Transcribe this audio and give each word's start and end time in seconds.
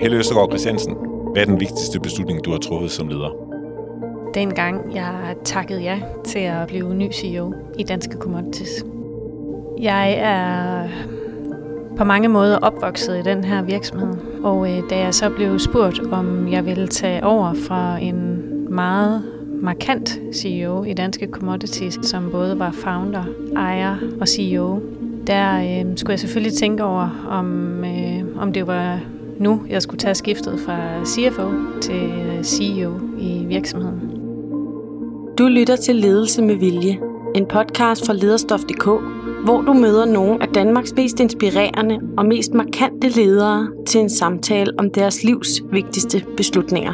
Helle 0.00 0.16
Østergaard 0.16 0.48
Christiansen, 0.48 0.96
hvad 1.32 1.42
er 1.42 1.46
den 1.46 1.60
vigtigste 1.60 2.00
beslutning, 2.00 2.44
du 2.44 2.50
har 2.50 2.58
truffet 2.58 2.90
som 2.90 3.08
leder? 3.08 3.30
Dengang 4.34 4.94
jeg 4.94 5.34
takkede 5.44 5.82
ja 5.82 6.00
til 6.24 6.38
at 6.38 6.68
blive 6.68 6.94
ny 6.94 7.12
CEO 7.12 7.54
i 7.78 7.82
Danske 7.82 8.16
Commodities. 8.16 8.84
Jeg 9.80 10.12
er 10.12 10.88
på 11.96 12.04
mange 12.04 12.28
måder 12.28 12.58
opvokset 12.58 13.18
i 13.18 13.22
den 13.22 13.44
her 13.44 13.62
virksomhed, 13.62 14.16
og 14.44 14.70
øh, 14.70 14.82
da 14.90 14.98
jeg 14.98 15.14
så 15.14 15.30
blev 15.30 15.58
spurgt, 15.58 16.00
om 16.12 16.52
jeg 16.52 16.66
ville 16.66 16.88
tage 16.88 17.24
over 17.24 17.54
fra 17.54 17.98
en 17.98 18.42
meget 18.74 19.22
markant 19.62 20.20
CEO 20.34 20.84
i 20.84 20.92
Danske 20.92 21.28
Commodities, 21.32 21.98
som 22.02 22.30
både 22.30 22.58
var 22.58 22.70
founder, 22.70 23.24
ejer 23.56 23.96
og 24.20 24.28
CEO, 24.28 24.80
der 25.26 25.56
øh, 25.58 25.96
skulle 25.96 26.12
jeg 26.12 26.20
selvfølgelig 26.20 26.58
tænke 26.58 26.84
over, 26.84 27.26
om, 27.28 27.84
øh, 27.84 28.42
om 28.42 28.52
det 28.52 28.66
var 28.66 29.00
nu, 29.40 29.62
jeg 29.68 29.82
skulle 29.82 29.98
tage 29.98 30.14
skiftet 30.14 30.60
fra 30.60 31.04
CFO 31.04 31.48
til 31.80 32.12
øh, 32.12 32.44
CEO 32.44 32.92
i 33.18 33.44
virksomheden. 33.48 34.00
Du 35.38 35.46
lytter 35.46 35.76
til 35.76 35.96
Ledelse 35.96 36.42
med 36.42 36.54
Vilje, 36.54 36.98
en 37.34 37.46
podcast 37.46 38.06
fra 38.06 38.12
lederstof.dk, 38.12 38.84
hvor 39.44 39.60
du 39.60 39.72
møder 39.72 40.04
nogle 40.04 40.42
af 40.42 40.48
Danmarks 40.48 40.92
mest 40.96 41.20
inspirerende 41.20 42.00
og 42.18 42.26
mest 42.26 42.54
markante 42.54 43.08
ledere 43.08 43.68
til 43.86 44.00
en 44.00 44.10
samtale 44.10 44.72
om 44.78 44.90
deres 44.90 45.24
livs 45.24 45.62
vigtigste 45.72 46.24
beslutninger. 46.36 46.92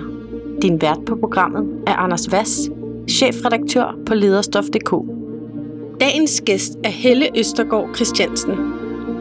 Din 0.62 0.80
vært 0.80 0.98
på 1.06 1.16
programmet 1.16 1.82
er 1.86 1.94
Anders 1.94 2.32
Vass, 2.32 2.70
chefredaktør 3.10 3.98
på 4.06 4.14
lederstof.dk. 4.14 4.94
Dagens 6.00 6.42
gæst 6.46 6.72
er 6.84 6.90
Helle 6.90 7.38
Østergaard 7.38 7.94
Christiansen. 7.94 8.75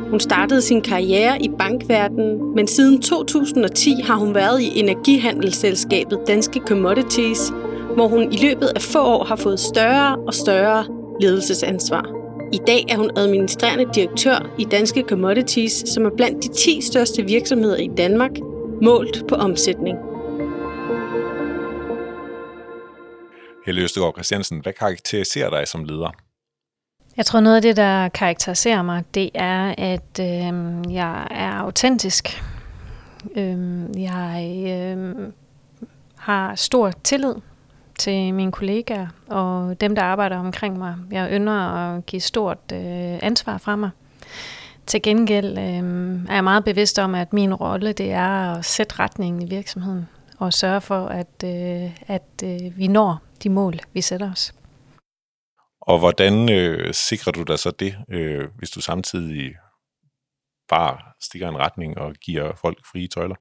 Hun 0.09 0.20
startede 0.20 0.62
sin 0.62 0.82
karriere 0.82 1.41
i 1.41 1.50
bankverdenen, 1.59 2.56
men 2.56 2.67
siden 2.67 3.02
2010 3.02 4.02
har 4.03 4.16
hun 4.16 4.36
været 4.36 4.62
i 4.62 4.80
energihandelsselskabet 4.80 6.20
Danske 6.28 6.62
Commodities, 6.67 7.50
hvor 7.95 8.08
hun 8.08 8.34
i 8.34 8.38
løbet 8.38 8.72
af 8.75 8.81
få 8.81 9.00
år 9.00 9.23
har 9.23 9.36
fået 9.36 9.59
større 9.59 10.16
og 10.28 10.34
større 10.34 10.86
ledelsesansvar. 11.22 12.06
I 12.53 12.59
dag 12.67 12.86
er 12.89 12.97
hun 12.97 13.12
administrerende 13.17 13.86
direktør 13.95 14.56
i 14.59 14.64
Danske 14.64 15.03
Commodities, 15.09 15.84
som 15.88 16.06
er 16.06 16.09
blandt 16.17 16.44
de 16.44 16.53
10 16.53 16.81
største 16.81 17.23
virksomheder 17.23 17.78
i 17.78 17.90
Danmark, 17.97 18.31
målt 18.81 19.28
på 19.28 19.36
omsætning. 19.36 19.97
Helle 23.66 23.81
Østegård 23.81 24.14
Christiansen, 24.14 24.59
hvad 24.59 24.73
karakteriserer 24.73 25.50
dig 25.50 25.67
som 25.67 25.84
leder? 25.84 26.25
Jeg 27.17 27.25
tror, 27.25 27.39
noget 27.39 27.55
af 27.55 27.61
det, 27.61 27.77
der 27.77 28.09
karakteriserer 28.09 28.81
mig, 28.81 29.03
det 29.13 29.30
er, 29.33 29.75
at 29.77 30.19
øh, 30.19 30.94
jeg 30.94 31.27
er 31.31 31.52
autentisk. 31.52 32.44
Øh, 33.35 33.85
jeg 34.02 34.63
øh, 34.67 35.16
har 36.16 36.55
stor 36.55 36.91
tillid 37.03 37.35
til 37.99 38.33
mine 38.33 38.52
kollegaer 38.52 39.07
og 39.27 39.81
dem, 39.81 39.95
der 39.95 40.02
arbejder 40.02 40.38
omkring 40.38 40.77
mig. 40.77 40.95
Jeg 41.11 41.30
ynder 41.31 41.53
at 41.53 42.05
give 42.05 42.19
stort 42.19 42.57
øh, 42.73 43.19
ansvar 43.22 43.57
fra 43.57 43.75
mig. 43.75 43.89
Til 44.85 45.02
gengæld 45.02 45.57
øh, 45.57 46.29
er 46.29 46.33
jeg 46.33 46.44
meget 46.44 46.66
bevidst 46.66 47.00
om, 47.00 47.16
at 47.16 47.33
min 47.33 47.53
rolle 47.53 47.94
det 47.94 48.11
er 48.11 48.53
at 48.53 48.66
sætte 48.66 49.00
retningen 49.00 49.41
i 49.41 49.50
virksomheden 49.50 50.07
og 50.38 50.53
sørge 50.53 50.81
for, 50.81 51.07
at, 51.07 51.44
øh, 51.44 51.91
at 52.07 52.44
øh, 52.44 52.77
vi 52.77 52.88
når 52.88 53.17
de 53.44 53.50
mål, 53.50 53.79
vi 53.94 54.02
sætter 54.02 54.31
os. 54.31 54.53
Og 55.88 56.00
hvordan 56.00 56.52
øh, 56.52 56.94
sikrer 56.94 57.31
du 57.31 57.44
dig 57.44 57.59
så 57.59 57.72
det, 57.72 57.95
øh, 58.09 58.47
hvis 58.58 58.69
du 58.69 58.81
samtidig 58.81 59.55
bare 60.69 60.97
stikker 61.22 61.50
en 61.50 61.58
retning 61.58 61.97
og 61.97 62.14
giver 62.14 62.55
folk 62.61 62.78
frie 62.91 63.08
tøjler? 63.08 63.36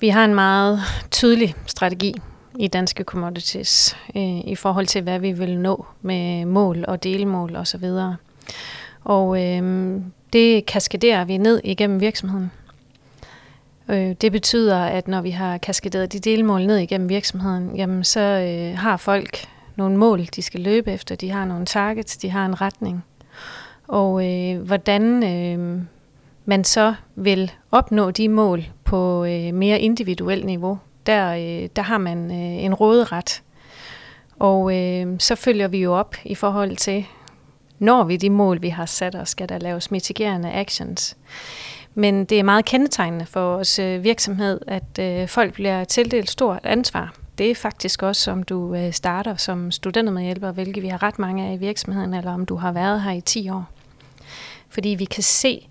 Vi 0.00 0.08
har 0.08 0.24
en 0.24 0.34
meget 0.34 0.80
tydelig 1.10 1.54
strategi 1.66 2.14
i 2.58 2.68
danske 2.68 3.04
commodities 3.04 3.96
øh, 4.16 4.38
i 4.38 4.54
forhold 4.54 4.86
til, 4.86 5.02
hvad 5.02 5.18
vi 5.18 5.32
vil 5.32 5.58
nå 5.58 5.86
med 6.02 6.44
mål 6.44 6.84
og 6.88 7.02
delmål 7.02 7.56
osv. 7.56 7.84
Og, 7.84 8.14
og 9.04 9.44
øh, 9.44 10.00
det 10.32 10.66
kaskaderer 10.66 11.24
vi 11.24 11.36
ned 11.36 11.60
igennem 11.64 12.00
virksomheden. 12.00 12.52
Øh, 13.88 14.12
det 14.20 14.32
betyder, 14.32 14.84
at 14.84 15.08
når 15.08 15.20
vi 15.20 15.30
har 15.30 15.58
kaskaderet 15.58 16.12
de 16.12 16.20
delmål 16.20 16.66
ned 16.66 16.76
igennem 16.76 17.08
virksomheden, 17.08 17.76
jamen 17.76 18.04
så 18.04 18.20
øh, 18.20 18.78
har 18.78 18.96
folk 18.96 19.48
nogle 19.76 19.96
mål, 19.96 20.24
de 20.24 20.42
skal 20.42 20.60
løbe 20.60 20.92
efter, 20.92 21.16
de 21.16 21.30
har 21.30 21.44
nogle 21.44 21.66
targets, 21.66 22.16
de 22.16 22.30
har 22.30 22.46
en 22.46 22.60
retning. 22.60 23.04
Og 23.88 24.26
øh, 24.26 24.62
hvordan 24.62 25.22
øh, 25.24 25.82
man 26.44 26.64
så 26.64 26.94
vil 27.14 27.52
opnå 27.70 28.10
de 28.10 28.28
mål 28.28 28.64
på 28.84 29.24
øh, 29.24 29.54
mere 29.54 29.80
individuelt 29.80 30.44
niveau, 30.44 30.78
der, 31.06 31.32
øh, 31.32 31.68
der 31.76 31.82
har 31.82 31.98
man 31.98 32.30
øh, 32.30 32.64
en 32.64 32.74
råderet. 32.74 33.42
Og 34.38 34.76
øh, 34.76 35.16
så 35.18 35.34
følger 35.34 35.68
vi 35.68 35.78
jo 35.78 35.94
op 35.94 36.16
i 36.24 36.34
forhold 36.34 36.76
til, 36.76 37.06
når 37.78 38.04
vi 38.04 38.16
de 38.16 38.30
mål, 38.30 38.62
vi 38.62 38.68
har 38.68 38.86
sat 38.86 39.14
os, 39.14 39.28
skal 39.28 39.48
der 39.48 39.58
laves 39.58 39.90
mitigerende 39.90 40.52
actions. 40.52 41.16
Men 41.94 42.24
det 42.24 42.38
er 42.38 42.42
meget 42.42 42.64
kendetegnende 42.64 43.26
for 43.26 43.40
vores 43.40 43.78
øh, 43.78 44.04
virksomhed, 44.04 44.60
at 44.66 44.98
øh, 45.00 45.28
folk 45.28 45.52
bliver 45.54 45.84
tildelt 45.84 46.30
stort 46.30 46.60
ansvar. 46.64 47.14
Det 47.38 47.50
er 47.50 47.54
faktisk 47.54 48.02
også, 48.02 48.30
om 48.30 48.42
du 48.42 48.74
øh, 48.74 48.92
starter 48.92 49.36
som 49.36 49.70
studentermedhjælper, 49.70 50.52
hvilket 50.52 50.82
vi 50.82 50.88
har 50.88 51.02
ret 51.02 51.18
mange 51.18 51.48
af 51.48 51.54
i 51.54 51.56
virksomheden, 51.56 52.14
eller 52.14 52.32
om 52.32 52.46
du 52.46 52.56
har 52.56 52.72
været 52.72 53.02
her 53.02 53.12
i 53.12 53.20
10 53.20 53.50
år. 53.50 53.64
Fordi 54.68 54.88
vi 54.88 55.04
kan 55.04 55.22
se, 55.22 55.68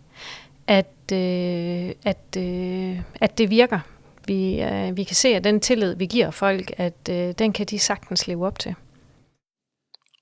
at, 0.68 1.12
øh, 1.14 1.92
at, 2.06 2.38
øh, 2.38 3.02
at 3.22 3.38
det 3.38 3.50
virker. 3.50 3.80
Vi, 4.28 4.62
øh, 4.62 4.98
vi 4.98 5.04
kan 5.04 5.16
se, 5.16 5.28
at 5.28 5.44
den 5.44 5.60
tillid, 5.60 5.96
vi 5.96 6.06
giver 6.06 6.32
folk, 6.32 6.72
at 6.78 7.10
øh, 7.10 7.34
den 7.40 7.54
kan 7.54 7.66
de 7.66 7.80
sagtens 7.80 8.28
leve 8.28 8.48
op 8.48 8.60
til. 8.60 8.76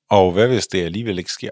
Og 0.09 0.31
hvad 0.31 0.47
hvis 0.47 0.67
det 0.67 0.85
alligevel 0.85 1.17
ikke 1.17 1.31
sker? 1.31 1.49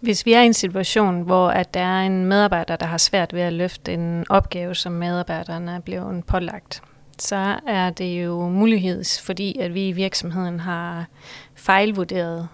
Hvis 0.00 0.26
vi 0.26 0.32
er 0.32 0.40
i 0.40 0.46
en 0.46 0.54
situation, 0.54 1.22
hvor 1.22 1.48
at 1.48 1.74
der 1.74 1.80
er 1.80 2.06
en 2.06 2.24
medarbejder, 2.24 2.76
der 2.76 2.86
har 2.86 2.98
svært 2.98 3.32
ved 3.32 3.40
at 3.40 3.52
løfte 3.52 3.94
en 3.94 4.24
opgave, 4.28 4.74
som 4.74 4.92
medarbejderne 4.92 5.72
er 5.72 5.80
blevet 5.80 6.24
pålagt, 6.26 6.82
så 7.18 7.60
er 7.66 7.90
det 7.90 8.24
jo 8.24 8.48
mulighed, 8.48 9.22
fordi 9.22 9.58
at 9.58 9.74
vi 9.74 9.88
i 9.88 9.92
virksomheden 9.92 10.60
har 10.60 11.06
fejlvurderet 11.54 12.48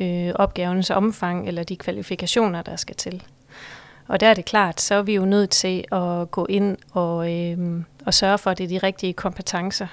øh, 0.00 0.32
opgavens 0.34 0.90
omfang 0.90 1.48
eller 1.48 1.64
de 1.64 1.76
kvalifikationer, 1.76 2.62
der 2.62 2.76
skal 2.76 2.96
til. 2.96 3.22
Og 4.08 4.20
der 4.20 4.26
er 4.26 4.34
det 4.34 4.44
klart, 4.44 4.80
så 4.80 4.94
er 4.94 5.02
vi 5.02 5.14
jo 5.14 5.24
nødt 5.24 5.50
til 5.50 5.84
at 5.92 6.30
gå 6.30 6.46
ind 6.46 6.76
og, 6.92 7.32
øh, 7.32 7.82
og 8.06 8.14
sørge 8.14 8.38
for, 8.38 8.50
at 8.50 8.58
det 8.58 8.64
er 8.64 8.68
de 8.68 8.78
rigtige 8.78 9.12
kompetencer, 9.12 9.86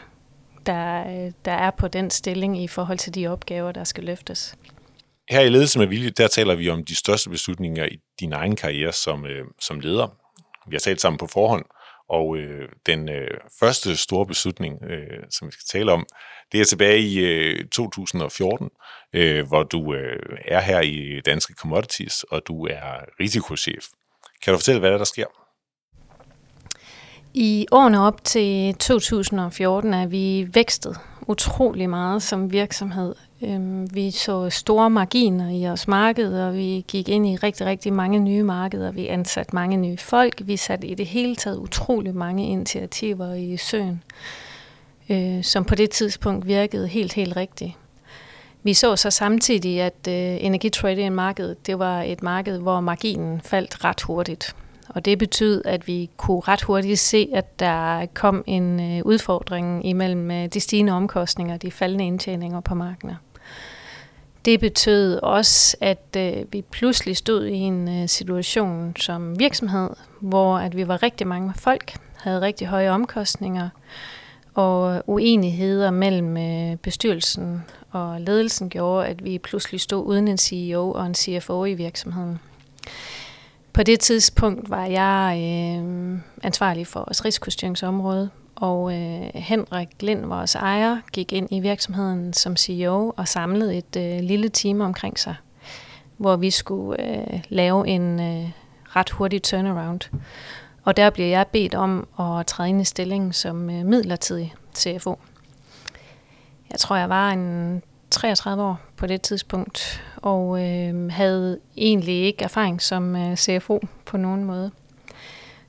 der, 0.65 1.03
der 1.45 1.51
er 1.51 1.71
på 1.71 1.87
den 1.87 2.09
stilling 2.09 2.63
i 2.63 2.67
forhold 2.67 2.97
til 2.97 3.15
de 3.15 3.27
opgaver, 3.27 3.71
der 3.71 3.83
skal 3.83 4.03
løftes. 4.03 4.55
Her 5.29 5.41
i 5.41 5.49
Ledelse 5.49 5.79
med 5.79 5.87
Vilje, 5.87 6.09
der 6.09 6.27
taler 6.27 6.55
vi 6.55 6.69
om 6.69 6.85
de 6.85 6.95
største 6.95 7.29
beslutninger 7.29 7.85
i 7.85 7.97
din 8.19 8.33
egen 8.33 8.55
karriere 8.55 8.91
som, 8.91 9.25
øh, 9.25 9.45
som 9.61 9.79
leder. 9.79 10.07
Vi 10.67 10.75
har 10.75 10.79
talt 10.79 11.01
sammen 11.01 11.17
på 11.17 11.27
forhånd, 11.27 11.65
og 12.11 12.38
øh, 12.38 12.69
den 12.85 13.09
øh, 13.09 13.38
første 13.59 13.97
store 13.97 14.25
beslutning, 14.25 14.83
øh, 14.83 15.23
som 15.29 15.47
vi 15.47 15.51
skal 15.51 15.79
tale 15.79 15.91
om, 15.91 16.05
det 16.51 16.61
er 16.61 16.66
tilbage 16.66 16.99
i 16.99 17.19
øh, 17.19 17.66
2014, 17.66 18.69
øh, 19.13 19.47
hvor 19.47 19.63
du 19.63 19.94
øh, 19.94 20.38
er 20.45 20.61
her 20.61 20.81
i 20.81 21.22
Danske 21.25 21.53
Commodities, 21.53 22.23
og 22.23 22.41
du 22.47 22.66
er 22.66 23.05
risikochef. 23.19 23.85
Kan 24.44 24.53
du 24.53 24.57
fortælle, 24.57 24.79
hvad 24.79 24.91
der, 24.91 24.97
der 24.97 25.05
sker? 25.05 25.25
I 27.33 27.67
årene 27.72 27.99
op 27.99 28.23
til 28.23 28.75
2014 28.75 29.93
er 29.93 30.07
vi 30.07 30.47
vækstet 30.53 30.97
utrolig 31.28 31.89
meget 31.89 32.23
som 32.23 32.51
virksomhed. 32.51 33.16
Øhm, 33.44 33.96
vi 33.96 34.12
så 34.12 34.50
store 34.50 34.90
marginer 34.90 35.50
i 35.50 35.68
vores 35.68 35.88
marked, 35.88 36.34
og 36.34 36.56
vi 36.56 36.85
gik 36.88 37.09
ind 37.09 37.28
i 37.28 37.35
rigtig, 37.35 37.66
rigtig 37.66 37.94
mange 37.94 38.19
nye 38.19 38.44
markeder. 38.44 38.91
Vi 38.91 39.08
ansatte 39.08 39.55
mange 39.55 39.78
nye 39.78 39.97
folk. 39.97 40.41
Vi 40.46 40.58
satte 40.58 40.88
i 40.88 40.96
det 40.96 41.05
hele 41.05 41.35
taget 41.35 41.58
utrolig 41.58 42.16
mange 42.16 42.47
initiativer 42.47 43.34
i 43.34 43.58
søen, 43.58 44.03
øh, 45.09 45.43
som 45.43 45.66
på 45.66 45.76
det 45.76 45.90
tidspunkt 45.90 46.47
virkede 46.47 46.88
helt, 46.88 47.14
helt 47.14 47.35
rigtigt. 47.35 47.72
Vi 48.64 48.73
så 48.73 48.96
så 48.96 49.09
samtidig, 49.09 49.82
at 49.82 50.08
øh, 50.08 50.46
energitrading-markedet, 50.46 51.67
det 51.67 51.79
var 51.79 52.02
et 52.02 52.23
marked, 52.23 52.59
hvor 52.59 52.79
marginen 52.79 53.41
faldt 53.41 53.85
ret 53.85 54.02
hurtigt. 54.02 54.55
Og 54.90 55.05
det 55.05 55.20
betød, 55.20 55.61
at 55.66 55.87
vi 55.87 56.09
kunne 56.17 56.40
ret 56.40 56.61
hurtigt 56.61 56.99
se, 56.99 57.29
at 57.34 57.59
der 57.59 58.05
kom 58.14 58.44
en 58.47 58.79
øh, 58.79 59.05
udfordring 59.05 59.85
imellem 59.85 60.32
øh, 60.32 60.47
de 60.47 60.59
stigende 60.59 60.94
omkostninger 60.94 61.53
og 61.53 61.61
de 61.61 61.72
faldende 61.72 62.05
indtjeninger 62.05 62.59
på 62.59 62.76
markedet. 62.76 63.17
Det 64.46 64.59
betød 64.59 65.20
også, 65.23 65.78
at 65.82 66.16
øh, 66.17 66.53
vi 66.53 66.61
pludselig 66.61 67.17
stod 67.17 67.46
i 67.46 67.58
en 67.58 68.02
øh, 68.02 68.09
situation 68.09 68.96
som 68.99 69.40
virksomhed, 69.40 69.90
hvor 70.20 70.58
at 70.58 70.76
vi 70.76 70.88
var 70.88 71.03
rigtig 71.03 71.28
mange 71.28 71.53
folk, 71.55 71.93
havde 72.17 72.41
rigtig 72.41 72.67
høje 72.67 72.90
omkostninger, 72.90 73.70
og 74.53 75.03
uenigheder 75.08 75.91
mellem 75.91 76.38
øh, 76.38 76.76
bestyrelsen 76.76 77.66
og 77.91 78.22
ledelsen 78.22 78.70
gjorde, 78.70 79.08
at 79.08 79.23
vi 79.23 79.38
pludselig 79.38 79.82
stod 79.82 80.05
uden 80.05 80.28
en 80.28 80.37
CEO 80.37 80.91
og 80.91 81.05
en 81.05 81.16
CFO 81.16 81.66
i 81.66 81.73
virksomheden. 81.73 82.40
På 83.73 83.84
det 83.84 84.00
tidspunkt 84.00 84.70
var 84.70 84.85
jeg 84.85 85.38
øh, 85.38 86.20
ansvarlig 86.44 86.88
for 86.88 87.00
vores 87.00 87.26
risikostyringsområde, 87.26 88.29
og 88.56 88.94
øh, 88.94 89.29
Henrik 89.34 89.88
Lind, 90.00 90.26
vores 90.26 90.56
ejer, 90.56 90.97
gik 91.14 91.34
ind 91.34 91.47
i 91.52 91.59
virksomheden 91.59 92.34
som 92.34 92.58
CEO 92.58 93.14
og 93.18 93.28
samlede 93.28 93.78
et 93.78 93.96
øh, 93.97 94.20
lille 94.20 94.50
team 94.50 94.82
omkring 94.82 95.20
sig, 95.20 95.35
hvor 96.18 96.35
vi 96.35 96.52
skulle 96.52 97.02
øh, 97.02 97.40
lave 97.50 97.88
en 97.88 98.20
øh, 98.20 98.50
ret 98.96 99.09
hurtig 99.09 99.44
turnaround. 99.44 100.02
Og 100.84 100.97
der 100.97 101.09
blev 101.09 101.26
jeg 101.26 101.47
bedt 101.47 101.76
om 101.76 102.08
at 102.20 102.47
træde 102.47 102.70
ind 102.70 102.82
i 102.82 102.85
stillingen 102.85 103.34
som 103.34 103.70
øh, 103.70 103.85
midlertidig 103.85 104.53
CFO. 104.76 105.20
Jeg 106.72 106.79
tror, 106.79 106.96
jeg 106.96 107.09
var 107.09 107.32
en 107.32 107.82
33 108.09 108.64
år 108.64 108.79
på 108.97 109.08
det 109.08 109.22
tidspunkt, 109.22 110.03
og 110.22 110.68
øh, 110.68 111.12
havde 111.12 111.59
egentlig 111.78 112.22
ikke 112.22 112.44
erfaring 112.44 112.82
som 112.82 113.16
øh, 113.16 113.35
CFO 113.35 113.79
på 114.06 114.18
nogen 114.18 114.44
måde. 114.44 114.72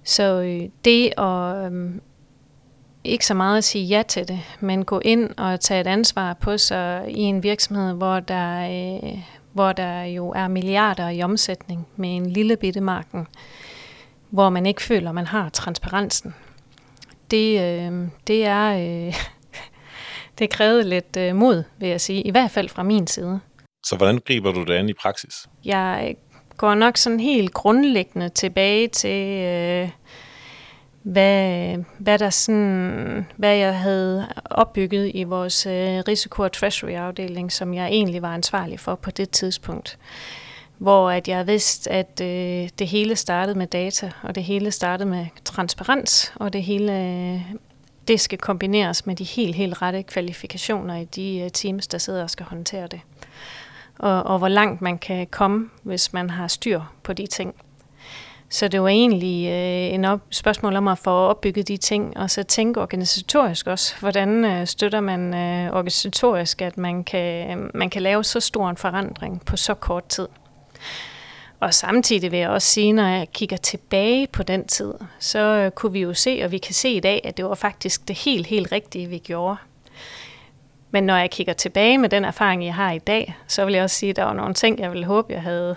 Så 0.05 0.41
øh, 0.41 0.69
det 0.85 1.13
at 1.19 1.73
øh, 1.73 1.95
ikke 3.05 3.27
så 3.27 3.35
meget 3.35 3.59
at 3.59 3.65
sige 3.65 3.85
ja 3.85 4.03
til 4.09 4.29
det, 4.29 4.41
men 4.61 4.85
gå 4.85 5.01
ind 5.05 5.31
og 5.37 5.61
tage 5.61 5.81
et 5.81 5.87
ansvar 5.87 6.35
på 6.35 6.59
sig 6.59 7.05
i 7.09 7.21
en 7.21 7.43
virksomhed, 7.43 7.95
hvor 7.95 8.21
der, 8.21 8.69
øh, 8.71 9.19
hvor 9.53 9.73
der 9.73 10.03
jo 10.03 10.31
er 10.31 10.49
milliarder 10.49 11.09
i 11.09 11.23
omsætning 11.23 11.87
med 11.97 12.17
en 12.17 12.27
lille 12.31 12.57
bitte 12.57 12.81
marken, 12.81 13.27
hvor 14.31 14.51
man 14.51 14.67
ikke 14.67 14.83
føler, 14.83 15.13
man 15.13 15.27
har 15.27 15.49
transparensen. 15.49 16.35
Det, 17.31 17.61
øh, 17.61 18.09
det 18.27 18.47
er... 18.47 18.73
Øh, 19.07 19.15
det 20.39 20.51
krævede 20.51 20.89
lidt 20.89 21.17
øh, 21.17 21.37
mod, 21.37 21.65
vil 21.79 21.89
jeg 21.89 22.01
sige, 22.01 22.23
i 22.23 22.31
hvert 22.31 22.51
fald 22.51 22.69
fra 22.69 22.83
min 22.83 23.07
side. 23.07 23.41
Så 23.85 23.97
hvordan 23.97 24.19
griber 24.19 24.53
du 24.53 24.65
det 24.65 24.75
an 24.75 24.89
i 24.89 24.93
praksis? 24.93 25.47
Jeg 25.65 26.17
går 26.57 26.75
nok 26.75 26.97
sådan 26.97 27.21
helt 27.21 27.55
grundlæggende 27.55 28.29
tilbage 28.29 28.89
til, 28.89 29.43
øh, 29.43 29.89
hvad, 31.03 31.77
hvad, 31.99 32.19
der 32.19 32.31
sådan, 32.31 33.27
hvad 33.37 33.57
jeg 33.57 33.79
havde 33.79 34.29
opbygget 34.45 35.11
i 35.15 35.25
vores 35.25 35.67
øh, 35.67 36.03
risiko- 36.09 36.43
og 36.43 36.53
treasury-afdeling, 36.53 37.53
som 37.53 37.75
jeg 37.75 37.87
egentlig 37.87 38.23
var 38.23 38.35
ansvarlig 38.35 38.81
for 38.81 38.95
på 38.95 39.11
det 39.11 39.31
tidspunkt. 39.31 39.99
Hvor 40.79 41.11
at 41.11 41.29
jeg 41.29 41.47
vidste, 41.47 41.91
at 41.91 42.21
øh, 42.21 42.69
det 42.79 42.87
hele 42.87 43.17
startede 43.17 43.59
med 43.59 43.67
data, 43.67 44.11
og 44.23 44.35
det 44.35 44.45
hele 44.45 44.71
startede 44.71 45.09
med 45.09 45.27
transparens, 45.45 46.33
og 46.37 46.53
det 46.53 46.63
hele 46.63 46.93
øh, 46.93 47.41
det 48.09 48.21
skal 48.21 48.39
kombineres 48.39 49.07
med 49.07 49.17
de 49.17 49.25
helt, 49.25 49.55
helt 49.55 49.83
rette 49.83 50.03
kvalifikationer 50.03 50.97
i 50.97 51.05
de 51.05 51.39
øh, 51.39 51.51
teams, 51.51 51.87
der 51.87 51.99
sidder 51.99 52.23
og 52.23 52.31
skal 52.31 52.47
håndtere 52.47 52.87
det. 52.87 53.01
Og, 53.99 54.23
og 54.23 54.39
hvor 54.39 54.49
langt 54.49 54.83
man 54.83 54.99
kan 54.99 55.27
komme, 55.27 55.71
hvis 55.83 56.13
man 56.13 56.31
har 56.31 56.49
styr 56.49 56.81
på 57.03 57.13
de 57.13 57.27
ting. 57.27 57.55
Så 58.53 58.69
det 58.69 58.83
var 58.83 58.89
egentlig 58.89 59.49
øh, 59.49 59.95
en 59.95 60.05
op- 60.05 60.21
spørgsmål 60.31 60.77
om 60.77 60.89
at 60.89 60.99
få 60.99 61.11
opbygget 61.11 61.69
de 61.69 61.77
ting, 61.77 62.17
og 62.17 62.31
så 62.31 62.43
tænke 62.43 62.81
organisatorisk 62.81 63.67
også. 63.67 63.95
Hvordan 64.01 64.45
øh, 64.45 64.67
støtter 64.67 65.01
man 65.01 65.35
øh, 65.35 65.73
organisatorisk, 65.73 66.63
at 66.63 66.79
man 66.79 67.05
kan, 67.05 67.59
øh, 67.59 67.71
man 67.75 67.91
kan 67.91 68.03
lave 68.03 68.25
så 68.25 68.41
stor 68.41 68.71
en 68.71 68.77
forandring 68.77 69.45
på 69.45 69.57
så 69.57 69.75
kort 69.75 70.05
tid? 70.07 70.29
Og 71.61 71.75
samtidig 71.75 72.33
vil 72.33 72.39
jeg 72.39 72.49
også 72.49 72.69
sige, 72.69 72.93
når 72.93 73.07
jeg 73.07 73.29
kigger 73.33 73.57
tilbage 73.57 74.27
på 74.27 74.43
den 74.43 74.67
tid, 74.67 74.95
så 75.19 75.39
øh, 75.39 75.71
kunne 75.71 75.93
vi 75.93 76.01
jo 76.01 76.15
se, 76.15 76.41
og 76.45 76.51
vi 76.51 76.59
kan 76.59 76.75
se 76.75 76.89
i 76.89 77.01
dag, 77.01 77.21
at 77.25 77.37
det 77.37 77.45
var 77.45 77.55
faktisk 77.55 78.09
det 78.09 78.17
helt, 78.17 78.47
helt 78.47 78.73
rigtige, 78.73 79.07
vi 79.07 79.19
gjorde. 79.19 79.57
Men 80.93 81.05
når 81.05 81.17
jeg 81.17 81.31
kigger 81.31 81.53
tilbage 81.53 81.99
med 81.99 82.09
den 82.09 82.25
erfaring, 82.25 82.65
jeg 82.65 82.75
har 82.75 82.93
i 82.93 82.99
dag, 82.99 83.37
så 83.47 83.65
vil 83.65 83.75
jeg 83.75 83.83
også 83.83 83.97
sige, 83.97 84.11
at 84.11 84.17
der 84.17 84.25
var 84.25 84.33
nogle 84.33 84.55
ting, 84.55 84.81
jeg 84.81 84.91
ville 84.91 85.07
håbe, 85.07 85.33
jeg 85.33 85.43
havde 85.43 85.77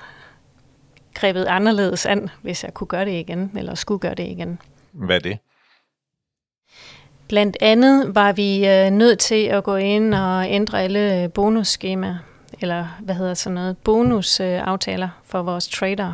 grebet 1.13 1.45
anderledes 1.45 2.05
an, 2.05 2.29
hvis 2.41 2.63
jeg 2.63 2.73
kunne 2.73 2.87
gøre 2.87 3.05
det 3.05 3.19
igen, 3.19 3.51
eller 3.57 3.75
skulle 3.75 3.99
gøre 3.99 4.15
det 4.15 4.27
igen. 4.27 4.59
Hvad 4.91 5.15
er 5.15 5.19
det? 5.19 5.37
Blandt 7.27 7.57
andet 7.61 8.15
var 8.15 8.31
vi 8.31 8.67
øh, 8.67 8.91
nødt 8.91 9.19
til 9.19 9.45
at 9.45 9.63
gå 9.63 9.75
ind 9.75 10.13
og 10.13 10.45
ændre 10.49 10.83
alle 10.83 11.29
bonusskemaer, 11.29 12.17
eller 12.61 12.87
hvad 12.99 13.15
hedder 13.15 13.33
sådan 13.33 13.53
noget, 13.53 13.77
bonusaftaler 13.77 15.09
for 15.23 15.41
vores 15.41 15.67
trader, 15.67 16.13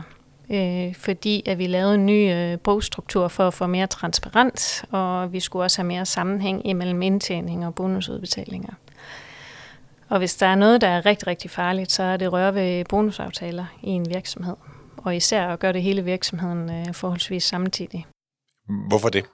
øh, 0.51 0.95
fordi 0.95 1.43
at 1.45 1.57
vi 1.57 1.67
lavede 1.67 1.95
en 1.95 2.05
ny 2.05 2.33
øh, 2.33 2.59
bogstruktur 2.59 3.27
for 3.27 3.47
at 3.47 3.53
få 3.53 3.67
mere 3.67 3.87
transparens, 3.87 4.85
og 4.91 5.33
vi 5.33 5.39
skulle 5.39 5.63
også 5.63 5.81
have 5.81 5.87
mere 5.87 6.05
sammenhæng 6.05 6.67
imellem 6.67 7.01
indtjening 7.01 7.65
og 7.65 7.75
bonusudbetalinger. 7.75 8.73
Og 10.11 10.17
hvis 10.17 10.35
der 10.35 10.45
er 10.45 10.55
noget, 10.55 10.81
der 10.81 10.87
er 10.87 11.05
rigtig, 11.05 11.27
rigtig 11.27 11.51
farligt, 11.51 11.91
så 11.91 12.03
er 12.03 12.17
det 12.17 12.31
røre 12.31 12.55
ved 12.55 12.85
bonusaftaler 12.85 13.65
i 13.83 13.89
en 13.89 14.09
virksomhed. 14.09 14.55
Og 14.97 15.15
især 15.15 15.47
at 15.47 15.59
gøre 15.59 15.73
det 15.73 15.81
hele 15.81 16.03
virksomheden 16.03 16.69
øh, 16.69 16.93
forholdsvis 16.93 17.43
samtidig. 17.43 18.05
Hvorfor 18.87 19.09
det? 19.09 19.25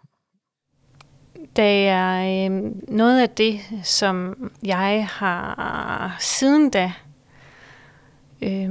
Det 1.56 1.88
er 1.88 2.46
øh, 2.46 2.72
noget 2.88 3.22
af 3.22 3.30
det, 3.30 3.60
som 3.84 4.36
jeg 4.64 5.08
har 5.12 6.16
siden 6.20 6.70
da 6.70 6.94
øh, 8.42 8.70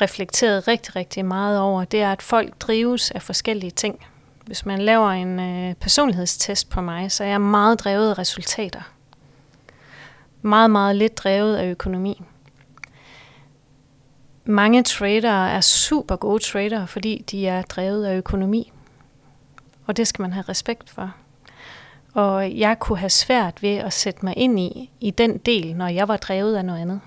reflekteret 0.00 0.68
rigtig, 0.68 0.96
rigtig 0.96 1.24
meget 1.24 1.60
over, 1.60 1.84
det 1.84 2.02
er, 2.02 2.12
at 2.12 2.22
folk 2.22 2.58
drives 2.60 3.10
af 3.10 3.22
forskellige 3.22 3.70
ting. 3.70 4.06
Hvis 4.46 4.66
man 4.66 4.78
laver 4.78 5.10
en 5.10 5.40
øh, 5.40 5.74
personlighedstest 5.74 6.70
på 6.70 6.80
mig, 6.80 7.12
så 7.12 7.24
er 7.24 7.28
jeg 7.28 7.40
meget 7.40 7.80
drevet 7.80 8.10
af 8.10 8.18
resultater. 8.18 8.97
Meget, 10.42 10.70
meget 10.70 10.96
lidt 10.96 11.18
drevet 11.18 11.56
af 11.56 11.70
økonomi. 11.70 12.22
Mange 14.44 14.82
tradere 14.82 15.50
er 15.50 15.60
super 15.60 16.16
gode 16.16 16.42
tradere, 16.42 16.86
fordi 16.86 17.24
de 17.30 17.46
er 17.46 17.62
drevet 17.62 18.04
af 18.04 18.16
økonomi. 18.16 18.72
Og 19.86 19.96
det 19.96 20.08
skal 20.08 20.22
man 20.22 20.32
have 20.32 20.44
respekt 20.48 20.90
for. 20.90 21.14
Og 22.14 22.58
jeg 22.58 22.78
kunne 22.78 22.98
have 22.98 23.10
svært 23.10 23.62
ved 23.62 23.76
at 23.76 23.92
sætte 23.92 24.24
mig 24.24 24.34
ind 24.36 24.60
i, 24.60 24.90
i 25.00 25.10
den 25.10 25.38
del, 25.38 25.76
når 25.76 25.88
jeg 25.88 26.08
var 26.08 26.16
drevet 26.16 26.56
af 26.56 26.64
noget 26.64 26.80
andet. 26.80 27.00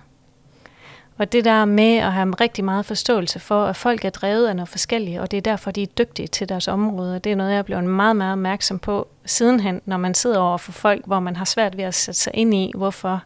Og 1.21 1.31
det 1.31 1.45
der 1.45 1.65
med 1.65 1.97
at 1.97 2.13
have 2.13 2.31
rigtig 2.31 2.63
meget 2.63 2.85
forståelse 2.85 3.39
for, 3.39 3.65
at 3.65 3.75
folk 3.75 4.05
er 4.05 4.09
drevet 4.09 4.47
af 4.47 4.55
noget 4.55 4.69
forskelligt, 4.69 5.19
og 5.19 5.31
det 5.31 5.37
er 5.37 5.41
derfor, 5.41 5.71
de 5.71 5.83
er 5.83 5.87
dygtige 5.87 6.27
til 6.27 6.49
deres 6.49 6.67
område. 6.67 7.19
Det 7.19 7.31
er 7.31 7.35
noget, 7.35 7.51
jeg 7.51 7.57
er 7.57 7.63
blevet 7.63 7.83
meget, 7.83 8.15
meget 8.15 8.31
opmærksom 8.31 8.79
på 8.79 9.07
sidenhen, 9.25 9.81
når 9.85 9.97
man 9.97 10.13
sidder 10.13 10.39
over 10.39 10.57
for 10.57 10.71
folk, 10.71 11.05
hvor 11.05 11.19
man 11.19 11.35
har 11.35 11.45
svært 11.45 11.77
ved 11.77 11.83
at 11.83 11.93
sætte 11.93 12.19
sig 12.19 12.31
ind 12.35 12.53
i, 12.53 12.71
hvorfor 12.77 13.23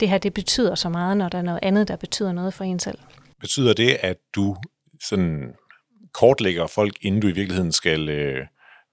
det 0.00 0.08
her 0.08 0.18
det 0.18 0.34
betyder 0.34 0.74
så 0.74 0.88
meget, 0.88 1.16
når 1.16 1.28
der 1.28 1.38
er 1.38 1.42
noget 1.42 1.60
andet, 1.62 1.88
der 1.88 1.96
betyder 1.96 2.32
noget 2.32 2.54
for 2.54 2.64
en 2.64 2.78
selv. 2.78 2.98
Betyder 3.40 3.72
det, 3.72 3.96
at 4.00 4.16
du 4.34 4.56
sådan 5.04 5.54
kortlægger 6.14 6.66
folk, 6.66 6.94
inden 7.00 7.20
du 7.20 7.28
i 7.28 7.32
virkeligheden 7.32 7.72
skal 7.72 8.08
øh, 8.08 8.46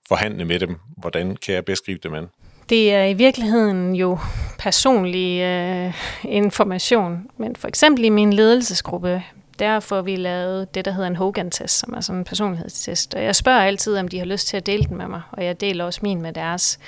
forhandle 0.08 0.46
med 0.46 0.60
dem? 0.60 0.80
Hvordan 0.98 1.36
kan 1.36 1.56
jeg 1.56 1.66
bedst 1.66 1.86
gribe 1.86 2.00
dem 2.04 2.14
an? 2.14 2.28
Det 2.70 2.94
er 2.94 3.04
i 3.04 3.14
virkeligheden 3.14 3.96
jo 3.96 4.18
personlig 4.60 5.42
øh, 5.42 5.94
information, 6.24 7.28
men 7.38 7.56
for 7.56 7.68
eksempel 7.68 8.06
i 8.06 8.10
min 8.10 8.34
ledelsesgruppe, 8.34 9.24
der 9.60 9.80
får 9.80 10.02
vi 10.02 10.16
lavet 10.16 10.76
det, 10.76 10.86
der 10.86 10.92
hedder 10.92 11.08
en 11.08 11.16
Hogan-test, 11.16 11.80
som 11.80 11.94
er 11.94 12.02
sådan 12.02 12.20
en 12.20 12.26
personlighedstest. 12.26 13.14
Og 13.14 13.24
jeg 13.24 13.36
spørger 13.36 13.62
altid, 13.62 13.98
om 13.98 14.08
de 14.08 14.18
har 14.18 14.26
lyst 14.26 14.48
til 14.48 14.58
at 14.58 14.66
dele 14.66 14.84
den 14.84 14.98
med 14.98 15.08
mig, 15.08 15.22
og 15.32 15.46
jeg 15.46 15.62
deler 15.62 15.86
også 15.86 16.00
min 16.04 16.22
med 16.22 16.34
deres, 16.34 16.80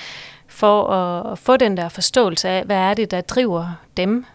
for 0.47 0.87
at 0.87 1.39
få 1.39 1.57
den 1.57 1.77
der 1.77 1.89
forståelse 1.89 2.49
af, 2.49 2.63
hvad 2.63 2.77
er 2.77 2.93
det, 2.93 3.11
der 3.11 3.21
driver 3.21 3.75
dem, 3.97 4.25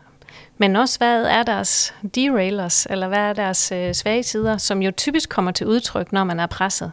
men 0.59 0.77
også 0.77 0.99
hvad 0.99 1.25
er 1.25 1.43
deres 1.43 1.95
derailers, 2.15 2.87
eller 2.91 3.09
hvad 3.09 3.19
er 3.19 3.33
deres 3.33 3.73
øh, 3.73 3.95
svage 3.95 4.23
sider, 4.23 4.57
som 4.57 4.83
jo 4.83 4.91
typisk 4.97 5.29
kommer 5.29 5.51
til 5.51 5.67
udtryk, 5.67 6.13
når 6.13 6.25
man 6.25 6.41
er 6.41 6.47
presset. 6.47 6.93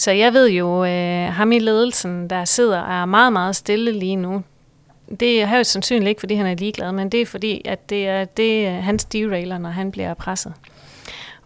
Så 0.00 0.10
jeg 0.10 0.32
ved 0.32 0.50
jo, 0.50 0.84
øh, 0.84 1.32
ham 1.32 1.52
i 1.52 1.58
ledelsen, 1.58 2.30
der 2.30 2.44
sidder 2.44 2.78
er 2.78 3.04
meget, 3.04 3.32
meget 3.32 3.56
stille 3.56 3.92
lige 3.92 4.16
nu. 4.16 4.42
Det 5.20 5.42
er 5.42 5.46
højst 5.46 5.70
sandsynligt 5.70 6.08
ikke, 6.08 6.20
fordi 6.20 6.34
han 6.34 6.46
er 6.46 6.54
ligeglad, 6.54 6.92
men 6.92 7.08
det 7.08 7.20
er 7.20 7.26
fordi, 7.26 7.62
at 7.64 7.90
det 7.90 8.08
er, 8.08 8.24
det 8.24 8.66
er 8.66 8.80
hans 8.80 9.04
derailer, 9.04 9.58
når 9.58 9.70
han 9.70 9.90
bliver 9.90 10.14
presset. 10.14 10.54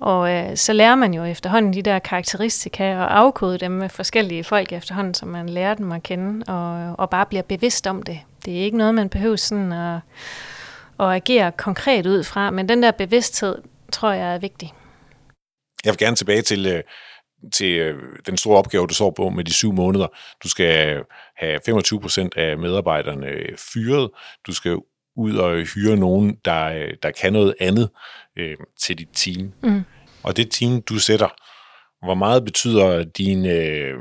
Og 0.00 0.30
øh, 0.32 0.56
så 0.56 0.73
lærer 0.73 0.94
man 0.94 1.14
jo 1.14 1.25
efterhånden 1.25 1.75
de 1.75 1.82
der 1.82 1.99
karakteristika 1.99 2.96
og 2.96 3.18
afkode 3.18 3.58
dem 3.58 3.70
med 3.70 3.88
forskellige 3.88 4.44
folk 4.44 4.73
efterhånden, 4.73 5.14
så 5.14 5.26
man 5.26 5.49
lærer 5.49 5.75
dem 5.75 5.92
at 5.92 6.02
kende 6.02 6.44
og, 6.52 6.94
og 6.99 7.11
bare 7.11 7.26
bliver 7.26 7.42
bevidst 7.42 7.87
om 7.87 8.02
det. 8.02 8.20
Det 8.44 8.58
er 8.58 8.64
ikke 8.64 8.78
noget, 8.78 8.94
man 8.94 9.08
behøver 9.08 9.37
sådan 9.37 9.73
at, 9.73 10.00
at 11.00 11.06
agere 11.06 11.52
konkret 11.52 12.06
ud 12.06 12.25
fra, 12.25 12.50
men 12.50 12.68
den 12.68 12.82
der 12.82 12.90
bevidsthed, 12.90 13.58
tror 13.92 14.12
jeg 14.12 14.34
er 14.34 14.38
vigtig. 14.38 14.73
Jeg 15.84 15.92
vil 15.92 15.99
gerne 15.99 16.16
tilbage 16.16 16.42
til, 16.42 16.66
øh, 16.66 16.82
til 17.51 17.79
øh, 17.79 18.03
den 18.27 18.37
store 18.37 18.59
opgave, 18.59 18.87
du 18.87 18.95
så 18.95 19.11
på 19.11 19.29
med 19.29 19.45
de 19.45 19.53
syv 19.53 19.73
måneder. 19.73 20.07
Du 20.43 20.49
skal 20.49 21.03
have 21.37 21.61
25 21.67 22.01
procent 22.01 22.37
af 22.37 22.59
medarbejderne 22.59 23.27
øh, 23.27 23.57
fyret. 23.73 24.11
Du 24.47 24.53
skal 24.53 24.79
ud 25.17 25.37
og 25.37 25.65
hyre 25.65 25.97
nogen, 25.97 26.37
der, 26.45 26.87
der 27.03 27.11
kan 27.11 27.33
noget 27.33 27.55
andet 27.61 27.91
øh, 28.39 28.57
til 28.81 28.99
dit 28.99 29.09
team. 29.13 29.53
Mm. 29.63 29.85
Og 30.23 30.37
det 30.37 30.51
team, 30.51 30.83
du 30.83 30.99
sætter, 30.99 31.29
hvor 32.05 32.15
meget 32.15 32.45
betyder 32.45 33.05
din, 33.05 33.47
øh, 33.47 33.95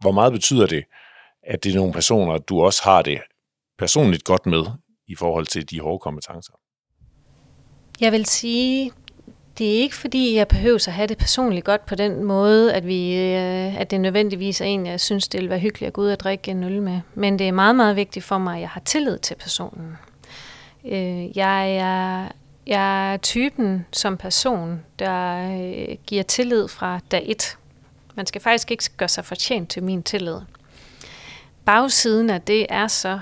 hvor 0.00 0.12
meget 0.12 0.32
betyder 0.32 0.66
det, 0.66 0.84
at 1.42 1.64
det 1.64 1.72
er 1.72 1.76
nogle 1.76 1.92
personer, 1.92 2.38
du 2.38 2.62
også 2.62 2.82
har 2.84 3.02
det 3.02 3.18
personligt 3.78 4.24
godt 4.24 4.46
med 4.46 4.64
i 5.08 5.14
forhold 5.14 5.46
til 5.46 5.70
de 5.70 5.80
hårde 5.80 5.98
kompetencer? 5.98 6.52
Jeg 8.00 8.12
vil 8.12 8.26
sige, 8.26 8.92
det 9.58 9.76
er 9.76 9.80
ikke 9.80 9.96
fordi, 9.96 10.34
jeg 10.34 10.48
behøver 10.48 10.84
at 10.88 10.94
have 10.94 11.06
det 11.06 11.18
personligt 11.18 11.64
godt 11.64 11.86
på 11.86 11.94
den 11.94 12.24
måde, 12.24 12.74
at, 12.74 12.86
vi, 12.86 13.16
øh, 13.16 13.80
at 13.80 13.90
det 13.90 14.00
nødvendigvis 14.00 14.60
er 14.60 14.64
en, 14.64 14.86
jeg 14.86 15.00
synes, 15.00 15.28
det 15.28 15.40
vil 15.40 15.50
være 15.50 15.58
hyggeligt 15.58 15.86
at 15.86 15.92
gå 15.92 16.00
ud 16.00 16.08
og 16.08 16.20
drikke 16.20 16.50
en 16.50 16.64
øl 16.64 16.82
med. 16.82 17.00
Men 17.14 17.38
det 17.38 17.48
er 17.48 17.52
meget, 17.52 17.76
meget 17.76 17.96
vigtigt 17.96 18.24
for 18.24 18.38
mig, 18.38 18.54
at 18.54 18.60
jeg 18.60 18.68
har 18.68 18.80
tillid 18.80 19.18
til 19.18 19.34
personen. 19.34 19.96
Øh, 20.84 21.38
jeg 21.38 21.76
er, 21.76 22.28
jeg 22.66 23.12
er 23.12 23.16
typen 23.16 23.86
som 23.92 24.16
person, 24.16 24.80
der 24.98 25.50
øh, 25.60 25.96
giver 26.06 26.22
tillid 26.22 26.68
fra 26.68 27.00
dag 27.10 27.24
et. 27.26 27.56
Man 28.14 28.26
skal 28.26 28.40
faktisk 28.40 28.70
ikke 28.70 28.84
gøre 28.96 29.08
sig 29.08 29.24
fortjent 29.24 29.70
til 29.70 29.82
min 29.82 30.02
tillid. 30.02 30.36
Bagsiden 31.64 32.30
af 32.30 32.42
det 32.42 32.66
er 32.68 32.86
så, 32.86 33.20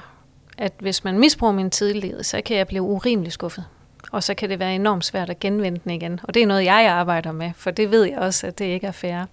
at 0.58 0.72
hvis 0.78 1.04
man 1.04 1.18
misbruger 1.18 1.52
min 1.52 1.70
tillid, 1.70 2.22
så 2.22 2.40
kan 2.44 2.56
jeg 2.56 2.66
blive 2.66 2.82
urimelig 2.82 3.32
skuffet 3.32 3.64
og 4.12 4.22
så 4.22 4.34
kan 4.34 4.50
det 4.50 4.58
være 4.58 4.74
enormt 4.74 5.04
svært 5.04 5.30
at 5.30 5.40
genvinde 5.40 5.80
den 5.84 5.90
igen. 5.90 6.20
Og 6.22 6.34
det 6.34 6.42
er 6.42 6.46
noget, 6.46 6.64
jeg 6.64 6.88
arbejder 6.90 7.32
med, 7.32 7.50
for 7.56 7.70
det 7.70 7.90
ved 7.90 8.04
jeg 8.04 8.18
også, 8.18 8.46
at 8.46 8.58
det 8.58 8.64
ikke 8.64 8.86
er 8.86 8.92
fair. 8.92 9.24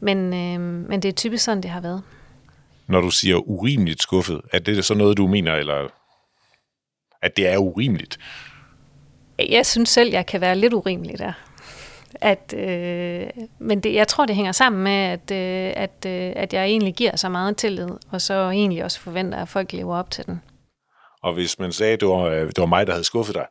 Men, 0.00 0.18
øh, 0.18 0.60
men 0.88 1.02
det 1.02 1.08
er 1.08 1.12
typisk 1.12 1.44
sådan, 1.44 1.62
det 1.62 1.70
har 1.70 1.80
været. 1.80 2.02
Når 2.86 3.00
du 3.00 3.10
siger 3.10 3.36
urimeligt 3.36 4.02
skuffet, 4.02 4.40
er 4.52 4.58
det 4.58 4.84
så 4.84 4.94
noget, 4.94 5.16
du 5.16 5.26
mener, 5.26 5.54
eller 5.54 5.88
at 7.22 7.36
det 7.36 7.48
er 7.48 7.58
urimeligt? 7.58 8.18
Jeg 9.48 9.66
synes 9.66 9.88
selv, 9.88 10.10
jeg 10.10 10.26
kan 10.26 10.40
være 10.40 10.56
lidt 10.56 10.72
urimelig 10.72 11.18
der. 11.18 11.32
At, 12.14 12.54
øh, 12.56 13.26
men 13.58 13.80
det, 13.80 13.94
jeg 13.94 14.08
tror, 14.08 14.26
det 14.26 14.36
hænger 14.36 14.52
sammen 14.52 14.84
med, 14.84 14.92
at, 14.92 15.30
øh, 15.30 15.72
at, 15.76 16.06
øh, 16.06 16.32
at 16.36 16.52
jeg 16.54 16.64
egentlig 16.64 16.94
giver 16.94 17.16
så 17.16 17.28
meget 17.28 17.56
tillid, 17.56 17.88
og 18.10 18.20
så 18.20 18.34
egentlig 18.34 18.84
også 18.84 19.00
forventer, 19.00 19.38
at 19.38 19.48
folk 19.48 19.72
lever 19.72 19.96
op 19.96 20.10
til 20.10 20.26
den. 20.26 20.42
Og 21.22 21.34
hvis 21.34 21.58
man 21.58 21.72
sagde, 21.72 21.92
at 21.92 22.00
det 22.00 22.08
var, 22.08 22.28
det 22.28 22.58
var 22.58 22.66
mig, 22.66 22.86
der 22.86 22.92
havde 22.92 23.04
skuffet 23.04 23.34
dig, 23.34 23.46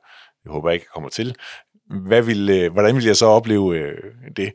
jeg 0.48 0.54
håber 0.54 0.72
ikke, 0.72 0.84
jeg 0.84 0.94
kommer 0.94 1.10
til. 1.10 1.36
Hvad 1.89 2.22
vil, 2.22 2.50
øh, 2.50 2.74
hvordan 2.74 2.96
vil 2.96 3.06
jeg 3.06 3.16
så 3.16 3.25
opleve 3.25 3.77
øh, 3.77 3.98
det? 4.36 4.54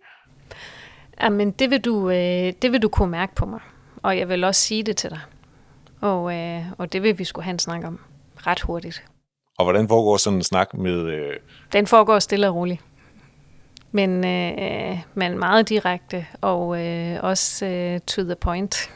Jamen, 1.22 1.50
det 1.50 1.70
vil, 1.70 1.80
du, 1.80 2.10
øh, 2.10 2.52
det 2.62 2.72
vil 2.72 2.82
du 2.82 2.88
kunne 2.88 3.10
mærke 3.10 3.34
på 3.34 3.46
mig. 3.46 3.60
Og 4.02 4.18
jeg 4.18 4.28
vil 4.28 4.44
også 4.44 4.60
sige 4.60 4.82
det 4.82 4.96
til 4.96 5.10
dig. 5.10 5.20
Og, 6.00 6.34
øh, 6.34 6.62
og 6.78 6.92
det 6.92 7.02
vil 7.02 7.18
vi 7.18 7.24
skulle 7.24 7.44
have 7.44 7.52
en 7.52 7.58
snak 7.58 7.84
om 7.84 8.00
ret 8.46 8.60
hurtigt. 8.60 9.04
Og 9.58 9.64
hvordan 9.64 9.88
foregår 9.88 10.16
sådan 10.16 10.36
en 10.36 10.42
snak 10.42 10.74
med... 10.74 11.00
Øh... 11.00 11.36
Den 11.72 11.86
foregår 11.86 12.18
stille 12.18 12.48
og 12.48 12.54
roligt. 12.54 12.80
Men, 13.92 14.24
øh, 14.24 14.98
men 15.14 15.38
meget 15.38 15.68
direkte 15.68 16.26
og 16.40 16.86
øh, 16.86 17.18
også 17.22 17.66
øh, 17.66 18.00
to 18.00 18.22
the 18.22 18.34
point. 18.34 18.90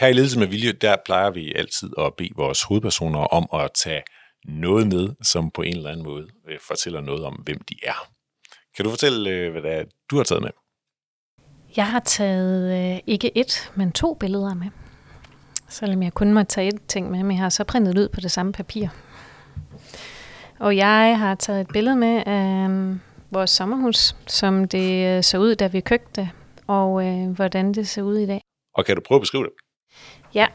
Her 0.00 0.08
i 0.08 0.12
Ledelse 0.12 0.38
med 0.38 0.46
Vilje, 0.46 0.72
der 0.72 0.96
plejer 1.04 1.30
vi 1.30 1.52
altid 1.54 1.90
at 1.98 2.14
bede 2.14 2.30
vores 2.36 2.62
hovedpersoner 2.62 3.18
om 3.18 3.62
at 3.62 3.70
tage 3.74 4.02
noget 4.44 4.86
med, 4.86 5.08
som 5.22 5.50
på 5.50 5.62
en 5.62 5.76
eller 5.76 5.90
anden 5.90 6.04
måde 6.04 6.28
øh, 6.48 6.58
fortæller 6.60 7.00
noget 7.00 7.24
om, 7.24 7.34
hvem 7.34 7.58
de 7.60 7.74
er. 7.82 8.08
Kan 8.76 8.84
du 8.84 8.90
fortælle, 8.90 9.30
øh, 9.30 9.52
hvad 9.52 9.62
det 9.62 9.72
er, 9.72 9.84
du 10.10 10.16
har 10.16 10.24
taget 10.24 10.42
med? 10.42 10.50
Jeg 11.76 11.86
har 11.86 12.00
taget 12.00 12.92
øh, 12.94 13.00
ikke 13.06 13.38
et, 13.38 13.72
men 13.74 13.92
to 13.92 14.14
billeder 14.14 14.54
med. 14.54 14.66
Selvom 15.68 16.02
jeg 16.02 16.14
kun 16.14 16.34
må 16.34 16.42
tage 16.42 16.68
et 16.68 16.86
ting 16.88 17.10
med, 17.10 17.22
men 17.22 17.30
jeg 17.30 17.42
har 17.42 17.48
så 17.48 17.64
printet 17.64 17.98
ud 17.98 18.08
på 18.08 18.20
det 18.20 18.30
samme 18.30 18.52
papir. 18.52 18.88
Og 20.58 20.76
jeg 20.76 21.18
har 21.18 21.34
taget 21.34 21.60
et 21.60 21.68
billede 21.72 21.96
med 21.96 22.22
af 22.26 22.68
vores 23.30 23.50
sommerhus, 23.50 24.16
som 24.26 24.68
det 24.68 25.24
så 25.24 25.38
ud, 25.38 25.54
da 25.54 25.66
vi 25.66 25.80
købte 25.80 26.30
og 26.66 27.06
øh, 27.06 27.30
hvordan 27.30 27.74
det 27.74 27.88
ser 27.88 28.02
ud 28.02 28.16
i 28.16 28.26
dag. 28.26 28.40
Og 28.74 28.84
kan 28.84 28.96
du 28.96 29.02
prøve 29.06 29.16
at 29.16 29.22
beskrive 29.22 29.44
det? 29.44 29.52
Ja, 30.34 30.46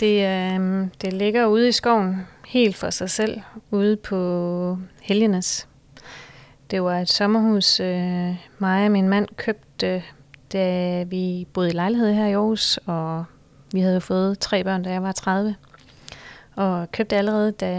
det, 0.00 0.26
øh, 0.26 0.86
det 1.02 1.12
ligger 1.12 1.46
ude 1.46 1.68
i 1.68 1.72
skoven, 1.72 2.26
helt 2.46 2.76
for 2.76 2.90
sig 2.90 3.10
selv, 3.10 3.40
ude 3.70 3.96
på 3.96 4.78
Helgenes. 5.02 5.68
Det 6.70 6.82
var 6.82 6.98
et 7.00 7.08
sommerhus, 7.08 7.80
øh, 7.80 8.34
mig 8.58 8.84
og 8.84 8.90
min 8.90 9.08
mand 9.08 9.28
købte, 9.36 10.02
da 10.52 11.02
vi 11.02 11.46
boede 11.52 11.68
i 11.68 11.72
lejlighed 11.72 12.14
her 12.14 12.26
i 12.26 12.32
Aarhus, 12.32 12.78
og 12.86 13.24
vi 13.72 13.80
havde 13.80 14.00
fået 14.00 14.38
tre 14.38 14.64
børn, 14.64 14.82
da 14.82 14.90
jeg 14.90 15.02
var 15.02 15.12
30. 15.12 15.56
Og 16.56 16.92
købte 16.92 17.16
allerede, 17.16 17.52
da 17.52 17.70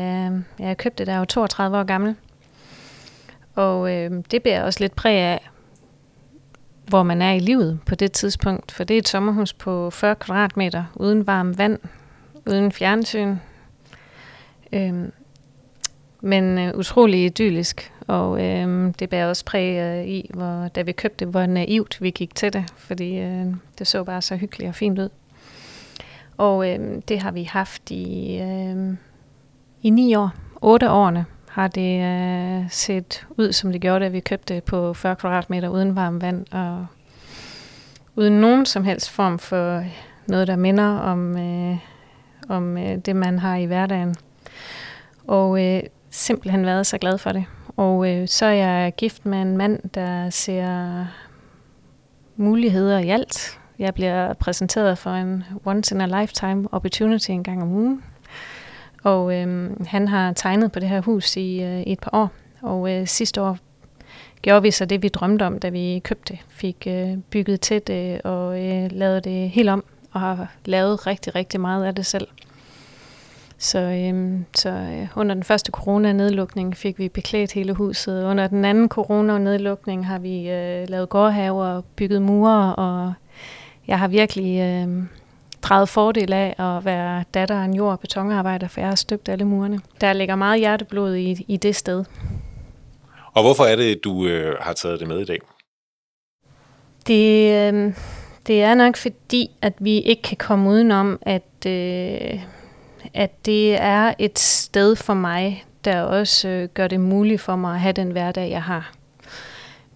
jeg 0.60 0.77
købte, 0.77 1.05
da 1.05 1.12
jeg 1.12 1.19
var 1.19 1.25
32 1.25 1.77
år 1.77 1.84
gammel. 1.84 2.15
Og 3.55 3.91
øh, 3.96 4.12
det 4.31 4.43
bærer 4.43 4.63
også 4.63 4.79
lidt 4.79 4.96
præg 4.96 5.15
af, 5.15 5.50
hvor 6.89 7.03
man 7.03 7.22
er 7.22 7.31
i 7.31 7.39
livet 7.39 7.79
på 7.86 7.96
det 7.96 8.12
tidspunkt. 8.12 8.72
For 8.72 8.84
det 8.84 8.93
er 8.93 8.98
et 8.98 9.08
sommerhus 9.08 9.53
på 9.53 9.89
40 9.89 10.15
kvadratmeter, 10.15 10.84
uden 10.96 11.27
varmt 11.27 11.58
vand, 11.58 11.79
uden 12.46 12.72
fjernsyn. 12.72 13.36
Øhm, 14.74 15.12
men 16.22 16.60
øh, 16.60 16.77
utrolig 16.77 17.25
idyllisk, 17.25 17.93
og 18.08 18.46
øh, 18.46 18.93
det 19.00 19.10
bærer 19.10 19.29
også 19.29 19.46
præg 19.46 19.77
øh, 19.77 20.08
i, 20.08 20.31
hvor, 20.34 20.67
da 20.67 20.81
vi 20.81 20.91
købte 20.91 21.25
hvor 21.25 21.46
naivt 21.46 22.01
vi 22.01 22.10
gik 22.10 22.36
til 22.36 22.53
det, 22.53 22.65
fordi 22.77 23.17
øh, 23.17 23.46
det 23.79 23.88
så 23.88 24.03
bare 24.03 24.22
så 24.22 24.36
hyggeligt 24.36 24.69
og 24.69 24.75
fint 24.75 25.00
ud. 25.00 25.10
Og 26.38 26.69
øh, 26.69 27.01
det 27.08 27.19
har 27.19 27.31
vi 27.31 27.43
haft 27.43 27.91
i, 27.91 28.38
øh, 28.41 28.96
i 29.81 29.89
ni 29.89 30.15
år, 30.15 30.31
otte 30.62 30.89
årene 30.89 31.25
har 31.50 31.68
det 31.68 32.01
øh, 32.01 32.65
set 32.70 33.27
ud, 33.38 33.51
som 33.51 33.72
det 33.72 33.82
gjorde, 33.82 34.06
da 34.06 34.10
vi 34.10 34.20
købte 34.20 34.62
på 34.62 34.94
40 34.94 35.15
kvadratmeter 35.15 35.70
uden 35.70 35.96
varmt 35.96 36.22
vand, 36.22 36.46
og 36.51 36.86
uden 38.15 38.34
nogen 38.34 38.65
som 38.65 38.84
helst 38.84 39.10
form 39.10 39.39
for 39.39 39.84
noget, 40.27 40.48
der 40.48 40.56
minder 40.56 40.98
om, 40.98 41.38
øh, 41.38 41.77
om 42.50 42.77
øh, 42.77 42.98
det, 42.98 43.15
man 43.15 43.39
har 43.39 43.56
i 43.56 43.65
hverdagen. 43.65 44.15
Og 45.27 45.65
øh, 45.65 45.84
simpelthen 46.10 46.65
været 46.65 46.88
så 46.88 46.98
glad 46.98 47.18
for 47.18 47.32
det. 47.32 47.46
Og 47.77 48.10
øh, 48.10 48.27
så 48.27 48.46
er 48.46 48.51
jeg 48.51 48.94
gift 48.98 49.25
med 49.25 49.41
en 49.41 49.58
mand, 49.58 49.89
der 49.94 50.29
ser 50.29 51.06
muligheder 52.36 53.00
i 53.00 53.10
alt. 53.10 53.60
Jeg 53.79 53.94
bliver 53.94 54.34
præsenteret 54.34 54.98
for 54.98 55.10
en 55.10 55.44
once 55.65 55.96
in 55.96 56.01
a 56.01 56.22
lifetime 56.22 56.68
opportunity 56.72 57.32
en 57.32 57.44
gang 57.44 57.62
om 57.62 57.72
ugen. 57.72 58.03
Og 59.03 59.36
øh, 59.36 59.70
han 59.88 60.08
har 60.08 60.34
tegnet 60.34 60.72
på 60.72 60.79
det 60.79 60.89
her 60.89 61.01
hus 61.01 61.38
i, 61.38 61.63
øh, 61.63 61.82
i 61.82 61.91
et 61.91 62.00
par 62.00 62.12
år. 62.13 62.29
Og 62.62 62.91
øh, 62.91 63.08
sidste 63.08 63.41
år 63.41 63.58
gjorde 64.41 64.62
vi 64.62 64.72
så 64.72 64.86
det, 64.86 65.03
vi 65.03 65.08
drømte 65.08 65.44
om, 65.44 65.60
da 65.60 65.70
vi 65.70 66.01
købte 66.03 66.34
det. 66.34 66.39
Fik 66.50 66.88
øh, 66.88 67.18
bygget 67.29 67.62
til 67.62 67.82
det 67.88 68.13
øh, 68.13 68.20
og 68.24 68.65
øh, 68.65 68.89
lavet 68.91 69.24
det 69.24 69.50
helt 69.50 69.70
om. 69.70 69.84
Og 70.12 70.20
har 70.20 70.51
lavet 70.65 71.08
rigtig, 71.08 71.36
rigtig 71.36 71.62
meget 71.62 71.86
af 71.86 71.96
det 71.96 72.06
selv. 72.06 72.27
Så, 73.58 73.79
øhm, 73.79 74.46
så 74.56 74.70
øh, 74.70 75.08
under 75.15 75.34
den 75.34 75.44
første 75.44 75.72
corona-nedlukning 75.72 76.77
fik 76.77 77.00
vi 77.00 77.10
beklædt 77.10 77.53
hele 77.53 77.74
huset. 77.74 78.24
Under 78.24 78.48
den 78.48 78.65
anden 78.65 78.89
corona-nedlukning 78.89 80.08
har 80.08 80.20
vi 80.20 80.50
øh, 80.50 80.89
lavet 80.89 81.10
gårdhaver 81.10 81.65
og 81.65 81.86
bygget 81.96 82.22
mure. 82.22 82.75
Og 82.75 83.13
jeg 83.88 84.00
har 84.00 84.08
virkelig... 84.08 84.60
Øh, 84.60 85.03
draget 85.62 85.89
fordel 85.89 86.34
af 86.34 86.56
at 86.60 86.86
være 86.86 87.24
datter 87.34 87.62
af 87.62 87.66
en 87.66 87.74
jord- 87.74 87.92
og 87.92 88.00
betonarbejder, 88.00 88.68
for 88.68 88.82
jeg 88.82 88.89
har 88.89 88.96
støbt 88.96 89.30
alle 89.30 89.46
murene. 89.46 89.80
Der 90.01 90.13
ligger 90.13 90.36
meget 90.36 90.60
hjerteblod 90.60 91.16
i, 91.16 91.46
i 91.48 91.58
det 91.58 91.75
sted. 91.75 92.06
Og 93.34 93.44
hvorfor 93.44 93.63
er 93.63 93.75
det, 93.75 94.04
du 94.04 94.28
øh, 94.28 94.58
har 94.62 94.74
taget 94.74 95.00
det 95.00 95.08
med 95.08 95.20
i 95.20 95.25
dag? 95.25 95.39
Det, 97.08 97.74
øh, 97.74 97.94
det 98.48 98.63
er 98.63 98.75
nok 98.75 98.98
fordi, 98.98 99.51
at 99.62 99.74
vi 99.80 100.00
ikke 100.00 100.22
kan 100.22 100.38
komme 100.38 100.70
udenom, 100.70 101.20
at, 101.22 101.66
øh, 101.68 102.44
at 103.13 103.46
det 103.46 103.82
er 103.82 104.13
et 104.20 104.39
sted 104.39 104.96
for 104.96 105.13
mig, 105.13 105.66
der 105.86 106.01
også 106.01 106.48
øh, 106.48 106.70
gør 106.74 106.88
det 106.88 107.00
muligt 107.00 107.42
for 107.42 107.56
mig 107.56 107.74
at 107.74 107.80
have 107.80 107.94
den 107.94 108.12
hverdag, 108.12 108.50
jeg 108.50 108.63
har. 108.63 108.92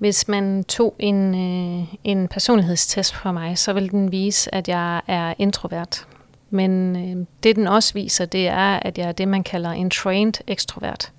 Hvis 0.03 0.27
man 0.27 0.63
tog 0.63 0.95
en, 0.99 1.35
øh, 1.35 1.93
en 2.03 2.27
personlighedstest 2.27 3.15
for 3.15 3.31
mig, 3.31 3.57
så 3.57 3.73
vil 3.73 3.91
den 3.91 4.11
vise, 4.11 4.55
at 4.55 4.67
jeg 4.67 5.01
er 5.07 5.33
introvert. 5.37 6.07
Men 6.49 6.95
øh, 6.95 7.25
det 7.43 7.55
den 7.55 7.67
også 7.67 7.93
viser, 7.93 8.25
det 8.25 8.47
er, 8.47 8.79
at 8.79 8.97
jeg 8.97 9.07
er 9.07 9.11
det, 9.11 9.27
man 9.27 9.43
kalder 9.43 9.69
en 9.69 9.89
trained 9.89 10.33
ekstrovert. 10.47 11.11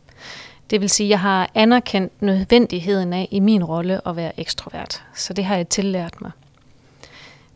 Det 0.71 0.81
vil 0.81 0.91
sige, 0.91 1.07
at 1.07 1.11
jeg 1.11 1.21
har 1.21 1.51
anerkendt 1.55 2.23
nødvendigheden 2.23 3.13
af 3.13 3.29
i 3.31 3.41
min 3.41 3.65
rolle 3.65 4.09
at 4.09 4.17
være 4.17 4.41
ekstrovert. 4.41 5.03
Så 5.15 5.33
det 5.33 5.45
har 5.45 5.57
jeg 5.57 5.69
tillært 5.69 6.21
mig. 6.21 6.31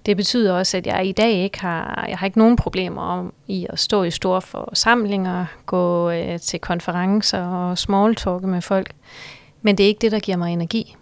Det 0.06 0.16
betyder 0.16 0.52
også, 0.52 0.76
at 0.76 0.86
jeg 0.86 1.06
i 1.06 1.12
dag 1.12 1.32
ikke 1.32 1.60
har, 1.60 2.06
jeg 2.08 2.18
har 2.18 2.26
ikke 2.26 2.38
nogen 2.38 2.56
problemer 2.56 3.02
om 3.02 3.32
i 3.46 3.66
at 3.70 3.78
stå 3.78 4.02
i 4.02 4.10
store 4.10 4.42
forsamlinger, 4.42 5.46
gå 5.66 6.10
øh, 6.10 6.40
til 6.40 6.60
konferencer 6.60 7.46
og 7.46 7.78
smalltalke 7.78 8.46
med 8.46 8.62
folk. 8.62 8.92
Men 9.62 9.78
det 9.78 9.84
er 9.84 9.88
ikke 9.88 10.00
det, 10.00 10.12
der 10.12 10.20
giver 10.20 10.36
mig 10.36 10.52
energi. 10.52 10.96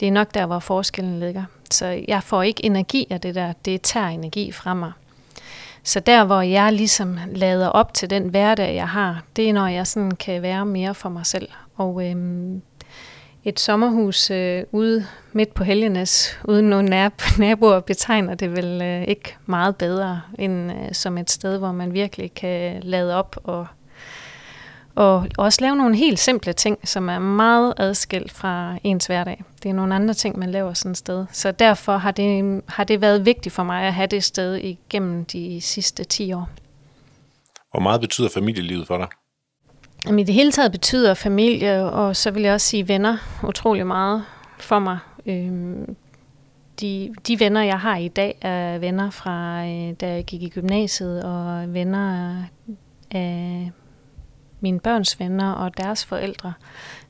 Det 0.00 0.08
er 0.08 0.12
nok 0.12 0.34
der, 0.34 0.46
hvor 0.46 0.58
forskellen 0.58 1.20
ligger. 1.20 1.44
Så 1.70 2.04
jeg 2.08 2.22
får 2.22 2.42
ikke 2.42 2.64
energi 2.64 3.06
af 3.10 3.20
det 3.20 3.34
der. 3.34 3.52
Det 3.64 3.82
tager 3.82 4.06
energi 4.06 4.52
fra 4.52 4.74
mig. 4.74 4.92
Så 5.82 6.00
der, 6.00 6.24
hvor 6.24 6.40
jeg 6.40 6.72
ligesom 6.72 7.18
lader 7.34 7.68
op 7.68 7.94
til 7.94 8.10
den 8.10 8.28
hverdag, 8.28 8.74
jeg 8.74 8.88
har, 8.88 9.22
det 9.36 9.48
er, 9.48 9.52
når 9.52 9.66
jeg 9.66 9.86
sådan 9.86 10.10
kan 10.10 10.42
være 10.42 10.66
mere 10.66 10.94
for 10.94 11.08
mig 11.08 11.26
selv. 11.26 11.48
Og 11.76 12.10
øhm, 12.10 12.62
et 13.44 13.60
sommerhus 13.60 14.30
øh, 14.30 14.64
ude 14.72 15.06
midt 15.32 15.54
på 15.54 15.64
Helgenes, 15.64 16.38
uden 16.44 16.70
nogen 16.70 16.86
naboer, 17.38 17.80
betegner 17.80 18.34
det 18.34 18.56
vel 18.56 18.82
øh, 18.82 19.02
ikke 19.02 19.36
meget 19.46 19.76
bedre 19.76 20.20
end 20.38 20.72
øh, 20.72 20.92
som 20.92 21.18
et 21.18 21.30
sted, 21.30 21.58
hvor 21.58 21.72
man 21.72 21.92
virkelig 21.92 22.34
kan 22.34 22.82
lade 22.82 23.16
op 23.16 23.36
og, 23.44 23.66
og 24.94 25.26
også 25.38 25.58
lave 25.60 25.76
nogle 25.76 25.96
helt 25.96 26.18
simple 26.18 26.52
ting, 26.52 26.88
som 26.88 27.08
er 27.08 27.18
meget 27.18 27.74
adskilt 27.76 28.32
fra 28.32 28.76
ens 28.84 29.06
hverdag. 29.06 29.44
Det 29.62 29.68
er 29.68 29.72
nogle 29.72 29.94
andre 29.94 30.14
ting, 30.14 30.38
man 30.38 30.50
laver 30.50 30.72
sådan 30.72 30.90
et 30.90 30.98
sted. 30.98 31.26
Så 31.32 31.52
derfor 31.52 31.96
har 31.96 32.10
det, 32.10 32.62
har 32.68 32.84
det 32.84 33.00
været 33.00 33.26
vigtigt 33.26 33.54
for 33.54 33.62
mig 33.62 33.82
at 33.82 33.94
have 33.94 34.06
det 34.06 34.24
sted 34.24 34.54
igennem 34.56 35.24
de 35.24 35.60
sidste 35.60 36.04
10 36.04 36.32
år. 36.32 36.48
Hvor 37.70 37.80
meget 37.80 38.00
betyder 38.00 38.28
familielivet 38.28 38.86
for 38.86 38.98
dig? 38.98 39.08
Jamen, 40.06 40.18
I 40.18 40.24
det 40.24 40.34
hele 40.34 40.52
taget 40.52 40.72
betyder 40.72 41.14
familie, 41.14 41.84
og 41.84 42.16
så 42.16 42.30
vil 42.30 42.42
jeg 42.42 42.54
også 42.54 42.66
sige 42.66 42.88
venner, 42.88 43.16
utrolig 43.44 43.86
meget 43.86 44.24
for 44.58 44.78
mig. 44.78 44.98
Øhm, 45.26 45.96
de, 46.80 47.14
de 47.26 47.40
venner, 47.40 47.62
jeg 47.62 47.80
har 47.80 47.96
i 47.96 48.08
dag, 48.08 48.38
er 48.40 48.78
venner 48.78 49.10
fra, 49.10 49.66
øh, 49.66 49.94
da 50.00 50.14
jeg 50.14 50.24
gik 50.24 50.42
i 50.42 50.48
gymnasiet, 50.48 51.24
og 51.24 51.74
venner 51.74 52.36
af 53.10 53.70
mine 54.62 54.80
børns 54.80 55.20
venner 55.20 55.52
og 55.52 55.76
deres 55.76 56.04
forældre. 56.04 56.52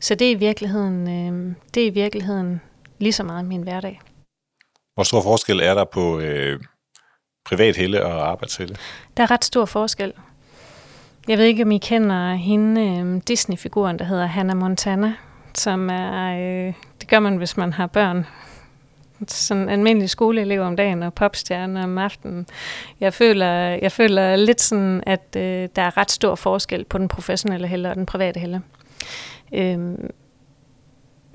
Så 0.01 0.15
det 0.15 0.27
er 0.27 0.31
i 0.31 0.35
virkeligheden, 0.35 1.09
øh, 1.09 1.55
det 1.75 1.83
er 1.83 1.87
i 1.87 1.91
virkeligheden 1.91 2.61
lige 2.99 3.13
så 3.13 3.23
meget 3.23 3.45
min 3.45 3.63
hverdag. 3.63 4.01
Hvor 4.95 5.03
stor 5.05 5.23
forskel 5.23 5.61
er 5.61 5.75
der 5.75 5.85
på 5.85 6.21
øh, 6.21 6.61
privat 7.45 7.77
helle 7.77 8.07
og 8.07 8.31
arbejdshelle? 8.31 8.77
Der 9.17 9.23
er 9.23 9.31
ret 9.31 9.45
stor 9.45 9.65
forskel. 9.65 10.13
Jeg 11.29 11.39
ved 11.39 11.45
ikke, 11.45 11.63
om 11.63 11.71
I 11.71 11.79
kender 11.79 12.35
hende, 12.35 12.81
øh, 12.81 13.23
Disney-figuren, 13.29 13.99
der 13.99 14.05
hedder 14.05 14.27
Hannah 14.27 14.57
Montana, 14.57 15.15
som 15.55 15.91
er, 15.91 16.37
øh, 16.39 16.75
det 17.01 17.09
gør 17.09 17.19
man, 17.19 17.37
hvis 17.37 17.57
man 17.57 17.73
har 17.73 17.87
børn. 17.87 18.27
Sådan 19.29 19.69
almindelig 19.69 20.11
skoleelev 20.11 20.63
om 20.63 20.77
dagen 20.77 21.03
og 21.03 21.15
popstjerne 21.15 21.85
om 21.85 21.99
aftenen. 21.99 22.47
Jeg 23.01 23.15
føler, 23.15 23.53
jeg 23.83 23.93
føler 23.93 24.37
lidt 24.37 24.61
sådan, 24.61 25.03
at 25.07 25.37
øh, 25.37 25.69
der 25.77 25.83
er 25.83 25.97
ret 25.97 26.11
stor 26.11 26.35
forskel 26.35 26.85
på 26.85 26.99
den 26.99 27.09
professionelle 27.09 27.67
helle 27.67 27.91
og 27.91 27.97
den 27.97 28.07
private 28.07 28.41
helle. 28.41 28.63
Øh, 29.55 29.79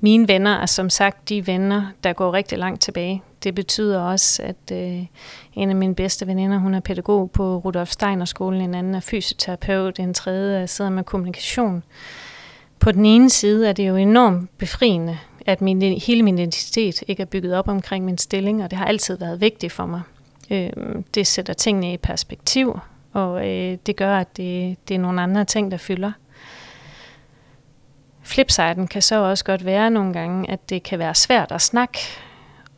mine 0.00 0.28
venner 0.28 0.58
er 0.58 0.66
som 0.66 0.90
sagt 0.90 1.28
de 1.28 1.46
venner, 1.46 1.82
der 2.04 2.12
går 2.12 2.32
rigtig 2.32 2.58
langt 2.58 2.80
tilbage. 2.80 3.22
Det 3.44 3.54
betyder 3.54 4.00
også, 4.00 4.42
at 4.42 4.72
øh, 4.72 5.06
en 5.52 5.70
af 5.70 5.76
mine 5.76 5.94
bedste 5.94 6.26
veninder, 6.26 6.58
hun 6.58 6.74
er 6.74 6.80
pædagog 6.80 7.30
på 7.30 7.56
Rudolf 7.56 7.90
Steiner 7.90 8.24
skolen, 8.24 8.60
en 8.60 8.74
anden 8.74 8.94
er 8.94 9.00
fysioterapeut, 9.00 9.98
en 9.98 10.14
tredje 10.14 10.66
sidder 10.66 10.90
med 10.90 11.04
kommunikation. 11.04 11.82
På 12.78 12.92
den 12.92 13.06
ene 13.06 13.30
side 13.30 13.68
er 13.68 13.72
det 13.72 13.88
jo 13.88 13.96
enormt 13.96 14.58
befriende, 14.58 15.18
at 15.46 15.60
min, 15.60 15.82
hele 15.82 16.22
min 16.22 16.38
identitet 16.38 17.04
ikke 17.06 17.20
er 17.20 17.26
bygget 17.26 17.54
op 17.54 17.68
omkring 17.68 18.04
min 18.04 18.18
stilling, 18.18 18.64
og 18.64 18.70
det 18.70 18.78
har 18.78 18.86
altid 18.86 19.18
været 19.18 19.40
vigtigt 19.40 19.72
for 19.72 19.86
mig. 19.86 20.02
Øh, 20.50 20.70
det 21.14 21.26
sætter 21.26 21.54
tingene 21.54 21.92
i 21.92 21.96
perspektiv, 21.96 22.78
og 23.12 23.48
øh, 23.48 23.78
det 23.86 23.96
gør, 23.96 24.18
at 24.18 24.36
det, 24.36 24.76
det 24.88 24.94
er 24.94 24.98
nogle 24.98 25.22
andre 25.22 25.44
ting, 25.44 25.70
der 25.70 25.76
fylder. 25.76 26.12
Flipsiden 28.22 28.86
kan 28.86 29.02
så 29.02 29.16
også 29.16 29.44
godt 29.44 29.64
være 29.64 29.90
nogle 29.90 30.12
gange, 30.12 30.50
at 30.50 30.70
det 30.70 30.82
kan 30.82 30.98
være 30.98 31.14
svært 31.14 31.52
at 31.52 31.62
snakke 31.62 31.98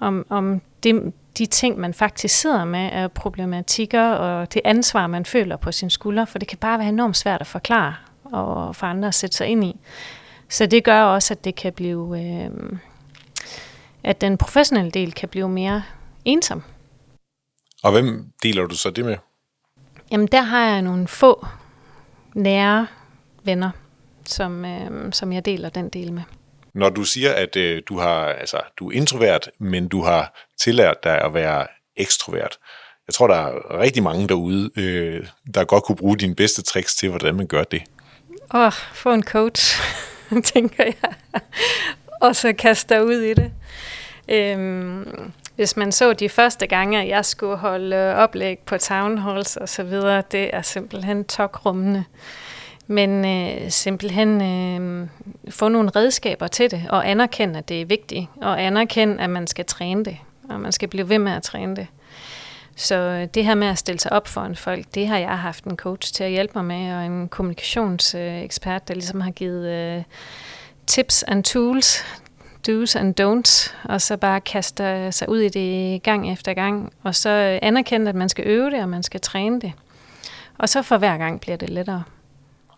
om, 0.01 0.27
om 0.29 0.61
det, 0.83 1.13
de 1.39 1.47
ting, 1.47 1.79
man 1.79 1.95
faktisk 1.95 2.41
sidder 2.41 2.65
med, 2.65 2.89
er 2.93 3.09
problematikker 3.09 4.03
og 4.03 4.55
det 4.55 4.63
ansvar, 4.65 5.07
man 5.07 5.25
føler 5.25 5.57
på 5.57 5.73
sin 5.73 5.91
skulder, 5.91 6.25
for 6.25 6.39
det 6.39 6.49
kan 6.49 6.59
bare 6.59 6.79
være 6.79 6.89
enormt 6.89 7.17
svært 7.17 7.41
at 7.41 7.47
forklare 7.47 7.95
og 8.25 8.77
for 8.77 8.87
andre 8.87 9.09
at 9.09 9.15
sætte 9.15 9.37
sig 9.37 9.47
ind 9.47 9.65
i. 9.65 9.77
Så 10.49 10.67
det 10.67 10.85
gør 10.85 11.03
også, 11.03 11.35
at 11.35 11.45
det 11.45 11.55
kan 11.55 11.73
blive, 11.73 12.21
øh, 12.21 12.79
at 14.05 14.21
den 14.21 14.39
professionelle 14.39 14.91
del 14.91 15.13
kan 15.13 15.29
blive 15.29 15.49
mere 15.49 15.83
ensom. 16.25 16.63
Og 17.83 17.93
hvem 17.93 18.27
deler 18.43 18.67
du 18.67 18.75
så 18.75 18.91
det 18.91 19.05
med? 19.05 19.17
Jamen, 20.11 20.27
der 20.27 20.43
har 20.43 20.69
jeg 20.69 20.83
nogle 20.83 21.09
få 21.09 21.47
nære 22.35 22.87
venner, 23.45 23.71
som, 24.25 24.65
øh, 24.65 25.13
som 25.13 25.33
jeg 25.33 25.45
deler 25.45 25.69
den 25.69 25.89
del 25.89 26.13
med. 26.13 26.23
Når 26.75 26.89
du 26.89 27.05
siger, 27.05 27.33
at 27.33 27.57
øh, 27.57 27.83
du, 27.89 27.99
har, 27.99 28.25
altså, 28.25 28.61
du 28.79 28.91
er 28.91 28.93
introvert, 28.93 29.51
men 29.59 29.89
du 29.89 30.03
har 30.03 30.47
tillært 30.61 31.05
dig 31.05 31.21
at 31.21 31.35
være 31.35 31.67
ekstrovert, 31.97 32.59
jeg 33.09 33.15
tror, 33.15 33.27
der 33.27 33.35
er 33.35 33.81
rigtig 33.81 34.03
mange 34.03 34.29
derude, 34.29 34.71
øh, 34.77 35.27
der 35.55 35.65
godt 35.65 35.85
kunne 35.85 35.97
bruge 35.97 36.17
dine 36.17 36.35
bedste 36.35 36.63
tricks 36.63 36.97
til, 36.97 37.09
hvordan 37.09 37.35
man 37.35 37.47
gør 37.47 37.65
det. 37.65 37.83
Åh, 38.55 38.61
oh, 38.61 38.73
få 38.73 39.13
en 39.13 39.23
coach, 39.23 39.81
tænker 40.55 40.85
jeg. 40.85 41.41
og 42.21 42.37
så 42.37 42.53
kaste 42.53 42.95
dig 42.95 43.05
ud 43.05 43.21
i 43.21 43.35
det. 43.35 43.53
Øhm, 44.29 45.33
hvis 45.57 45.77
man 45.77 45.93
så 45.93 46.13
de 46.13 46.29
første 46.29 46.67
gange, 46.67 47.03
at 47.03 47.09
jeg 47.09 47.25
skulle 47.25 47.57
holde 47.57 48.15
oplæg 48.15 48.59
på 48.59 48.79
town 48.79 49.19
halls 49.19 49.57
og 49.57 49.69
så 49.69 49.83
videre, 49.83 50.23
det 50.33 50.51
er 50.55 50.63
simpelthen 50.63 51.25
tokrummende. 51.25 52.05
Men 52.87 53.25
øh, 53.25 53.71
simpelthen 53.71 54.43
øh, 54.43 55.09
få 55.51 55.69
nogle 55.69 55.91
redskaber 55.97 56.47
til 56.47 56.71
det, 56.71 56.83
og 56.91 57.11
anerkende, 57.11 57.59
at 57.59 57.69
det 57.69 57.81
er 57.81 57.87
vigtigt, 57.87 58.27
og 58.43 58.63
anerkende, 58.63 59.23
at 59.23 59.31
man 59.31 59.47
skal 59.47 59.65
træne 59.65 60.05
det, 60.05 60.19
og 60.51 60.61
man 60.61 60.73
skal 60.73 60.89
blive 60.89 61.09
ved 61.09 61.19
med 61.19 61.33
at 61.33 61.43
træne 61.43 61.77
det. 61.77 61.87
Så 62.79 62.95
øh, 62.95 63.29
det 63.35 63.45
her 63.45 63.55
med 63.55 63.67
at 63.67 63.79
stille 63.79 64.01
sig 64.01 64.13
op 64.13 64.29
for 64.29 64.41
en 64.41 64.57
folk, 64.57 64.87
det 64.95 65.07
har 65.07 65.19
jeg 65.19 65.39
haft 65.39 65.65
en 65.65 65.77
coach 65.77 66.13
til 66.13 66.25
at 66.25 66.31
hjælpe 66.31 66.53
mig 66.55 66.65
med, 66.65 66.95
og 66.95 67.05
en 67.07 67.29
kommunikationsekspert, 67.29 68.89
der 68.89 68.95
ligesom 68.95 69.21
har 69.21 69.31
givet 69.31 69.69
øh, 69.69 70.03
tips 70.87 71.23
and 71.23 71.45
tools, 71.45 72.05
do's 72.69 72.99
and 72.99 73.21
don'ts, 73.21 73.75
og 73.85 74.01
så 74.01 74.17
bare 74.17 74.41
kaste 74.41 75.13
sig 75.13 75.29
ud 75.29 75.39
i 75.39 75.49
det 75.49 76.03
gang 76.03 76.33
efter 76.33 76.55
gang, 76.55 76.93
og 77.03 77.15
så 77.15 77.59
anerkende, 77.63 78.09
at 78.09 78.15
man 78.15 78.29
skal 78.29 78.47
øve 78.47 78.71
det, 78.71 78.83
og 78.83 78.89
man 78.89 79.03
skal 79.03 79.21
træne 79.21 79.61
det. 79.61 79.73
Og 80.59 80.69
så 80.69 80.83
for 80.83 80.99
hver 80.99 81.17
gang 81.19 81.41
bliver 81.41 81.57
det 81.57 81.71
lettere. 81.71 82.03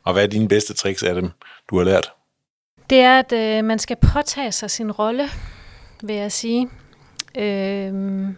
Og 0.05 0.13
hvad 0.13 0.23
er 0.23 0.29
dine 0.29 0.49
bedste 0.49 0.75
tricks 0.75 1.03
af 1.03 1.15
dem, 1.15 1.31
du 1.71 1.79
har 1.79 1.85
lært? 1.85 2.13
Det 2.91 3.01
er, 3.01 3.19
at 3.19 3.33
øh, 3.33 3.65
man 3.65 3.79
skal 3.79 3.97
påtage 3.97 4.53
sig 4.53 4.71
sin 4.71 4.93
rolle, 4.93 5.29
vil 6.03 6.17
jeg 6.17 6.33
sige. 6.33 6.69
Øh, 7.39 8.29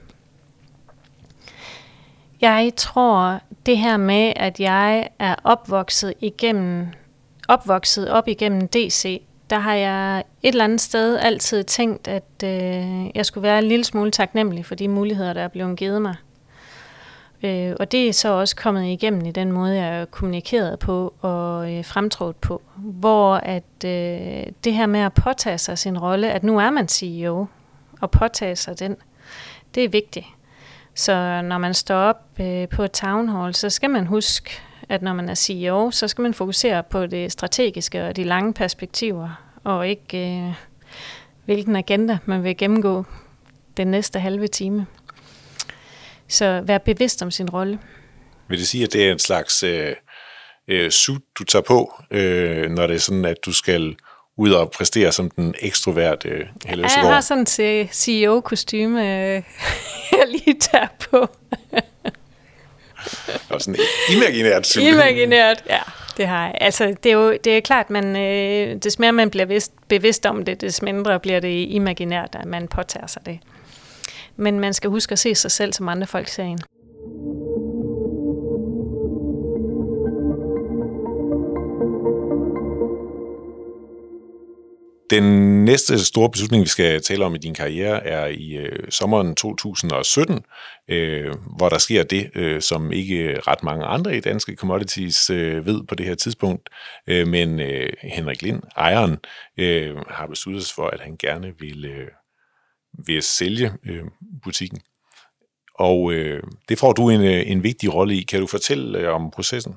jeg 2.43 2.73
tror, 2.77 3.41
det 3.67 3.79
her 3.79 3.97
med, 3.97 4.33
at 4.37 4.61
jeg 4.61 5.09
er 5.19 5.35
opvokset 5.45 6.15
igennem, 6.21 6.87
opvokset 7.49 8.11
op 8.11 8.29
igennem 8.29 8.69
DC, 8.69 9.23
der 9.51 9.59
har 9.59 9.75
jeg 9.75 10.19
et 10.19 10.49
eller 10.49 10.65
andet 10.65 10.81
sted 10.81 11.19
altid 11.19 11.65
tænkt, 11.65 12.09
at 12.09 12.25
øh, 12.45 13.17
jeg 13.17 13.27
skulle 13.27 13.43
være 13.43 13.59
en 13.59 13.65
lille 13.65 13.85
smule 13.85 14.11
taknemmelig 14.11 14.67
for 14.67 14.75
de 14.75 14.89
muligheder, 14.89 15.33
der 15.33 15.41
er 15.41 15.49
blevet 15.49 15.79
givet 15.79 16.03
mig. 16.03 16.17
Øh, 17.43 17.77
og 17.81 17.93
det 17.93 18.09
er 18.09 18.13
så 18.13 18.29
også 18.29 18.57
kommet 18.57 18.85
igennem 18.85 19.27
i 19.27 19.31
den 19.31 19.53
måde, 19.53 19.83
jeg 19.83 20.11
kommunikeret 20.11 20.79
på 20.79 21.15
og 21.21 21.73
øh, 21.73 21.85
fremtrådt 21.85 22.41
på, 22.41 22.63
hvor 22.77 23.35
at 23.35 23.85
øh, 23.85 24.47
det 24.65 24.75
her 24.75 24.87
med 24.87 25.01
at 25.01 25.13
påtage 25.13 25.59
sig 25.59 25.79
sin 25.79 25.99
rolle, 25.99 26.31
at 26.31 26.45
nu 26.45 26.59
er 26.59 26.71
man 26.71 26.89
CEO, 26.89 27.47
og 28.01 28.11
påtage 28.11 28.57
sig 28.57 28.79
den, 28.79 28.97
det 29.75 29.85
er 29.85 29.89
vigtigt. 29.89 30.27
Så 30.95 31.43
når 31.43 31.59
man 31.59 31.75
står 31.75 31.95
op 31.95 32.41
øh, 32.41 32.69
på 32.69 32.83
et 32.83 32.93
town 32.93 33.29
hall, 33.29 33.55
så 33.55 33.71
skal 33.71 33.91
man 33.91 34.07
huske, 34.07 34.51
at 34.89 35.03
når 35.03 35.13
man 35.13 35.29
er 35.29 35.35
CEO, 35.35 35.91
så 35.91 36.09
skal 36.09 36.23
man 36.23 36.35
fokusere 36.35 36.83
på 36.83 37.07
det 37.07 37.33
strategiske 37.33 38.07
og 38.07 38.17
de 38.17 38.25
lange 38.25 38.55
perspektiver, 38.55 39.59
og 39.65 39.89
ikke 39.89 40.19
øh, 40.19 40.55
hvilken 41.45 41.77
agenda 41.77 42.19
man 42.25 42.45
vil 42.45 42.57
gennemgå 42.57 43.05
den 43.77 43.87
næste 43.87 44.19
halve 44.19 44.47
time. 44.47 44.87
Så 46.29 46.63
vær 46.65 46.79
bevidst 46.79 47.23
om 47.23 47.31
sin 47.31 47.51
rolle. 47.51 47.79
Vil 48.49 48.59
det 48.59 48.69
sige, 48.69 48.85
at 48.85 48.93
det 48.93 49.09
er 49.09 49.13
en 49.13 49.19
slags 49.19 49.63
øh, 49.63 49.95
øh, 50.69 50.91
suit, 50.91 51.23
du 51.39 51.45
tager 51.45 51.63
på, 51.63 52.03
øh, 52.11 52.71
når 52.71 52.87
det 52.87 52.97
er 52.97 53.01
sådan, 53.01 53.25
at 53.25 53.37
du 53.47 53.53
skal 53.53 53.97
ud 54.37 54.51
og 54.51 54.71
præstere 54.71 55.13
som 55.13 55.31
den 55.31 55.55
ekstroverte 55.61 56.29
øh, 56.29 56.47
Helle 56.67 56.89
ja, 56.97 57.01
Jeg 57.01 57.15
har 57.15 57.21
sådan 57.21 57.47
til 57.47 57.89
CEO-kostyme, 57.93 59.01
øh, 59.01 59.43
jeg 60.13 60.27
lige 60.29 60.59
tager 60.61 60.87
på. 61.11 61.19
Og 63.51 63.61
sådan 63.61 63.77
imaginært. 64.11 64.77
Imaginært, 64.77 65.65
ja. 65.69 65.81
Det 66.17 66.27
har 66.27 66.45
jeg. 66.47 66.55
Altså, 66.61 66.95
det 67.03 67.13
er 67.13 67.17
jo 67.17 67.39
det 67.45 67.57
er 67.57 67.61
klart, 67.61 67.91
man, 67.91 68.17
øh, 68.17 68.77
des 68.77 68.99
mere 68.99 69.13
man 69.13 69.31
bliver 69.31 69.47
bevidst, 69.47 69.73
bevidst 69.89 70.27
om 70.27 70.45
det, 70.45 70.61
des 70.61 70.83
mindre 70.83 71.21
bliver 71.21 71.41
det 71.41 71.67
imaginært, 71.69 72.37
at 72.41 72.47
man 72.47 72.69
påtager 72.69 73.07
sig 73.07 73.27
det. 73.27 73.39
Men 74.37 74.61
man 74.61 74.75
skal 74.75 74.91
huske 74.91 75.13
at 75.13 75.19
se 75.19 75.35
sig 75.35 75.51
selv, 75.51 75.73
som 75.73 75.89
andre 75.89 76.07
folk 76.07 76.29
ser 76.29 76.43
en. 76.43 76.59
Den 85.13 85.65
næste 85.65 86.05
store 86.05 86.31
beslutning, 86.31 86.63
vi 86.63 86.69
skal 86.69 87.03
tale 87.03 87.25
om 87.25 87.35
i 87.35 87.39
din 87.39 87.55
karriere, 87.55 88.07
er 88.07 88.27
i 88.27 88.53
øh, 88.57 88.91
sommeren 88.91 89.35
2017, 89.35 90.45
øh, 90.89 91.35
hvor 91.57 91.69
der 91.69 91.79
sker 91.79 92.03
det, 92.03 92.31
øh, 92.35 92.63
som 92.63 92.93
ikke 92.93 93.41
ret 93.41 93.63
mange 93.63 93.85
andre 93.85 94.17
i 94.17 94.21
danske 94.21 94.55
commodities 94.57 95.31
øh, 95.31 95.67
ved 95.67 95.83
på 95.89 95.95
det 95.95 96.07
her 96.07 96.15
tidspunkt. 96.15 96.69
Øh, 97.07 97.29
men 97.29 97.61
øh, 97.61 97.93
Henrik 98.03 98.43
Lind, 98.43 98.63
ejeren, 98.77 99.17
øh, 99.59 99.97
har 100.09 100.27
besluttet 100.27 100.67
sig 100.67 100.75
for, 100.75 100.87
at 100.87 101.01
han 101.01 101.17
gerne 101.17 101.53
vil, 101.59 101.85
øh, 101.85 102.09
vil 103.07 103.23
sælge 103.23 103.73
øh, 103.87 104.05
butikken. 104.43 104.81
Og 105.75 106.13
øh, 106.13 106.43
det 106.69 106.79
får 106.79 106.93
du 106.93 107.11
en, 107.11 107.21
øh, 107.25 107.51
en 107.51 107.63
vigtig 107.63 107.95
rolle 107.95 108.17
i. 108.17 108.23
Kan 108.23 108.41
du 108.41 108.47
fortælle 108.47 108.99
øh, 108.99 109.15
om 109.15 109.31
processen? 109.31 109.75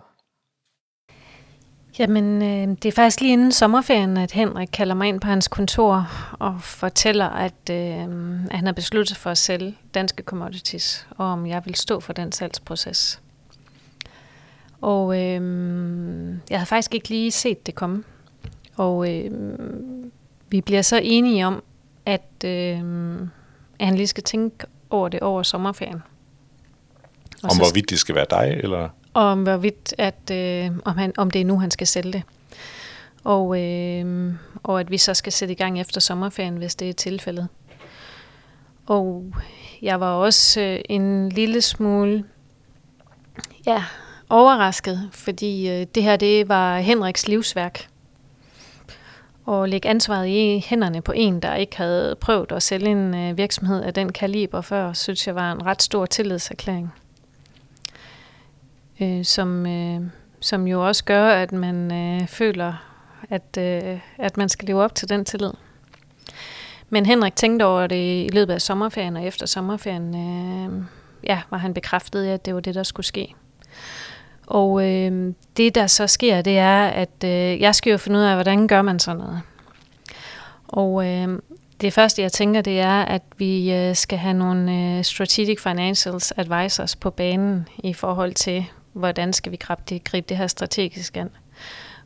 Jamen, 2.00 2.42
øh, 2.42 2.78
det 2.84 2.86
er 2.86 2.92
faktisk 2.92 3.22
lige 3.22 3.34
inden 3.34 3.52
sommerferien, 3.52 4.18
at 4.18 4.32
Henrik 4.32 4.70
kalder 4.74 4.96
mig 4.96 5.08
ind 5.08 5.22
på 5.22 5.28
hans 5.28 5.48
kontor 5.48 6.08
og 6.40 6.62
fortæller, 6.62 7.26
at, 7.26 7.70
øh, 7.72 8.02
at 8.46 8.56
han 8.56 8.66
har 8.66 8.72
besluttet 8.72 9.18
for 9.18 9.30
at 9.30 9.38
sælge 9.38 9.78
danske 9.94 10.24
commodities, 10.24 11.08
og 11.12 11.26
om 11.26 11.46
jeg 11.46 11.62
vil 11.66 11.76
stå 11.76 12.00
for 12.00 12.14
den 12.14 12.32
salgsproces. 12.32 13.22
Og 14.82 15.22
øh, 15.22 15.42
jeg 16.50 16.58
havde 16.58 16.66
faktisk 16.66 16.94
ikke 16.96 17.10
lige 17.10 17.32
set 17.32 17.66
det 17.66 17.76
komme. 17.76 18.04
Og 18.76 19.14
øh, 19.14 19.32
vi 20.50 20.62
bliver 20.62 20.82
så 20.82 21.00
enige 21.04 21.48
om, 21.48 21.64
at, 22.06 22.32
øh, 22.46 22.80
at 23.80 23.86
han 23.86 23.96
lige 23.96 24.08
skal 24.08 24.24
tænke 24.24 24.66
over 24.90 25.10
det 25.10 25.20
over 25.20 25.44
sommerferien. 25.44 26.04
Og 27.44 27.50
om 27.52 27.58
hvorvidt 27.58 27.90
det 27.90 28.00
skal 28.00 28.16
være 28.16 28.26
dig, 28.30 28.60
eller? 28.64 28.90
Om 29.16 29.44
hvorvidt, 29.44 29.94
at, 29.98 30.32
øh, 30.32 30.72
om, 30.86 30.98
han, 30.98 31.14
om 31.18 31.32
det 31.32 31.42
er 31.42 31.46
nu, 31.46 31.60
han 31.60 31.72
skal 31.72 31.88
sælge 31.88 32.14
det. 32.14 32.24
Og, 33.24 33.62
øh, 33.62 34.34
og 34.64 34.80
at 34.80 34.92
vi 34.92 34.98
så 34.98 35.14
skal 35.14 35.32
sætte 35.32 35.52
i 35.52 35.58
gang 35.58 35.80
efter 35.80 36.02
sommerferien, 36.02 36.58
hvis 36.58 36.76
det 36.76 36.90
er 36.90 36.94
tilfældet. 36.94 37.48
Og 38.86 39.34
jeg 39.82 40.00
var 40.00 40.12
også 40.12 40.62
øh, 40.62 40.80
en 40.90 41.30
lille 41.30 41.62
smule 41.62 42.24
ja, 43.66 43.84
overrasket, 44.30 45.10
fordi 45.12 45.70
øh, 45.70 45.88
det 45.96 46.04
her 46.04 46.16
det 46.16 46.50
var 46.50 46.80
Henriks 46.80 47.28
livsværk. 47.28 47.88
Og 49.46 49.70
lægge 49.70 49.90
ansvaret 49.90 50.28
i 50.28 50.66
hænderne 50.68 51.02
på 51.02 51.12
en, 51.12 51.40
der 51.40 51.56
ikke 51.56 51.78
havde 51.78 52.16
prøvet 52.16 52.52
at 52.52 52.64
sælge 52.64 52.92
en 52.92 53.16
øh, 53.16 53.38
virksomhed 53.38 53.84
af 53.84 53.94
den 53.94 54.12
kaliber 54.12 54.62
før, 54.62 54.94
synes 54.94 55.28
jeg 55.28 55.36
var 55.36 55.52
en 55.52 55.66
ret 55.66 55.82
stor 55.82 56.06
tillidserklæring 56.06 56.94
øh, 59.02 59.26
som, 59.26 59.66
øh, 59.66 60.02
som 60.42 60.68
jo 60.68 60.88
også 60.88 61.04
gør, 61.04 61.28
at 61.28 61.52
man 61.52 61.92
øh, 61.92 62.28
føler, 62.28 62.74
at, 63.30 63.58
øh, 63.58 64.00
at 64.18 64.38
man 64.38 64.50
skal 64.50 64.68
leve 64.68 64.84
op 64.84 64.96
til 64.96 65.10
den 65.10 65.26
tillid. 65.26 65.52
Men 66.90 67.06
Henrik 67.06 67.36
tænkte 67.36 67.64
over 67.64 67.88
det 67.88 68.26
i 68.26 68.30
løbet 68.34 68.54
af 68.54 68.62
sommerferien, 68.62 69.18
og 69.18 69.24
efter 69.24 69.46
sommerferien 69.46 70.16
øh, 70.16 70.84
ja, 71.24 71.42
var 71.50 71.58
han 71.58 71.74
bekræftet, 71.74 72.28
at 72.28 72.46
det 72.46 72.54
var 72.54 72.60
det, 72.60 72.76
der 72.76 72.84
skulle 72.84 73.06
ske. 73.06 73.36
Og 74.48 74.84
øh, 74.92 75.34
det, 75.58 75.76
der 75.76 75.88
så 75.88 76.08
sker, 76.08 76.42
det 76.42 76.58
er, 76.58 76.86
at 76.86 77.24
øh, 77.24 77.62
jeg 77.62 77.76
skal 77.76 77.92
jo 77.92 77.98
finde 77.98 78.20
ud 78.20 78.24
af, 78.24 78.36
hvordan 78.36 78.68
gør 78.68 78.82
man 78.82 79.00
sådan 79.00 79.20
noget. 79.20 79.42
Og 80.68 81.08
øh, 81.08 81.40
det 81.82 81.94
første, 81.94 82.22
jeg 82.22 82.32
tænker, 82.32 82.62
det 82.62 82.80
er, 82.80 83.02
at 83.02 83.22
vi 83.38 83.74
øh, 83.74 83.96
skal 83.96 84.18
have 84.18 84.34
nogle 84.34 84.72
øh, 84.74 85.04
strategic 85.04 85.62
financials 85.62 86.34
advisors 86.38 86.96
på 86.96 87.10
banen 87.10 87.68
i 87.78 87.94
forhold 87.94 88.34
til, 88.34 88.66
hvordan 88.96 89.34
skal 89.34 89.52
vi 89.52 89.58
gribe 89.58 89.82
det, 89.90 90.30
det 90.30 90.38
her 90.38 90.48
strategisk 90.48 91.18
an. 91.18 91.30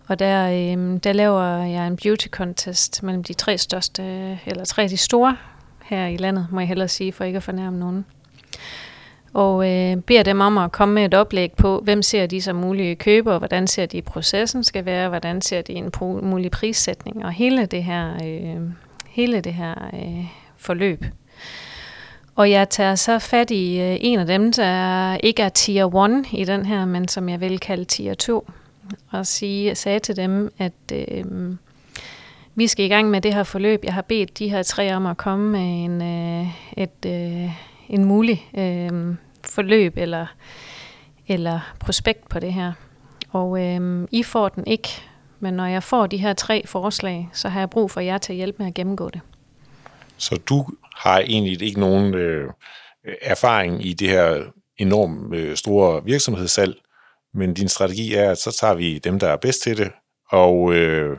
Og 0.07 0.19
der, 0.19 0.47
øh, 0.47 0.99
der 1.03 1.13
laver 1.13 1.63
jeg 1.63 1.87
en 1.87 1.95
beauty 1.95 2.27
contest 2.27 3.03
mellem 3.03 3.23
de 3.23 3.33
tre 3.33 3.57
største, 3.57 4.03
eller 4.45 4.65
tre 4.65 4.83
af 4.83 4.89
de 4.89 4.97
store 4.97 5.37
her 5.83 6.05
i 6.05 6.17
landet, 6.17 6.47
må 6.51 6.59
jeg 6.59 6.67
hellere 6.67 6.87
sige, 6.87 7.11
for 7.11 7.23
ikke 7.23 7.37
at 7.37 7.43
fornærme 7.43 7.79
nogen. 7.79 8.05
Og 9.33 9.69
øh, 9.69 9.97
beder 9.97 10.23
dem 10.23 10.41
om 10.41 10.57
at 10.57 10.71
komme 10.71 10.95
med 10.95 11.05
et 11.05 11.13
oplæg 11.13 11.51
på, 11.51 11.79
hvem 11.79 12.01
ser 12.01 12.25
de 12.25 12.41
som 12.41 12.55
mulige 12.55 12.95
købere, 12.95 13.37
hvordan 13.37 13.67
ser 13.67 13.85
de 13.85 14.01
processen 14.01 14.63
skal 14.63 14.85
være, 14.85 15.09
hvordan 15.09 15.41
ser 15.41 15.61
de 15.61 15.73
en 15.73 15.91
mulig 16.01 16.51
prissætning, 16.51 17.25
og 17.25 17.31
hele 17.31 17.65
det 17.65 17.83
her, 17.83 18.13
øh, 18.25 18.61
hele 19.09 19.41
det 19.41 19.53
her 19.53 19.89
øh, 19.93 20.25
forløb. 20.57 21.05
Og 22.39 22.51
jeg 22.51 22.69
tager 22.69 22.95
så 22.95 23.19
fat 23.19 23.51
i 23.51 23.79
øh, 23.79 23.97
en 24.01 24.19
af 24.19 24.25
dem, 24.25 24.53
der 24.53 25.17
ikke 25.17 25.41
er 25.41 25.49
tier 25.49 26.05
1 26.05 26.25
i 26.31 26.43
den 26.43 26.65
her, 26.65 26.85
men 26.85 27.07
som 27.07 27.29
jeg 27.29 27.41
vil 27.41 27.59
kalde 27.59 27.85
tier 27.85 28.13
2. 28.13 28.49
Og 29.11 29.27
sige, 29.27 29.75
sagde 29.75 29.99
til 29.99 30.15
dem, 30.15 30.53
at 30.57 30.73
øh, 30.93 31.25
vi 32.55 32.67
skal 32.67 32.85
i 32.85 32.87
gang 32.87 33.09
med 33.09 33.21
det 33.21 33.33
her 33.33 33.43
forløb. 33.43 33.83
Jeg 33.83 33.93
har 33.93 34.01
bedt 34.01 34.39
de 34.39 34.49
her 34.49 34.63
tre 34.63 34.95
om 34.95 35.05
at 35.05 35.17
komme 35.17 35.51
med 35.51 35.85
en, 35.85 36.01
øh, 36.01 36.47
et, 36.77 37.05
øh, 37.05 37.51
en 37.89 38.05
mulig 38.05 38.49
øh, 38.57 39.15
forløb 39.43 39.97
eller, 39.97 40.25
eller 41.27 41.59
prospekt 41.79 42.29
på 42.29 42.39
det 42.39 42.53
her. 42.53 42.73
Og 43.29 43.65
øh, 43.65 44.07
I 44.11 44.23
får 44.23 44.49
den 44.49 44.67
ikke, 44.67 44.89
men 45.39 45.53
når 45.53 45.65
jeg 45.65 45.83
får 45.83 46.07
de 46.07 46.17
her 46.17 46.33
tre 46.33 46.63
forslag, 46.67 47.29
så 47.33 47.49
har 47.49 47.59
jeg 47.59 47.69
brug 47.69 47.91
for 47.91 47.99
jer 47.99 48.17
til 48.17 48.33
at 48.33 48.37
hjælpe 48.37 48.55
med 48.59 48.67
at 48.67 48.73
gennemgå 48.73 49.09
det. 49.09 49.21
Så 50.17 50.39
du 50.49 50.65
har 50.99 51.19
egentlig 51.19 51.61
ikke 51.61 51.79
nogen 51.79 52.13
øh, 52.13 52.49
erfaring 53.21 53.85
i 53.85 53.93
det 53.93 54.09
her 54.09 54.43
enormt 54.77 55.35
øh, 55.35 55.55
store 55.55 56.03
virksomhedssalg, 56.03 56.75
men 57.33 57.53
din 57.53 57.67
strategi 57.67 58.13
er, 58.13 58.31
at 58.31 58.37
så 58.37 58.57
tager 58.59 58.73
vi 58.73 58.99
dem, 58.99 59.19
der 59.19 59.27
er 59.27 59.37
bedst 59.37 59.61
til 59.61 59.77
det, 59.77 59.91
og 60.29 60.73
øh, 60.73 61.17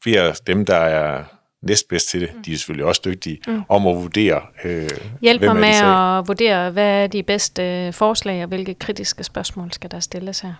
bliver 0.00 0.40
dem, 0.46 0.64
der 0.64 0.76
er 0.76 1.24
næstbedst 1.62 2.08
til 2.08 2.20
det, 2.20 2.30
mm. 2.34 2.42
de 2.42 2.52
er 2.52 2.56
selvfølgelig 2.56 2.86
også 2.86 3.00
dygtige, 3.04 3.40
mm. 3.46 3.62
om 3.68 3.86
at 3.86 3.96
vurdere, 3.96 4.42
øh, 4.64 4.88
Hjælp 5.20 5.42
mig 5.42 5.56
med 5.56 5.68
at 5.68 6.28
vurdere, 6.28 6.70
hvad 6.70 7.02
er 7.02 7.06
de 7.06 7.22
bedste 7.22 7.62
øh, 7.62 7.92
forslag, 7.92 8.42
og 8.42 8.48
hvilke 8.48 8.74
kritiske 8.74 9.24
spørgsmål 9.24 9.72
skal 9.72 9.90
der 9.90 10.00
stilles 10.00 10.40
her. 10.40 10.54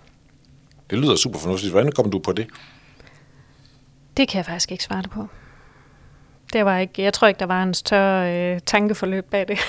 Det 0.89 0.99
lyder 0.99 1.15
super 1.15 1.39
fornuftigt. 1.39 1.71
Hvordan 1.71 1.91
kom 1.91 2.11
du 2.11 2.19
på 2.19 2.31
det? 2.31 2.47
Det 4.17 4.27
kan 4.27 4.37
jeg 4.37 4.45
faktisk 4.45 4.71
ikke 4.71 4.83
svare 4.83 5.03
på. 5.11 5.27
Det 6.55 6.65
var 6.65 6.77
ikke, 6.77 7.01
jeg 7.01 7.13
tror 7.13 7.27
ikke, 7.27 7.39
der 7.39 7.45
var 7.45 7.63
en 7.63 7.73
større 7.73 8.33
øh, 8.33 8.59
tankeforløb 8.65 9.25
bag 9.25 9.47
det. 9.47 9.59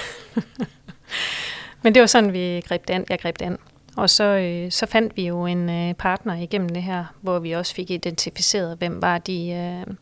Men 1.83 1.95
det 1.95 2.01
var 2.01 2.07
sådan, 2.07 2.33
vi 2.33 2.63
greb 2.69 2.89
det 2.89 2.95
an. 2.95 3.05
Jeg 3.11 3.19
greb 3.19 3.39
det 3.39 3.45
an. 3.47 3.59
Og 3.97 4.11
så, 4.11 4.25
øh, 4.25 4.71
så 4.71 4.87
fandt 4.87 5.17
vi 5.17 5.27
jo 5.27 5.47
en 5.47 5.71
øh, 5.71 5.95
partner 5.95 6.35
igennem 6.35 6.69
det 6.69 6.83
her, 6.83 7.05
hvor 7.21 7.39
vi 7.39 7.53
også 7.53 7.75
fik 7.75 7.91
identificeret, 7.91 8.79
hvem 8.79 9.03
var 9.03 9.19
de, 9.19 9.51
øh, 9.51 9.95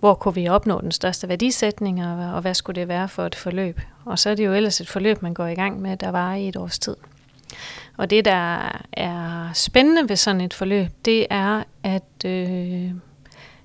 hvor 0.00 0.14
kunne 0.14 0.34
vi 0.34 0.48
opnå 0.48 0.80
den 0.80 0.92
største 0.92 1.28
værdisætning, 1.28 2.06
og, 2.06 2.34
og 2.34 2.40
hvad 2.40 2.54
skulle 2.54 2.80
det 2.80 2.88
være 2.88 3.08
for 3.08 3.26
et 3.26 3.34
forløb. 3.34 3.80
Og 4.04 4.18
så 4.18 4.30
er 4.30 4.34
det 4.34 4.46
jo 4.46 4.52
ellers 4.52 4.80
et 4.80 4.88
forløb, 4.88 5.22
man 5.22 5.34
går 5.34 5.46
i 5.46 5.54
gang 5.54 5.80
med, 5.80 5.96
der 5.96 6.10
var 6.10 6.34
i 6.34 6.48
et 6.48 6.56
års 6.56 6.78
tid. 6.78 6.96
Og 7.96 8.10
det, 8.10 8.24
der 8.24 8.72
er 8.92 9.50
spændende 9.54 10.08
ved 10.08 10.16
sådan 10.16 10.40
et 10.40 10.54
forløb, 10.54 10.86
det 11.04 11.26
er, 11.30 11.62
at 11.82 12.24
øh, 12.24 12.90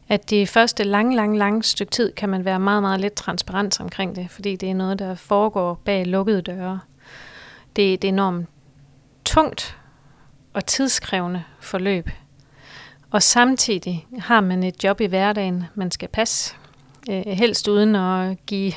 at 0.10 0.30
det 0.30 0.50
første 0.50 0.84
lang, 0.84 1.16
lang, 1.16 1.38
lang 1.38 1.66
stykke 1.66 1.92
tid 1.92 2.14
kan 2.14 2.30
man 2.30 2.46
være 2.46 2.60
meget, 2.60 2.82
meget 2.82 3.00
lidt 3.00 3.14
transparent 3.14 3.82
omkring 3.82 4.16
det, 4.16 4.28
fordi 4.30 4.56
det 4.56 4.70
er 4.70 4.74
noget, 4.74 5.00
der 5.00 5.16
foregår 5.16 5.82
bag 5.86 6.06
lukkede 6.06 6.42
døre. 6.42 6.80
Det, 7.76 7.94
er 7.94 7.98
er 8.04 8.08
enormt 8.08 8.50
tungt 9.26 9.78
og 10.54 10.66
tidskrævende 10.66 11.44
forløb. 11.60 12.10
Og 13.12 13.24
samtidig 13.24 14.08
har 14.20 14.42
man 14.42 14.64
et 14.64 14.84
job 14.84 15.02
i 15.02 15.06
hverdagen, 15.06 15.64
man 15.76 15.92
skal 15.92 16.10
passe, 16.10 16.56
øh, 17.10 17.24
helst 17.26 17.68
uden 17.68 17.96
at 17.96 18.46
give 18.46 18.74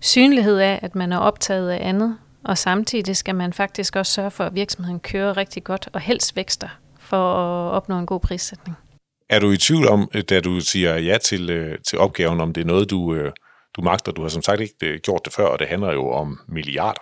synlighed 0.00 0.58
af, 0.58 0.78
at 0.82 0.94
man 0.94 1.12
er 1.12 1.18
optaget 1.18 1.70
af 1.70 1.88
andet. 1.88 2.18
Og 2.44 2.58
samtidig 2.58 3.16
skal 3.16 3.34
man 3.34 3.52
faktisk 3.52 3.96
også 3.96 4.12
sørge 4.12 4.30
for, 4.30 4.44
at 4.44 4.54
virksomheden 4.54 5.00
kører 5.00 5.36
rigtig 5.36 5.64
godt 5.64 5.88
og 5.92 6.00
helst 6.00 6.36
vækster 6.36 6.68
for 6.98 7.34
at 7.34 7.72
opnå 7.72 7.98
en 7.98 8.06
god 8.06 8.20
prissætning. 8.20 8.76
Er 9.28 9.38
du 9.38 9.50
i 9.50 9.56
tvivl 9.56 9.88
om, 9.88 10.08
øh, 10.14 10.22
da 10.22 10.40
du 10.40 10.60
siger 10.60 10.96
ja 10.96 11.18
til, 11.18 11.50
øh, 11.50 11.78
til 11.78 11.98
opgaven, 11.98 12.40
om 12.40 12.52
det 12.52 12.60
er 12.60 12.64
noget, 12.64 12.90
du, 12.90 13.14
øh, 13.14 13.32
du 13.76 13.82
magter? 13.82 14.12
Du 14.12 14.22
har 14.22 14.28
som 14.28 14.42
sagt 14.42 14.60
ikke 14.60 14.98
gjort 14.98 15.20
det 15.24 15.32
før, 15.32 15.46
og 15.46 15.58
det 15.58 15.68
handler 15.68 15.92
jo 15.92 16.10
om 16.10 16.38
milliarder. 16.48 17.00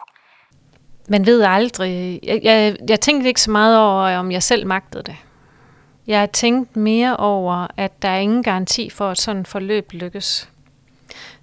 Man 1.09 1.27
ved 1.27 1.43
aldrig. 1.43 2.21
Jeg, 2.23 2.41
jeg, 2.43 2.77
jeg 2.89 3.01
tænkte 3.01 3.29
ikke 3.29 3.41
så 3.41 3.51
meget 3.51 3.79
over, 3.79 4.17
om 4.17 4.33
jeg 4.33 4.43
selv 4.43 4.67
magtede 4.67 5.03
det. 5.03 5.17
Jeg 6.07 6.21
har 6.21 6.27
tænkt 6.27 6.77
mere 6.77 7.17
over, 7.17 7.67
at 7.77 8.03
der 8.03 8.09
er 8.09 8.19
ingen 8.19 8.43
garanti 8.43 8.91
for, 8.91 9.09
at 9.09 9.19
sådan 9.19 9.47
forløb 9.47 9.93
lykkes. 9.93 10.49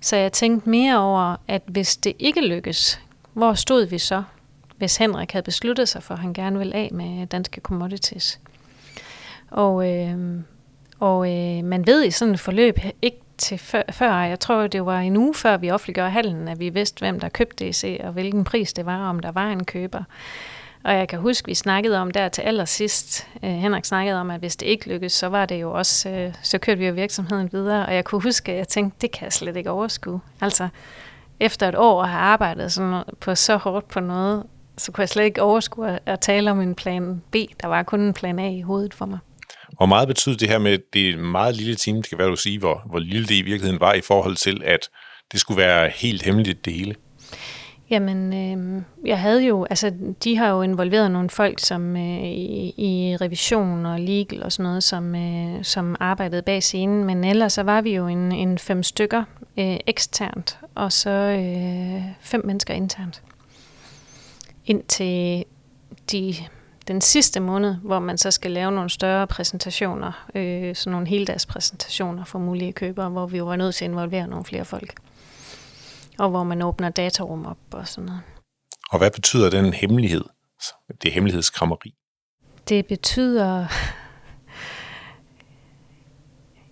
Så 0.02 0.16
jeg 0.16 0.32
tænkte 0.32 0.70
mere 0.70 1.00
over, 1.00 1.36
at 1.48 1.62
hvis 1.68 1.98
det 1.98 2.14
ikke 2.20 2.42
lykkes, 2.42 3.02
hvor 3.34 3.54
stod 3.54 3.86
vi 3.86 3.98
så, 3.98 4.24
hvis 4.78 4.98
Henrik 4.98 5.32
havde 5.32 5.44
besluttet 5.44 5.90
sig 5.90 6.04
for, 6.04 6.14
at 6.14 6.20
han 6.20 6.34
gerne 6.34 6.58
ville 6.58 6.76
af 6.76 6.90
med 6.92 7.28
danske 7.28 7.62
commodities? 7.62 8.40
Og 9.52 9.90
øh, 9.90 10.42
og 11.00 11.32
øh, 11.32 11.64
man 11.64 11.88
ved 11.88 12.06
i 12.06 12.12
sådan 12.12 12.34
et 12.34 12.40
forløb 12.40 12.80
ikke 13.02 13.18
til 13.38 13.58
før, 13.58 13.82
før, 13.92 14.14
jeg 14.22 14.40
tror 14.40 14.68
det 14.68 14.86
var 14.86 15.00
en 15.00 15.18
uge 15.18 15.34
før 15.34 15.58
vi 15.58 15.72
offentliggjorde 15.72 16.10
handlen, 16.10 16.48
at 16.48 16.60
vi 16.60 16.70
vidste, 16.70 17.00
hvem 17.00 17.20
der 17.20 17.30
købte 17.30 17.70
DC 17.70 18.02
og 18.04 18.12
hvilken 18.12 18.44
pris 18.44 18.74
det 18.74 18.86
var, 18.86 19.10
om 19.10 19.20
der 19.20 19.32
var 19.32 19.52
en 19.52 19.66
køber. 19.66 20.04
Og 20.84 20.94
jeg 20.94 21.08
kan 21.08 21.20
huske, 21.20 21.46
vi 21.46 21.54
snakkede 21.54 22.02
om 22.02 22.12
der 22.12 22.30
til 22.30 22.42
allersidst, 22.42 23.28
øh, 23.44 23.50
Henrik 23.50 23.86
snakkede 23.86 24.20
om, 24.20 24.32
at 24.32 24.40
hvis 24.40 24.56
det 24.56 24.66
ikke 24.66 24.90
lykkedes, 24.90 25.14
så 25.14 25.28
var 25.28 25.46
det 25.46 25.62
jo 25.62 25.72
også, 25.72 26.10
øh, 26.10 26.34
så 26.42 26.58
kørte 26.58 26.80
vi 26.80 26.88
jo 26.88 26.94
virksomheden 26.94 27.50
videre. 27.52 27.86
Og 27.86 27.96
jeg 27.96 28.06
kunne 28.06 28.22
huske, 28.22 28.52
at 28.52 28.58
jeg 28.58 28.68
tænkte, 28.68 28.98
det 29.02 29.12
kan 29.12 29.24
jeg 29.24 29.34
slet 29.34 29.56
ikke 29.56 29.70
overskue. 29.70 30.20
Altså, 30.42 30.68
efter 31.40 31.68
et 31.70 31.76
år 31.76 32.04
at 32.04 32.10
have 32.10 32.22
arbejdet 32.22 32.72
sådan 32.72 33.04
på 33.20 33.36
så 33.36 33.58
hårdt 33.58 33.88
på 33.88 34.00
noget, 34.00 34.44
så 34.78 34.92
kunne 34.92 35.02
jeg 35.02 35.10
slet 35.10 35.24
ikke 35.24 35.42
overskue 35.42 35.88
at, 35.88 36.00
at 36.06 36.20
tale 36.20 36.52
om 36.52 36.62
en 36.62 36.76
plan 36.76 37.22
B. 37.32 37.36
Der 37.62 37.68
var 37.68 37.84
kun 37.84 38.00
en 38.02 38.14
plan 38.14 38.40
A 38.40 38.50
i 38.50 38.62
hovedet 38.62 38.94
for 38.94 39.06
mig. 39.06 39.20
Hvor 39.80 39.86
meget 39.86 40.08
betyder 40.08 40.38
det 40.38 40.50
her 40.50 40.60
med, 40.60 40.72
at 40.72 40.82
det 40.94 41.10
er 41.10 41.14
en 41.14 41.32
meget 41.32 41.56
lille 41.56 41.76
team, 41.76 41.98
det 41.98 42.10
kan 42.10 42.18
være, 42.18 42.28
du 42.28 42.36
sige, 42.36 42.60
hvor, 42.60 42.84
hvor 42.86 43.00
lille 43.00 43.28
det 43.28 43.36
i 43.36 43.42
virkeligheden 43.42 43.80
var 43.80 43.94
i 43.94 44.02
forhold 44.02 44.36
til, 44.36 44.62
at 44.66 44.90
det 45.32 45.40
skulle 45.40 45.62
være 45.62 45.90
helt 45.96 46.24
hemmeligt 46.24 46.66
det 46.66 46.74
hele? 46.74 46.96
Jamen, 47.90 48.34
øh, 48.34 48.82
jeg 49.06 49.20
havde 49.20 49.46
jo, 49.46 49.66
altså 49.70 49.94
de 50.24 50.38
har 50.38 50.50
jo 50.50 50.62
involveret 50.62 51.12
nogle 51.12 51.30
folk 51.30 51.60
som 51.60 51.96
øh, 51.96 52.24
i, 52.24 52.74
i 52.78 53.18
revision 53.22 53.86
og 53.86 54.00
legal 54.00 54.44
og 54.44 54.52
sådan 54.52 54.64
noget, 54.64 54.84
som, 54.84 55.16
øh, 55.16 55.64
som 55.64 55.96
arbejdede 56.00 56.42
bag 56.42 56.64
scenen, 56.64 57.04
men 57.06 57.24
ellers 57.24 57.54
så 57.54 57.64
var 57.64 57.82
vi 57.82 57.96
jo 57.96 58.08
en, 58.08 58.32
en 58.32 58.58
fem 58.58 58.84
stykker 58.84 59.24
øh, 59.58 59.78
eksternt, 59.88 60.58
og 60.76 60.92
så 60.92 61.10
øh, 61.10 62.02
fem 62.22 62.46
mennesker 62.46 62.74
internt. 62.74 63.22
Indtil 64.66 65.46
de, 66.12 66.36
den 66.90 67.02
sidste 67.02 67.40
måned, 67.40 67.76
hvor 67.76 68.00
man 68.00 68.18
så 68.18 68.32
skal 68.32 68.52
lave 68.52 68.72
nogle 68.72 68.90
større 68.90 69.28
præsentationer, 69.28 70.28
øh, 70.36 70.76
sådan 70.76 70.92
nogle 70.92 71.08
heldagspræsentationer 71.08 72.26
for 72.26 72.40
mulige 72.40 72.74
købere, 72.74 73.10
hvor 73.10 73.28
vi 73.28 73.38
jo 73.38 73.46
var 73.46 73.56
nødt 73.56 73.76
til 73.76 73.86
at 73.86 73.92
involvere 73.92 74.28
nogle 74.28 74.46
flere 74.46 74.66
folk 74.66 74.94
og 76.20 76.30
hvor 76.30 76.44
man 76.44 76.62
åbner 76.62 76.90
datarum 76.90 77.46
op 77.46 77.58
og 77.72 77.88
sådan 77.88 78.06
noget. 78.06 78.22
Og 78.92 78.98
hvad 78.98 79.12
betyder 79.12 79.50
den 79.50 79.74
hemmelighed, 79.74 80.24
det 81.02 81.12
hemmelighedskrammeri? 81.12 81.94
Det 82.70 82.86
betyder... 82.86 83.66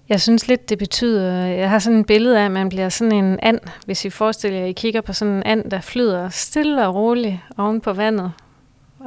Jeg 0.09 0.21
synes 0.21 0.47
lidt, 0.47 0.69
det 0.69 0.77
betyder... 0.77 1.45
Jeg 1.45 1.69
har 1.69 1.79
sådan 1.79 1.99
et 1.99 2.05
billede 2.05 2.39
af, 2.39 2.45
at 2.45 2.51
man 2.51 2.69
bliver 2.69 2.89
sådan 2.89 3.11
en 3.11 3.39
and, 3.41 3.59
hvis 3.85 4.05
I 4.05 4.09
forestiller 4.09 4.57
jer, 4.57 4.65
at 4.65 4.69
I 4.69 4.73
kigger 4.73 5.01
på 5.01 5.13
sådan 5.13 5.33
en 5.33 5.43
and, 5.43 5.71
der 5.71 5.81
flyder 5.81 6.29
stille 6.29 6.87
og 6.87 6.95
roligt 6.95 7.37
oven 7.57 7.81
på 7.81 7.93
vandet, 7.93 8.31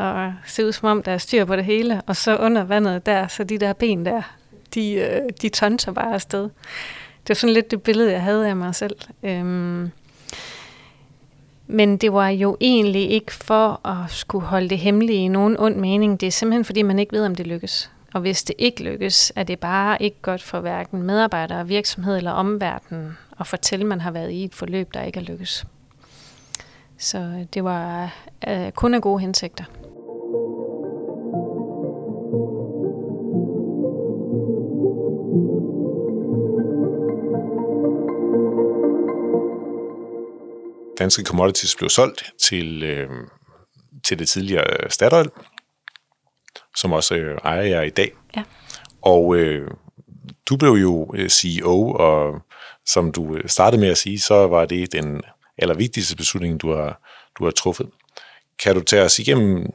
og 0.00 0.32
se 0.46 0.66
ud 0.66 0.72
som 0.72 0.88
om, 0.88 1.02
der 1.02 1.12
er 1.12 1.18
styr 1.18 1.44
på 1.44 1.56
det 1.56 1.64
hele, 1.64 2.02
og 2.06 2.16
så 2.16 2.36
under 2.36 2.64
vandet 2.64 3.06
der, 3.06 3.26
så 3.26 3.44
de 3.44 3.58
der 3.58 3.72
ben 3.72 4.06
der, 4.06 4.22
de, 4.74 4.92
øh, 4.92 5.22
de 5.42 5.48
tonser 5.48 5.92
bare 5.92 6.14
afsted. 6.14 6.42
Det 6.42 7.28
var 7.28 7.34
sådan 7.34 7.54
lidt 7.54 7.70
det 7.70 7.82
billede, 7.82 8.12
jeg 8.12 8.22
havde 8.22 8.48
af 8.48 8.56
mig 8.56 8.74
selv. 8.74 8.96
Øhm, 9.22 9.90
men 11.66 11.96
det 11.96 12.12
var 12.12 12.28
jo 12.28 12.56
egentlig 12.60 13.10
ikke 13.10 13.32
for 13.32 13.86
at 13.86 14.10
skulle 14.10 14.46
holde 14.46 14.68
det 14.68 14.78
hemmeligt 14.78 15.16
i 15.16 15.28
nogen 15.28 15.56
ond 15.58 15.76
mening. 15.76 16.20
Det 16.20 16.26
er 16.26 16.30
simpelthen 16.30 16.64
fordi, 16.64 16.82
man 16.82 16.98
ikke 16.98 17.12
ved, 17.12 17.24
om 17.26 17.34
det 17.34 17.46
lykkes. 17.46 17.90
Og 18.14 18.20
hvis 18.20 18.42
det 18.42 18.56
ikke 18.58 18.82
lykkes, 18.82 19.32
er 19.36 19.42
det 19.42 19.58
bare 19.58 20.02
ikke 20.02 20.16
godt 20.22 20.42
for 20.42 20.60
hverken 20.60 21.02
medarbejdere, 21.02 21.66
virksomhed 21.66 22.16
eller 22.16 22.30
omverdenen 22.30 23.18
at 23.40 23.46
fortælle, 23.46 23.82
at 23.82 23.88
man 23.88 24.00
har 24.00 24.10
været 24.10 24.30
i 24.30 24.44
et 24.44 24.54
forløb, 24.54 24.94
der 24.94 25.02
ikke 25.02 25.20
er 25.20 25.24
lykkes. 25.24 25.64
Så 26.98 27.18
øh, 27.18 27.44
det 27.54 27.64
var 27.64 28.14
uh, 28.48 28.70
kun 28.70 28.94
af 28.94 29.02
gode 29.02 29.20
hensigter. 29.20 29.64
Danske 41.00 41.22
Commodities 41.22 41.76
blev 41.76 41.88
solgt 41.88 42.32
til, 42.42 42.82
øh, 42.82 43.08
til 44.04 44.18
det 44.18 44.28
tidligere 44.28 44.90
Statoil, 44.90 45.30
som 46.76 46.92
også 46.92 47.14
øh, 47.14 47.38
ejer 47.44 47.62
jer 47.62 47.82
i 47.82 47.90
dag. 47.90 48.12
Ja. 48.36 48.42
Og 49.02 49.36
øh, 49.36 49.70
du 50.48 50.56
blev 50.56 50.70
jo 50.70 51.14
øh, 51.14 51.28
CEO, 51.28 51.92
og 51.92 52.40
som 52.86 53.12
du 53.12 53.36
øh, 53.36 53.48
startede 53.48 53.80
med 53.80 53.88
at 53.88 53.98
sige, 53.98 54.20
så 54.20 54.46
var 54.46 54.64
det 54.64 54.92
den 54.92 55.22
allervigtigste 55.58 56.16
beslutning, 56.16 56.60
du 56.60 56.72
har, 56.72 57.00
du 57.38 57.44
har 57.44 57.50
truffet. 57.50 57.90
Kan 58.62 58.74
du 58.74 58.80
tage 58.80 59.02
os 59.02 59.18
igennem 59.18 59.66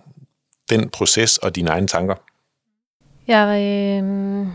den 0.70 0.90
proces 0.90 1.38
og 1.38 1.56
dine 1.56 1.70
egne 1.70 1.88
tanker? 1.88 2.16
Jeg, 3.28 3.62
øh, 3.62 4.48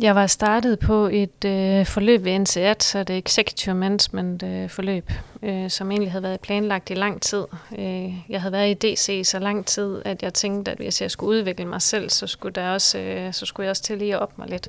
jeg 0.00 0.14
var 0.14 0.26
startet 0.26 0.78
på 0.78 1.08
et 1.12 1.44
øh, 1.44 1.86
forløb 1.86 2.24
ved 2.24 2.38
NCAT, 2.38 2.82
så 2.82 3.04
det 3.04 3.14
er 3.14 3.18
Executive 3.18 3.74
Management 3.74 4.42
øh, 4.42 4.68
forløb, 4.68 5.10
øh, 5.42 5.70
som 5.70 5.90
egentlig 5.90 6.12
havde 6.12 6.22
været 6.22 6.40
planlagt 6.40 6.90
i 6.90 6.94
lang 6.94 7.22
tid. 7.22 7.44
Øh, 7.78 8.12
jeg 8.28 8.40
havde 8.40 8.52
været 8.52 8.84
i 8.84 8.92
DC 8.92 9.22
så 9.24 9.38
lang 9.38 9.66
tid, 9.66 10.02
at 10.04 10.22
jeg 10.22 10.34
tænkte, 10.34 10.70
at 10.70 10.78
hvis 10.78 11.02
jeg 11.02 11.10
skulle 11.10 11.38
udvikle 11.38 11.64
mig 11.64 11.82
selv, 11.82 12.10
så 12.10 12.26
skulle, 12.26 12.52
der 12.52 12.70
også, 12.70 12.98
øh, 12.98 13.32
så 13.32 13.46
skulle 13.46 13.64
jeg 13.64 13.70
også 13.70 13.82
til 13.82 13.98
lige 13.98 14.14
at 14.14 14.20
op 14.20 14.38
mig 14.38 14.48
lidt. 14.48 14.68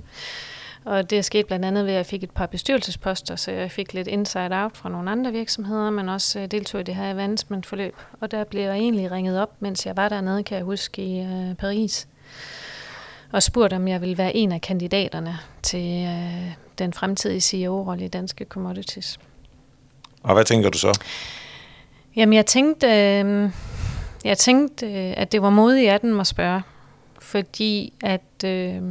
Og 0.85 1.09
det 1.09 1.25
skete 1.25 1.47
blandt 1.47 1.65
andet 1.65 1.85
ved, 1.85 1.91
at 1.91 1.97
jeg 1.97 2.05
fik 2.05 2.23
et 2.23 2.31
par 2.31 2.45
bestyrelsesposter, 2.45 3.35
så 3.35 3.51
jeg 3.51 3.71
fik 3.71 3.93
lidt 3.93 4.07
inside-out 4.07 4.77
fra 4.77 4.89
nogle 4.89 5.11
andre 5.11 5.31
virksomheder, 5.31 5.89
men 5.89 6.09
også 6.09 6.39
øh, 6.39 6.45
deltog 6.45 6.81
i 6.81 6.83
det 6.83 6.95
her 6.95 7.09
advancement-forløb. 7.09 7.95
Og 8.21 8.31
der 8.31 8.43
blev 8.43 8.61
jeg 8.61 8.75
egentlig 8.75 9.11
ringet 9.11 9.39
op, 9.39 9.51
mens 9.59 9.85
jeg 9.85 9.97
var 9.97 10.09
dernede, 10.09 10.43
kan 10.43 10.57
jeg 10.57 10.65
huske, 10.65 11.01
i 11.01 11.19
øh, 11.19 11.55
Paris 11.55 12.07
og 13.31 13.43
spurgt, 13.43 13.73
om 13.73 13.87
jeg 13.87 14.01
ville 14.01 14.17
være 14.17 14.35
en 14.35 14.51
af 14.51 14.61
kandidaterne 14.61 15.37
til 15.63 16.05
øh, 16.05 16.51
den 16.77 16.93
fremtidige 16.93 17.41
CEO-rolle 17.41 18.05
i 18.05 18.07
Danske 18.07 18.45
Commodities. 18.45 19.19
Og 20.23 20.33
hvad 20.33 20.45
tænker 20.45 20.69
du 20.69 20.77
så? 20.77 20.99
Jamen, 22.15 22.33
jeg 22.33 22.45
tænkte, 22.45 22.87
øh, 22.87 23.49
jeg 24.25 24.37
tænkte 24.37 24.85
øh, 24.85 25.13
at 25.17 25.31
det 25.31 25.41
var 25.41 25.49
modigt 25.49 25.91
af 25.91 25.99
den 25.99 26.19
at 26.19 26.27
spørge, 26.27 26.61
fordi 27.19 27.93
at, 28.03 28.43
øh, 28.45 28.81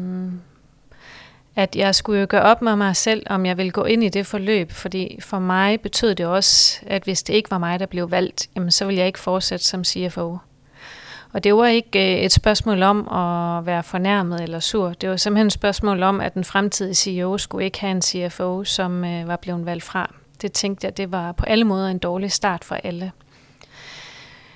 at 1.57 1.77
jeg 1.77 1.95
skulle 1.95 2.21
jo 2.21 2.27
gøre 2.31 2.43
op 2.43 2.63
med 2.63 2.77
mig 2.77 2.97
selv, 2.97 3.27
om 3.31 3.47
jeg 3.47 3.57
ville 3.57 3.73
gå 3.73 3.85
ind 3.85 4.05
i 4.05 4.09
det 4.09 4.27
forløb, 4.27 4.73
fordi 4.73 5.19
for 5.21 5.39
mig 5.39 5.81
betød 5.81 6.15
det 6.15 6.27
også, 6.27 6.81
at 6.87 7.03
hvis 7.03 7.23
det 7.23 7.35
ikke 7.35 7.51
var 7.51 7.59
mig, 7.59 7.81
der 7.81 7.87
blev 7.87 8.11
valgt, 8.11 8.49
jamen, 8.57 8.71
så 8.71 8.85
ville 8.85 8.99
jeg 8.99 9.07
ikke 9.07 9.19
fortsætte 9.19 9.65
som 9.65 9.85
CFO. 9.85 10.37
Og 11.37 11.45
det 11.45 11.57
var 11.57 11.67
ikke 11.67 12.17
øh, 12.17 12.25
et 12.25 12.33
spørgsmål 12.33 12.83
om 12.83 13.09
at 13.09 13.67
være 13.67 13.83
fornærmet 13.83 14.43
eller 14.43 14.61
sur. 14.61 14.89
Det 14.89 15.11
var 15.11 15.17
simpelthen 15.17 15.47
et 15.47 15.53
spørgsmål 15.53 16.03
om, 16.03 16.21
at 16.21 16.35
den 16.35 16.45
fremtidige 16.45 16.95
CEO 16.95 17.39
skulle 17.39 17.65
ikke 17.65 17.81
have 17.81 17.91
en 17.91 18.03
CFO, 18.03 18.65
som 18.65 19.05
øh, 19.05 19.29
var 19.29 19.37
blevet 19.37 19.67
valgt 19.67 19.85
fra. 19.85 20.15
Det 20.43 20.53
tænkte 20.53 20.85
jeg, 20.85 20.97
det 20.97 21.13
var 21.13 21.33
på 21.33 21.45
alle 21.47 21.65
måder 21.65 21.89
en 21.89 21.99
dårlig 21.99 22.33
start 22.33 22.65
for 22.65 22.75
alle. 22.75 23.13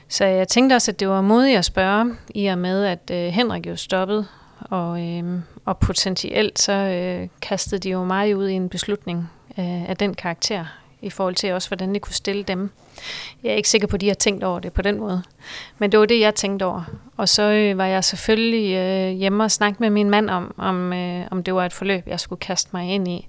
Så 0.08 0.24
jeg 0.24 0.48
tænkte 0.48 0.74
også, 0.74 0.90
at 0.90 1.00
det 1.00 1.08
var 1.08 1.20
modigt 1.20 1.58
at 1.58 1.64
spørge, 1.64 2.16
i 2.34 2.46
og 2.46 2.58
med, 2.58 2.84
at 2.84 3.10
øh, 3.12 3.32
Henrik 3.32 3.66
jo 3.66 3.76
stoppede, 3.76 4.26
og, 4.60 5.02
øh, 5.02 5.40
og 5.64 5.78
potentielt 5.78 6.58
så 6.58 6.72
øh, 6.72 7.28
kastede 7.42 7.78
de 7.80 7.90
jo 7.90 8.04
mig 8.04 8.36
ud 8.36 8.48
i 8.48 8.52
en 8.52 8.68
beslutning 8.68 9.30
øh, 9.58 9.90
af 9.90 9.96
den 9.96 10.14
karakter, 10.14 10.64
i 11.02 11.10
forhold 11.10 11.34
til 11.34 11.52
også, 11.52 11.68
hvordan 11.68 11.94
det 11.94 12.02
kunne 12.02 12.14
stille 12.14 12.42
dem. 12.42 12.70
Jeg 13.42 13.50
er 13.50 13.56
ikke 13.56 13.68
sikker 13.68 13.86
på, 13.88 13.96
at 13.96 14.00
de 14.00 14.06
har 14.06 14.14
tænkt 14.14 14.44
over 14.44 14.60
det 14.60 14.72
på 14.72 14.82
den 14.82 14.98
måde. 14.98 15.22
Men 15.78 15.92
det 15.92 16.00
var 16.00 16.06
det, 16.06 16.20
jeg 16.20 16.34
tænkte 16.34 16.64
over. 16.64 16.82
Og 17.16 17.28
så 17.28 17.42
øh, 17.42 17.78
var 17.78 17.86
jeg 17.86 18.04
selvfølgelig 18.04 18.74
øh, 18.76 19.18
hjemme 19.18 19.44
og 19.44 19.50
snakke 19.50 19.76
med 19.80 19.90
min 19.90 20.10
mand 20.10 20.30
om, 20.30 20.54
om, 20.58 20.92
øh, 20.92 21.26
om 21.30 21.42
det 21.42 21.54
var 21.54 21.66
et 21.66 21.72
forløb, 21.72 22.06
jeg 22.06 22.20
skulle 22.20 22.40
kaste 22.40 22.70
mig 22.72 22.94
ind 22.94 23.08
i. 23.08 23.28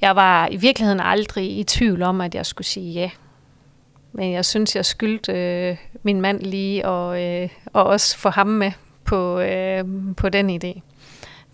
Jeg 0.00 0.16
var 0.16 0.48
i 0.48 0.56
virkeligheden 0.56 1.00
aldrig 1.00 1.58
i 1.58 1.64
tvivl 1.64 2.02
om, 2.02 2.20
at 2.20 2.34
jeg 2.34 2.46
skulle 2.46 2.66
sige 2.66 2.92
ja. 2.92 3.10
Men 4.12 4.32
jeg 4.32 4.44
synes, 4.44 4.76
jeg 4.76 4.84
skyldte 4.84 5.32
øh, 5.32 5.76
min 6.02 6.20
mand 6.20 6.40
lige 6.40 6.86
og, 6.86 7.22
øh, 7.22 7.48
og 7.72 7.84
også 7.84 8.18
få 8.18 8.28
ham 8.28 8.46
med 8.46 8.72
på, 9.04 9.40
øh, 9.40 9.84
på 10.16 10.28
den 10.28 10.50
idé. 10.50 10.80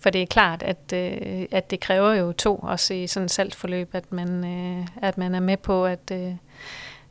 For 0.07 0.11
det 0.11 0.23
er 0.23 0.27
klart, 0.27 0.63
at, 0.63 0.93
øh, 0.95 1.47
at 1.51 1.71
det 1.71 1.81
kræver 1.81 2.15
jo 2.15 2.33
to, 2.33 2.57
også 2.57 2.95
i 2.95 3.07
sådan 3.07 3.25
et 3.25 3.31
salgsforløb, 3.31 3.89
at 3.93 4.13
man, 4.13 4.45
øh, 4.45 4.87
at 5.03 5.19
man 5.19 5.35
er 5.35 5.41
med 5.41 5.57
på, 5.57 5.87
at, 5.87 6.11
øh, 6.13 6.33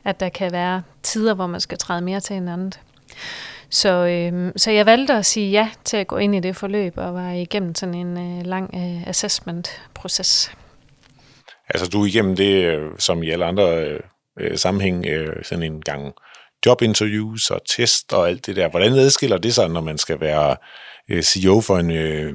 at 0.04 0.20
der 0.20 0.28
kan 0.28 0.52
være 0.52 0.82
tider, 1.02 1.34
hvor 1.34 1.46
man 1.46 1.60
skal 1.60 1.78
træde 1.78 2.00
mere 2.00 2.20
til 2.20 2.36
en. 2.36 2.72
Så, 3.70 3.88
øh, 3.88 4.52
så 4.56 4.70
jeg 4.70 4.86
valgte 4.86 5.14
at 5.14 5.26
sige 5.26 5.50
ja 5.50 5.70
til 5.84 5.96
at 5.96 6.06
gå 6.06 6.16
ind 6.16 6.34
i 6.34 6.40
det 6.40 6.56
forløb, 6.56 6.92
og 6.96 7.14
var 7.14 7.30
igennem 7.30 7.74
sådan 7.74 7.94
en 7.94 8.38
øh, 8.38 8.46
lang 8.46 8.70
øh, 8.74 9.08
assessment-proces. 9.08 10.52
Altså 11.68 11.88
du 11.90 12.02
er 12.02 12.06
igennem 12.06 12.36
det, 12.36 12.64
øh, 12.64 12.90
som 12.98 13.22
i 13.22 13.30
alle 13.30 13.44
andre 13.44 13.86
øh, 13.86 14.00
øh, 14.40 14.58
sammenhæng, 14.58 15.06
øh, 15.06 15.44
sådan 15.44 15.62
en 15.62 15.82
gang 15.82 16.12
jobinterviews 16.66 17.50
og 17.50 17.60
test 17.68 18.12
og 18.12 18.28
alt 18.28 18.46
det 18.46 18.56
der. 18.56 18.68
Hvordan 18.68 18.92
adskiller 18.92 19.38
det 19.38 19.54
sig, 19.54 19.68
når 19.68 19.80
man 19.80 19.98
skal 19.98 20.20
være 20.20 20.56
øh, 21.10 21.22
CEO 21.22 21.60
for 21.60 21.78
en 21.78 21.90
øh, 21.90 22.34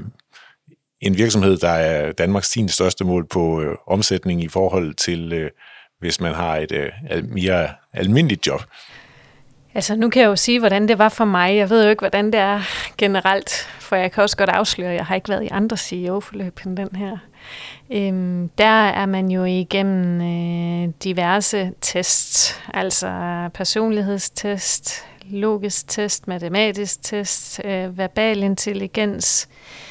en 1.02 1.18
virksomhed, 1.18 1.58
der 1.58 1.70
er 1.70 2.12
Danmarks 2.12 2.50
10. 2.50 2.68
største 2.68 3.04
mål 3.04 3.28
på 3.28 3.62
øh, 3.62 3.76
omsætning 3.88 4.44
i 4.44 4.48
forhold 4.48 4.94
til, 4.94 5.34
øh, 5.34 5.50
hvis 6.00 6.22
man 6.22 6.34
har 6.34 6.58
et 6.58 6.72
øh, 6.72 6.90
mere 7.30 7.70
almindeligt 7.94 8.48
job. 8.48 8.62
Altså 9.76 9.96
nu 9.96 10.10
kan 10.10 10.22
jeg 10.22 10.28
jo 10.28 10.36
sige, 10.36 10.60
hvordan 10.60 10.88
det 10.88 10.98
var 10.98 11.10
for 11.10 11.26
mig. 11.26 11.56
Jeg 11.56 11.70
ved 11.70 11.84
jo 11.84 11.90
ikke, 11.90 12.00
hvordan 12.00 12.26
det 12.26 12.36
er 12.36 12.62
generelt, 12.98 13.50
for 13.80 13.96
jeg 13.96 14.12
kan 14.12 14.24
også 14.24 14.38
godt 14.38 14.50
afsløre, 14.50 14.90
at 14.90 14.96
jeg 14.96 15.06
har 15.06 15.16
ikke 15.16 15.30
været 15.30 15.44
i 15.44 15.48
andre 15.52 15.78
CEO-forløb 15.78 16.60
end 16.66 16.78
den 16.78 16.90
her. 16.96 17.18
Øhm, 17.92 18.50
der 18.58 18.90
er 18.90 19.06
man 19.06 19.32
jo 19.32 19.44
igennem 19.44 20.22
øh, 20.22 20.94
diverse 21.04 21.72
tests, 21.82 22.62
altså 22.74 23.12
personlighedstest, 23.54 25.06
logisk 25.26 25.88
test, 25.88 26.28
matematisk 26.28 27.04
test, 27.04 27.62
øh, 27.66 27.98
verbal 27.98 28.44
intelligens, 28.44 29.50
øh, 29.52 29.91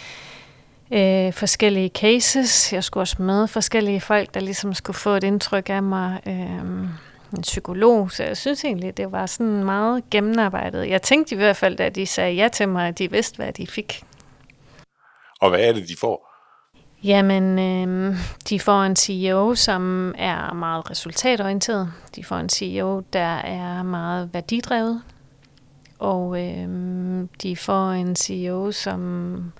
forskellige 1.32 1.88
cases. 1.88 2.72
Jeg 2.72 2.84
skulle 2.84 3.02
også 3.02 3.22
med 3.22 3.48
forskellige 3.48 4.00
folk, 4.00 4.34
der 4.34 4.40
ligesom 4.40 4.74
skulle 4.74 4.96
få 4.96 5.10
et 5.10 5.24
indtryk 5.24 5.70
af 5.70 5.82
mig. 5.82 6.20
Øh, 6.26 6.88
en 7.36 7.42
psykolog, 7.42 8.12
så 8.12 8.24
jeg 8.24 8.36
synes 8.36 8.64
egentlig, 8.64 8.96
det 8.96 9.12
var 9.12 9.26
sådan 9.26 9.64
meget 9.64 10.10
gennemarbejdet. 10.10 10.88
Jeg 10.88 11.02
tænkte 11.02 11.34
i 11.34 11.36
hvert 11.38 11.56
fald, 11.56 11.76
da 11.76 11.88
de 11.88 12.06
sagde 12.06 12.34
ja 12.34 12.48
til 12.48 12.68
mig, 12.68 12.88
at 12.88 12.98
de 12.98 13.10
vidste, 13.10 13.36
hvad 13.36 13.52
de 13.52 13.66
fik. 13.66 14.02
Og 15.40 15.50
hvad 15.50 15.60
er 15.60 15.72
det, 15.72 15.88
de 15.88 15.96
får? 16.00 16.30
Jamen, 17.04 17.58
øh, 17.58 18.16
de 18.48 18.60
får 18.60 18.82
en 18.82 18.96
CEO, 18.96 19.54
som 19.54 20.14
er 20.18 20.52
meget 20.52 20.90
resultatorienteret. 20.90 21.92
De 22.16 22.24
får 22.24 22.36
en 22.36 22.48
CEO, 22.48 23.00
der 23.12 23.36
er 23.36 23.82
meget 23.82 24.30
værdidrevet. 24.32 25.02
Og 25.98 26.46
øh, 26.46 26.68
de 27.42 27.56
får 27.56 27.90
en 27.90 28.16
CEO, 28.16 28.72
som 28.72 29.52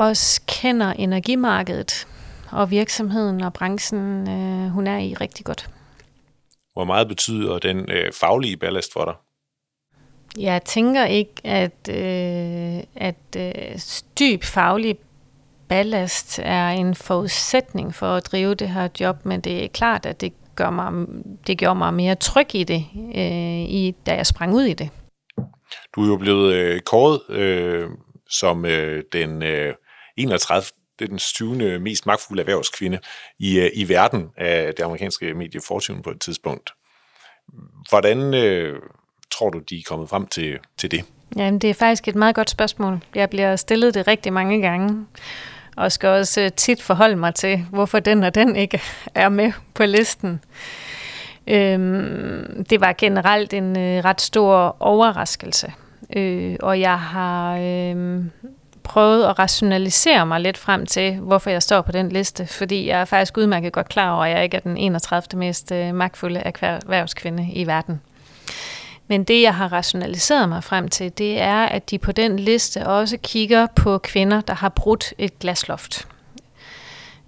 også 0.00 0.40
kender 0.46 0.92
energimarkedet 0.92 2.06
og 2.52 2.70
virksomheden 2.70 3.42
og 3.42 3.52
branchen, 3.52 4.28
øh, 4.28 4.70
hun 4.70 4.86
er 4.86 4.98
i 4.98 5.14
rigtig 5.14 5.44
godt. 5.44 5.70
Hvor 6.72 6.84
meget 6.84 7.08
betyder 7.08 7.58
den 7.58 7.90
øh, 7.90 8.12
faglige 8.12 8.56
ballast 8.56 8.92
for 8.92 9.04
dig? 9.04 9.14
Jeg 10.38 10.62
tænker 10.64 11.04
ikke, 11.04 11.32
at, 11.44 11.88
øh, 11.88 12.84
at 12.96 13.36
øh, 13.36 13.78
dyb 14.18 14.44
faglig 14.44 14.98
ballast 15.68 16.38
er 16.42 16.68
en 16.68 16.94
forudsætning 16.94 17.94
for 17.94 18.06
at 18.06 18.26
drive 18.26 18.54
det 18.54 18.68
her 18.68 18.88
job, 19.00 19.24
men 19.24 19.40
det 19.40 19.64
er 19.64 19.68
klart, 19.68 20.06
at 20.06 20.20
det, 20.20 20.32
gør 20.56 20.70
mig, 20.70 21.06
det 21.46 21.58
gjorde 21.58 21.78
mig 21.78 21.94
mere 21.94 22.14
tryg 22.14 22.54
i 22.54 22.64
det, 22.64 22.86
øh, 23.16 23.60
i, 23.70 23.94
da 24.06 24.14
jeg 24.14 24.26
sprang 24.26 24.54
ud 24.54 24.62
i 24.62 24.74
det. 24.74 24.90
Du 25.94 26.02
er 26.02 26.06
jo 26.06 26.16
blevet 26.16 26.54
øh, 26.54 26.80
kåret 26.80 27.20
øh, 27.30 27.88
som 28.30 28.64
øh, 28.64 29.02
den 29.12 29.42
øh, 29.42 29.74
31. 30.22 30.66
Det 30.98 31.04
er 31.04 31.08
den 31.08 31.18
20. 31.18 31.78
mest 31.78 32.06
magtfulde 32.06 32.40
erhvervskvinde 32.40 32.98
i, 33.38 33.58
øh, 33.58 33.70
i 33.74 33.88
verden 33.88 34.28
af 34.36 34.74
det 34.74 34.82
amerikanske 34.82 35.34
medie 35.34 35.60
Fortune 35.66 36.02
på 36.02 36.10
et 36.10 36.20
tidspunkt. 36.20 36.70
Hvordan 37.88 38.34
øh, 38.34 38.78
tror 39.30 39.50
du, 39.50 39.58
de 39.58 39.78
er 39.78 39.82
kommet 39.86 40.08
frem 40.08 40.26
til, 40.26 40.58
til 40.78 40.90
det? 40.90 41.04
Jamen, 41.36 41.58
det 41.58 41.70
er 41.70 41.74
faktisk 41.74 42.08
et 42.08 42.14
meget 42.14 42.34
godt 42.34 42.50
spørgsmål. 42.50 43.00
Jeg 43.14 43.30
bliver 43.30 43.56
stillet 43.56 43.94
det 43.94 44.06
rigtig 44.06 44.32
mange 44.32 44.62
gange, 44.62 45.06
og 45.76 45.92
skal 45.92 46.08
også 46.08 46.40
øh, 46.40 46.52
tit 46.52 46.82
forholde 46.82 47.16
mig 47.16 47.34
til, 47.34 47.66
hvorfor 47.70 48.00
den 48.00 48.22
og 48.24 48.34
den 48.34 48.56
ikke 48.56 48.80
er 49.14 49.28
med 49.28 49.52
på 49.74 49.84
listen. 49.84 50.40
Øhm, 51.46 52.64
det 52.70 52.80
var 52.80 52.94
generelt 52.98 53.52
en 53.52 53.78
øh, 53.78 54.04
ret 54.04 54.20
stor 54.20 54.76
overraskelse, 54.80 55.72
øh, 56.16 56.56
og 56.60 56.80
jeg 56.80 57.00
har 57.00 57.56
øh, 57.56 58.24
prøvet 58.82 59.24
at 59.24 59.38
rationalisere 59.38 60.26
mig 60.26 60.40
lidt 60.40 60.58
frem 60.58 60.86
til, 60.86 61.16
hvorfor 61.16 61.50
jeg 61.50 61.62
står 61.62 61.80
på 61.80 61.92
den 61.92 62.08
liste, 62.08 62.46
fordi 62.46 62.88
jeg 62.88 63.00
er 63.00 63.04
faktisk 63.04 63.36
udmærket 63.36 63.72
godt 63.72 63.88
klar 63.88 64.12
over, 64.14 64.24
at 64.24 64.30
jeg 64.30 64.44
ikke 64.44 64.56
er 64.56 64.60
den 64.60 64.76
31. 64.76 65.38
mest 65.38 65.72
øh, 65.72 65.94
magtfulde 65.94 66.40
erhvervskvinde 66.40 67.52
i 67.52 67.66
verden. 67.66 68.00
Men 69.08 69.24
det, 69.24 69.42
jeg 69.42 69.54
har 69.54 69.72
rationaliseret 69.72 70.48
mig 70.48 70.64
frem 70.64 70.88
til, 70.88 71.18
det 71.18 71.40
er, 71.40 71.62
at 71.62 71.90
de 71.90 71.98
på 71.98 72.12
den 72.12 72.38
liste 72.38 72.86
også 72.86 73.16
kigger 73.22 73.66
på 73.76 73.98
kvinder, 73.98 74.40
der 74.40 74.54
har 74.54 74.68
brudt 74.68 75.14
et 75.18 75.38
glasloft. 75.38 76.08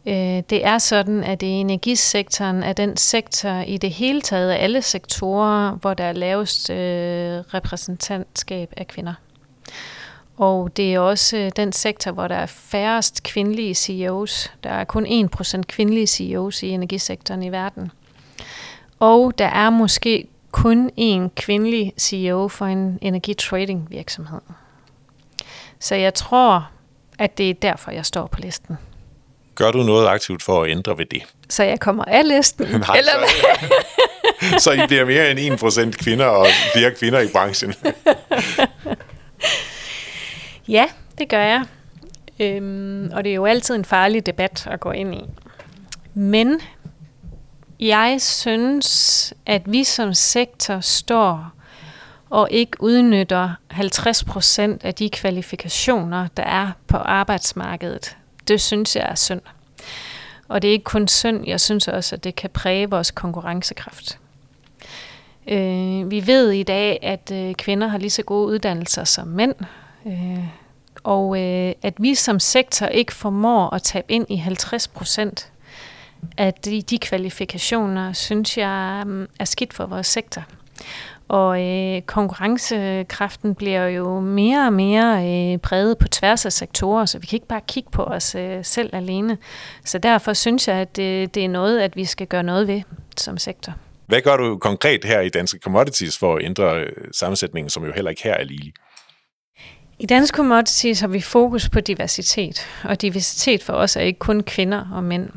Øh, 0.06 0.42
det 0.50 0.66
er 0.66 0.78
sådan, 0.78 1.24
at 1.24 1.40
det 1.40 1.60
energisektoren 1.60 2.62
er 2.62 2.72
den 2.72 2.96
sektor 2.96 3.60
i 3.60 3.76
det 3.76 3.90
hele 3.90 4.20
taget 4.20 4.50
af 4.50 4.64
alle 4.64 4.82
sektorer, 4.82 5.70
hvor 5.70 5.94
der 5.94 6.04
er 6.04 6.12
lavest 6.12 6.70
øh, 6.70 6.76
repræsentantskab 7.54 8.72
af 8.76 8.88
kvinder. 8.88 9.14
Og 10.36 10.76
det 10.76 10.94
er 10.94 10.98
også 10.98 11.36
øh, 11.36 11.50
den 11.56 11.72
sektor, 11.72 12.10
hvor 12.10 12.28
der 12.28 12.34
er 12.34 12.46
færrest 12.46 13.22
kvindelige 13.22 13.74
CEOs. 13.74 14.52
Der 14.64 14.70
er 14.70 14.84
kun 14.84 15.28
1% 15.36 15.62
kvindelige 15.62 16.06
CEOs 16.06 16.62
i 16.62 16.68
energisektoren 16.68 17.42
i 17.42 17.52
verden. 17.52 17.90
Og 19.00 19.38
der 19.38 19.46
er 19.46 19.70
måske 19.70 20.28
kun 20.50 20.90
én 21.00 21.28
kvindelig 21.36 21.92
CEO 21.98 22.48
for 22.48 22.66
en 22.66 22.98
energitrading 23.02 23.86
virksomhed. 23.90 24.40
Så 25.78 25.94
jeg 25.94 26.14
tror, 26.14 26.70
at 27.18 27.38
det 27.38 27.50
er 27.50 27.54
derfor, 27.54 27.90
jeg 27.90 28.06
står 28.06 28.26
på 28.26 28.40
listen. 28.40 28.76
Gør 29.54 29.70
du 29.70 29.82
noget 29.82 30.06
aktivt 30.06 30.42
for 30.42 30.62
at 30.62 30.70
ændre 30.70 30.98
ved 30.98 31.06
det? 31.06 31.22
Så 31.48 31.62
jeg 31.62 31.80
kommer 31.80 32.04
af 32.04 32.28
listen? 32.28 32.66
Nej, 32.80 32.96
eller 32.96 33.12
så, 34.40 34.58
så 34.64 34.72
I 34.72 34.86
bliver 34.86 35.04
mere 35.04 35.30
end 35.30 35.90
1% 35.94 36.02
kvinder 36.04 36.26
og 36.26 36.46
flere 36.74 36.90
kvinder 36.94 37.20
i 37.20 37.28
branchen? 37.32 37.74
ja, 40.68 40.86
det 41.18 41.28
gør 41.28 41.42
jeg. 41.42 41.64
Øhm, 42.40 43.10
og 43.12 43.24
det 43.24 43.30
er 43.30 43.34
jo 43.34 43.46
altid 43.46 43.74
en 43.74 43.84
farlig 43.84 44.26
debat 44.26 44.66
at 44.70 44.80
gå 44.80 44.90
ind 44.90 45.14
i. 45.14 45.24
Men 46.14 46.60
jeg 47.80 48.16
synes, 48.20 49.34
at 49.46 49.72
vi 49.72 49.84
som 49.84 50.14
sektor 50.14 50.80
står 50.80 51.52
og 52.30 52.48
ikke 52.50 52.82
udnytter 52.82 53.50
50 53.70 54.24
procent 54.24 54.84
af 54.84 54.94
de 54.94 55.10
kvalifikationer, 55.10 56.28
der 56.36 56.42
er 56.42 56.70
på 56.86 56.96
arbejdsmarkedet. 56.96 58.16
Det 58.48 58.60
synes 58.60 58.96
jeg 58.96 59.06
er 59.10 59.14
synd. 59.14 59.40
Og 60.48 60.62
det 60.62 60.68
er 60.68 60.72
ikke 60.72 60.84
kun 60.84 61.08
synd, 61.08 61.46
jeg 61.46 61.60
synes 61.60 61.88
også, 61.88 62.14
at 62.14 62.24
det 62.24 62.36
kan 62.36 62.50
præge 62.50 62.90
vores 62.90 63.10
konkurrencekraft. 63.10 64.18
Øh, 65.48 66.10
vi 66.10 66.26
ved 66.26 66.50
i 66.50 66.62
dag, 66.62 66.98
at 67.02 67.30
øh, 67.32 67.54
kvinder 67.54 67.86
har 67.86 67.98
lige 67.98 68.10
så 68.10 68.22
gode 68.22 68.46
uddannelser 68.46 69.04
som 69.04 69.28
mænd, 69.28 69.54
øh, 70.06 70.38
og 71.02 71.40
øh, 71.40 71.72
at 71.82 71.94
vi 71.98 72.14
som 72.14 72.40
sektor 72.40 72.86
ikke 72.86 73.12
formår 73.12 73.74
at 73.74 73.82
tabe 73.82 74.12
ind 74.12 74.26
i 74.28 74.36
50 74.36 74.88
procent 74.88 75.52
at 76.36 76.64
de, 76.64 76.82
de 76.82 76.98
kvalifikationer, 76.98 78.12
synes 78.12 78.58
jeg, 78.58 79.02
mm, 79.06 79.28
er 79.38 79.44
skidt 79.44 79.74
for 79.74 79.86
vores 79.86 80.06
sektor. 80.06 80.42
Og 81.28 81.62
øh, 81.62 82.02
konkurrencekraften 82.02 83.54
bliver 83.54 83.86
jo 83.86 84.20
mere 84.20 84.66
og 84.66 84.72
mere 84.72 85.28
øh, 85.28 85.58
præget 85.58 85.98
på 85.98 86.08
tværs 86.08 86.46
af 86.46 86.52
sektorer, 86.52 87.04
så 87.06 87.18
vi 87.18 87.26
kan 87.26 87.36
ikke 87.36 87.46
bare 87.46 87.60
kigge 87.68 87.90
på 87.90 88.02
os 88.02 88.34
øh, 88.34 88.64
selv 88.64 88.90
alene. 88.92 89.38
Så 89.84 89.98
derfor 89.98 90.32
synes 90.32 90.68
jeg, 90.68 90.76
at 90.76 90.96
det, 90.96 91.34
det 91.34 91.44
er 91.44 91.48
noget, 91.48 91.80
at 91.80 91.96
vi 91.96 92.04
skal 92.04 92.26
gøre 92.26 92.42
noget 92.42 92.68
ved 92.68 92.82
som 93.16 93.38
sektor. 93.38 93.72
Hvad 94.06 94.20
gør 94.20 94.36
du 94.36 94.58
konkret 94.58 95.04
her 95.04 95.20
i 95.20 95.28
Danske 95.28 95.58
Commodities 95.58 96.18
for 96.18 96.36
at 96.36 96.44
ændre 96.44 96.80
øh, 96.80 96.92
sammensætningen, 97.12 97.70
som 97.70 97.84
jo 97.84 97.92
heller 97.92 98.10
ikke 98.10 98.22
her 98.22 98.34
er 98.34 98.44
lige? 98.44 98.72
I 100.02 100.06
Dansk 100.06 100.34
Commodities 100.34 101.00
har 101.00 101.08
vi 101.08 101.20
fokus 101.20 101.68
på 101.68 101.80
diversitet, 101.80 102.66
og 102.84 103.02
diversitet 103.02 103.62
for 103.62 103.72
os 103.72 103.96
er 103.96 104.00
ikke 104.00 104.18
kun 104.18 104.42
kvinder 104.42 104.84
og 104.92 105.04
mænd. 105.04 105.28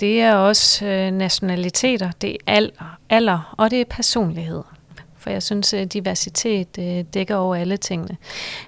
Det 0.00 0.20
er 0.20 0.34
også 0.34 0.86
øh, 0.86 1.10
nationaliteter, 1.10 2.10
det 2.20 2.30
er 2.30 2.36
alder, 2.46 2.98
alder, 3.10 3.54
og 3.58 3.70
det 3.70 3.80
er 3.80 3.84
personlighed. 3.84 4.62
For 5.18 5.30
jeg 5.30 5.42
synes, 5.42 5.74
at 5.74 5.92
diversitet 5.92 6.68
øh, 6.78 7.04
dækker 7.14 7.36
over 7.36 7.56
alle 7.56 7.76
tingene. 7.76 8.16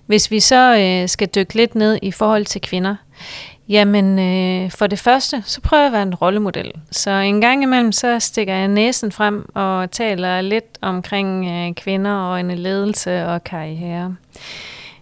Hvis 0.07 0.31
vi 0.31 0.41
så 0.41 0.77
øh, 0.79 1.09
skal 1.09 1.29
dykke 1.35 1.55
lidt 1.55 1.75
ned 1.75 1.99
i 2.03 2.11
forhold 2.11 2.45
til 2.45 2.61
kvinder, 2.61 2.97
jamen 3.69 4.19
øh, 4.19 4.71
for 4.71 4.87
det 4.87 4.99
første, 4.99 5.43
så 5.47 5.61
prøver 5.61 5.83
jeg 5.83 5.87
at 5.87 5.93
være 5.93 6.03
en 6.03 6.15
rollemodel. 6.15 6.73
Så 6.91 7.11
en 7.11 7.41
gang 7.41 7.63
imellem, 7.63 7.93
så 7.93 8.21
stikker 8.21 8.55
jeg 8.55 8.69
næsen 8.69 9.13
frem 9.13 9.49
og 9.55 9.91
taler 9.91 10.41
lidt 10.41 10.79
omkring 10.81 11.47
øh, 11.51 11.75
kvinder 11.75 12.13
og 12.13 12.41
en 12.41 12.51
ledelse 12.51 13.27
og 13.27 13.45
karriere. 13.45 14.17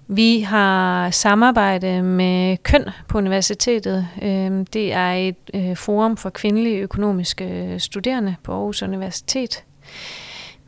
Vi 0.09 0.40
har 0.40 1.11
samarbejde 1.11 2.03
med 2.03 2.57
Køn 2.57 2.85
på 3.09 3.19
universitetet. 3.19 4.09
Øhm, 4.23 4.67
det 4.67 4.93
er 4.93 5.12
et 5.12 5.37
øh, 5.55 5.77
forum 5.77 6.17
for 6.17 6.31
kvindelige 6.31 6.77
økonomiske 6.77 7.45
øh, 7.45 7.81
studerende 7.81 8.37
på 8.43 8.53
Aarhus 8.53 8.83
Universitet. 8.83 9.64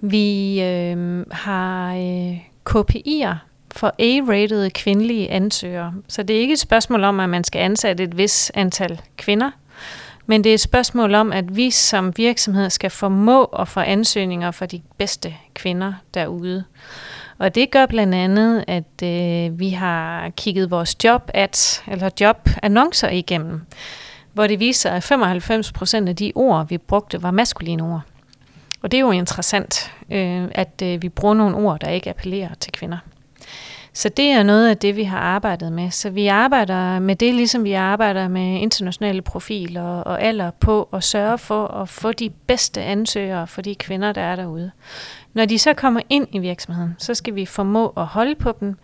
Vi 0.00 0.62
øhm, 0.62 1.24
har 1.30 1.94
øh, 1.94 2.38
KPI'er 2.70 3.34
for 3.72 3.94
A-rated 3.98 4.70
kvindelige 4.70 5.30
ansøgere. 5.30 5.94
Så 6.08 6.22
det 6.22 6.36
er 6.36 6.40
ikke 6.40 6.52
et 6.52 6.58
spørgsmål 6.58 7.04
om, 7.04 7.20
at 7.20 7.28
man 7.28 7.44
skal 7.44 7.58
ansætte 7.58 8.04
et 8.04 8.18
vis 8.18 8.52
antal 8.54 9.00
kvinder, 9.16 9.50
men 10.26 10.44
det 10.44 10.50
er 10.50 10.54
et 10.54 10.60
spørgsmål 10.60 11.14
om, 11.14 11.32
at 11.32 11.56
vi 11.56 11.70
som 11.70 12.12
virksomhed 12.16 12.70
skal 12.70 12.90
formå 12.90 13.44
at 13.44 13.68
få 13.68 13.80
ansøgninger 13.80 14.50
for 14.50 14.66
de 14.66 14.82
bedste 14.98 15.34
kvinder 15.54 15.92
derude. 16.14 16.64
Og 17.38 17.54
det 17.54 17.70
gør 17.70 17.86
blandt 17.86 18.14
andet, 18.14 18.64
at 18.68 19.02
øh, 19.02 19.58
vi 19.58 19.70
har 19.70 20.28
kigget 20.28 20.70
vores 20.70 21.04
job 21.04 21.30
at, 21.34 21.84
eller 21.88 22.10
jobannoncer 22.20 23.08
igennem, 23.08 23.60
hvor 24.32 24.46
det 24.46 24.60
viser, 24.60 24.90
at 24.90 25.02
95 25.02 25.72
procent 25.72 26.08
af 26.08 26.16
de 26.16 26.32
ord, 26.34 26.68
vi 26.68 26.78
brugte, 26.78 27.22
var 27.22 27.30
maskuline 27.30 27.82
ord. 27.82 28.00
Og 28.82 28.90
det 28.90 28.98
er 28.98 29.00
jo 29.00 29.10
interessant, 29.10 29.92
øh, 30.10 30.48
at 30.50 30.82
øh, 30.82 31.02
vi 31.02 31.08
bruger 31.08 31.34
nogle 31.34 31.56
ord, 31.56 31.80
der 31.80 31.88
ikke 31.88 32.10
appellerer 32.10 32.54
til 32.54 32.72
kvinder. 32.72 32.98
Så 33.96 34.08
det 34.08 34.24
er 34.24 34.42
noget 34.42 34.68
af 34.68 34.76
det, 34.76 34.96
vi 34.96 35.04
har 35.04 35.18
arbejdet 35.18 35.72
med. 35.72 35.90
Så 35.90 36.10
vi 36.10 36.26
arbejder 36.26 36.98
med 36.98 37.16
det, 37.16 37.34
ligesom 37.34 37.64
vi 37.64 37.72
arbejder 37.72 38.28
med 38.28 38.60
internationale 38.60 39.22
profiler 39.22 39.82
og 39.82 40.22
alder 40.22 40.50
på 40.50 40.88
at 40.92 41.04
sørge 41.04 41.38
for 41.38 41.66
at 41.66 41.88
få 41.88 42.12
de 42.12 42.30
bedste 42.30 42.82
ansøgere 42.82 43.46
for 43.46 43.62
de 43.62 43.74
kvinder, 43.74 44.12
der 44.12 44.20
er 44.20 44.36
derude. 44.36 44.70
Når 45.34 45.44
de 45.44 45.58
så 45.58 45.72
kommer 45.72 46.00
ind 46.10 46.28
i 46.32 46.38
virksomheden, 46.38 46.94
så 46.98 47.14
skal 47.14 47.34
vi 47.34 47.46
formå 47.46 47.88
at 47.96 48.06
holde 48.06 48.34
på 48.34 48.52
dem, 48.60 48.76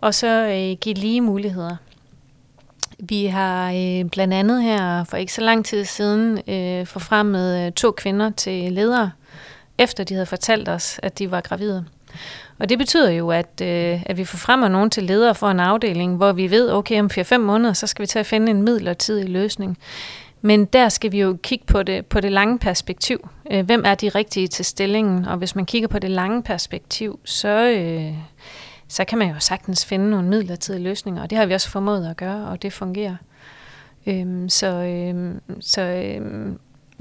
og 0.00 0.14
så 0.14 0.46
øh, 0.46 0.78
give 0.80 0.94
lige 0.94 1.20
muligheder. 1.20 1.76
Vi 2.98 3.26
har 3.26 3.70
øh, 3.70 4.10
blandt 4.10 4.34
andet 4.34 4.62
her 4.62 5.04
for 5.04 5.16
ikke 5.16 5.32
så 5.32 5.40
lang 5.40 5.64
tid 5.64 5.84
siden 5.84 6.50
øh, 6.50 6.86
forfremmet 6.86 7.66
øh, 7.66 7.72
to 7.72 7.90
kvinder 7.90 8.30
til 8.30 8.72
ledere, 8.72 9.10
efter 9.78 10.04
de 10.04 10.14
havde 10.14 10.26
fortalt 10.26 10.68
os, 10.68 11.00
at 11.02 11.18
de 11.18 11.30
var 11.30 11.40
gravide. 11.40 11.84
Og 12.58 12.68
det 12.68 12.78
betyder 12.78 13.10
jo, 13.10 13.30
at, 13.30 13.60
øh, 13.62 14.02
at 14.06 14.16
vi 14.16 14.24
får 14.24 14.38
frem 14.38 14.70
nogen 14.70 14.90
til 14.90 15.02
ledere 15.02 15.34
for 15.34 15.50
en 15.50 15.60
afdeling, 15.60 16.16
hvor 16.16 16.32
vi 16.32 16.50
ved, 16.50 16.72
okay, 16.72 17.00
om 17.00 17.10
4-5 17.18 17.36
måneder, 17.36 17.72
så 17.72 17.86
skal 17.86 18.02
vi 18.02 18.06
til 18.06 18.18
at 18.18 18.26
finde 18.26 18.50
en 18.50 18.62
midlertidig 18.62 19.28
løsning. 19.28 19.78
Men 20.40 20.64
der 20.64 20.88
skal 20.88 21.12
vi 21.12 21.20
jo 21.20 21.36
kigge 21.42 21.64
på 21.66 21.82
det, 21.82 22.06
på 22.06 22.20
det 22.20 22.32
lange 22.32 22.58
perspektiv. 22.58 23.28
Øh, 23.50 23.66
hvem 23.66 23.82
er 23.84 23.94
de 23.94 24.08
rigtige 24.08 24.48
til 24.48 24.64
stillingen? 24.64 25.24
Og 25.24 25.36
hvis 25.36 25.56
man 25.56 25.66
kigger 25.66 25.88
på 25.88 25.98
det 25.98 26.10
lange 26.10 26.42
perspektiv, 26.42 27.20
så, 27.24 27.68
øh, 27.68 28.14
så 28.88 29.04
kan 29.04 29.18
man 29.18 29.28
jo 29.28 29.40
sagtens 29.40 29.86
finde 29.86 30.10
nogle 30.10 30.28
midlertidige 30.28 30.82
løsninger. 30.82 31.22
Og 31.22 31.30
det 31.30 31.38
har 31.38 31.46
vi 31.46 31.54
også 31.54 31.70
formået 31.70 32.06
at 32.10 32.16
gøre, 32.16 32.46
og 32.46 32.62
det 32.62 32.72
fungerer. 32.72 33.16
Øhm, 34.06 34.48
så 34.48 34.66
øhm, 34.66 35.40
så 35.60 35.80
øhm, 35.82 36.58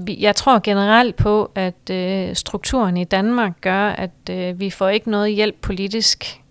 jeg 0.07 0.35
tror 0.35 0.59
generelt 0.63 1.15
på, 1.15 1.51
at 1.55 1.89
øh, 1.91 2.35
strukturen 2.35 2.97
i 2.97 3.03
Danmark 3.03 3.61
gør, 3.61 3.89
at 3.89 4.29
øh, 4.29 4.59
vi 4.59 4.69
får 4.69 4.89
ikke 4.89 5.11
noget 5.11 5.33
hjælp 5.33 5.55
politisk 5.61 6.41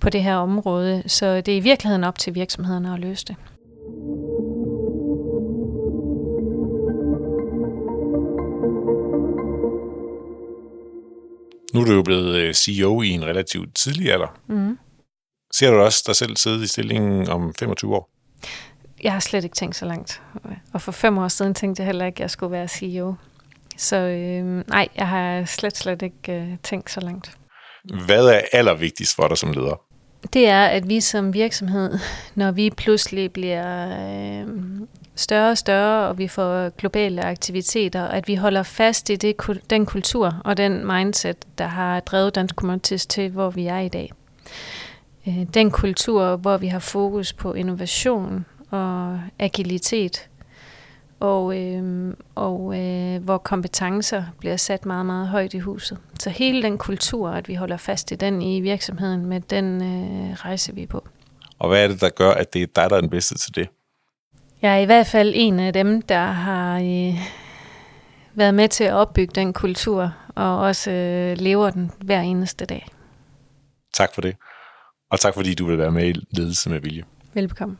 på 0.00 0.10
det 0.10 0.22
her 0.22 0.36
område. 0.36 1.02
Så 1.06 1.40
det 1.40 1.54
er 1.54 1.56
i 1.56 1.60
virkeligheden 1.60 2.04
op 2.04 2.18
til 2.18 2.34
virksomhederne 2.34 2.94
at 2.94 3.00
løse 3.00 3.24
det. 3.26 3.36
Nu 11.74 11.80
er 11.80 11.84
du 11.84 11.92
jo 11.92 12.02
blevet 12.02 12.34
øh, 12.36 12.54
CEO 12.54 13.02
i 13.02 13.08
en 13.08 13.24
relativt 13.24 13.74
tidlig 13.74 14.12
alder. 14.12 14.38
Mm. 14.46 14.78
Ser 15.54 15.70
du 15.70 15.76
også 15.76 16.04
dig 16.06 16.16
selv 16.16 16.36
sidde 16.36 16.64
i 16.64 16.66
stillingen 16.66 17.28
om 17.28 17.54
25 17.58 17.94
år? 17.94 18.11
Jeg 19.02 19.12
har 19.12 19.20
slet 19.20 19.44
ikke 19.44 19.56
tænkt 19.56 19.76
så 19.76 19.86
langt. 19.86 20.22
Og 20.72 20.82
for 20.82 20.92
fem 20.92 21.18
år 21.18 21.28
siden 21.28 21.54
tænkte 21.54 21.80
jeg 21.80 21.86
heller 21.86 22.06
ikke, 22.06 22.16
at 22.16 22.20
jeg 22.20 22.30
skulle 22.30 22.52
være 22.52 22.68
CEO. 22.68 23.14
Så 23.76 23.96
øh, 23.96 24.64
nej, 24.68 24.88
jeg 24.96 25.08
har 25.08 25.44
slet, 25.44 25.76
slet 25.76 26.02
ikke 26.02 26.32
øh, 26.32 26.58
tænkt 26.62 26.90
så 26.90 27.00
langt. 27.00 27.36
Hvad 28.06 28.26
er 28.26 28.40
allervigtigst 28.52 29.16
for 29.16 29.28
dig 29.28 29.38
som 29.38 29.52
leder? 29.52 29.80
Det 30.32 30.48
er, 30.48 30.64
at 30.66 30.88
vi 30.88 31.00
som 31.00 31.34
virksomhed, 31.34 31.98
når 32.34 32.50
vi 32.50 32.70
pludselig 32.70 33.32
bliver 33.32 33.88
øh, 33.88 34.46
større 35.14 35.50
og 35.50 35.58
større, 35.58 36.08
og 36.08 36.18
vi 36.18 36.28
får 36.28 36.68
globale 36.68 37.24
aktiviteter, 37.24 38.04
at 38.04 38.28
vi 38.28 38.34
holder 38.34 38.62
fast 38.62 39.10
i 39.10 39.16
det, 39.16 39.36
den 39.70 39.86
kultur 39.86 40.40
og 40.44 40.56
den 40.56 40.86
mindset, 40.86 41.36
der 41.58 41.66
har 41.66 42.00
drevet 42.00 42.34
Dansk 42.34 42.54
Commodities 42.54 43.06
til, 43.06 43.30
hvor 43.30 43.50
vi 43.50 43.66
er 43.66 43.78
i 43.78 43.88
dag. 43.88 44.12
Øh, 45.28 45.42
den 45.54 45.70
kultur, 45.70 46.36
hvor 46.36 46.56
vi 46.56 46.66
har 46.66 46.78
fokus 46.78 47.32
på 47.32 47.54
innovation, 47.54 48.44
og 48.72 49.20
agilitet, 49.38 50.28
og, 51.20 51.58
øh, 51.58 52.14
og 52.34 52.78
øh, 52.78 53.24
hvor 53.24 53.38
kompetencer 53.38 54.24
bliver 54.38 54.56
sat 54.56 54.86
meget, 54.86 55.06
meget 55.06 55.28
højt 55.28 55.54
i 55.54 55.58
huset. 55.58 55.98
Så 56.18 56.30
hele 56.30 56.62
den 56.62 56.78
kultur, 56.78 57.30
at 57.30 57.48
vi 57.48 57.54
holder 57.54 57.76
fast 57.76 58.10
i 58.10 58.14
den 58.14 58.42
i 58.42 58.60
virksomheden, 58.60 59.26
med 59.26 59.40
den 59.40 59.82
øh, 59.82 60.34
rejse 60.34 60.74
vi 60.74 60.86
på. 60.86 61.08
Og 61.58 61.68
hvad 61.68 61.84
er 61.84 61.88
det, 61.88 62.00
der 62.00 62.08
gør, 62.08 62.30
at 62.30 62.54
det 62.54 62.62
er 62.62 62.66
dig, 62.66 62.90
der 62.90 62.96
er 62.96 63.00
den 63.00 63.10
bedste 63.10 63.38
til 63.38 63.54
det? 63.54 63.68
Jeg 64.62 64.74
er 64.74 64.78
i 64.78 64.84
hvert 64.84 65.06
fald 65.06 65.32
en 65.36 65.60
af 65.60 65.72
dem, 65.72 66.02
der 66.02 66.26
har 66.26 66.78
øh, 66.78 67.18
været 68.34 68.54
med 68.54 68.68
til 68.68 68.84
at 68.84 68.92
opbygge 68.92 69.32
den 69.34 69.52
kultur, 69.52 70.14
og 70.34 70.58
også 70.58 70.90
øh, 70.90 71.38
lever 71.38 71.70
den 71.70 71.90
hver 72.00 72.20
eneste 72.20 72.64
dag. 72.64 72.86
Tak 73.94 74.14
for 74.14 74.20
det. 74.20 74.36
Og 75.10 75.20
tak 75.20 75.34
fordi 75.34 75.54
du 75.54 75.66
vil 75.66 75.78
være 75.78 75.90
med 75.90 76.08
i 76.08 76.26
Ledelse 76.30 76.70
med 76.70 76.80
Vilje. 76.80 77.02
Velbekomme. 77.34 77.76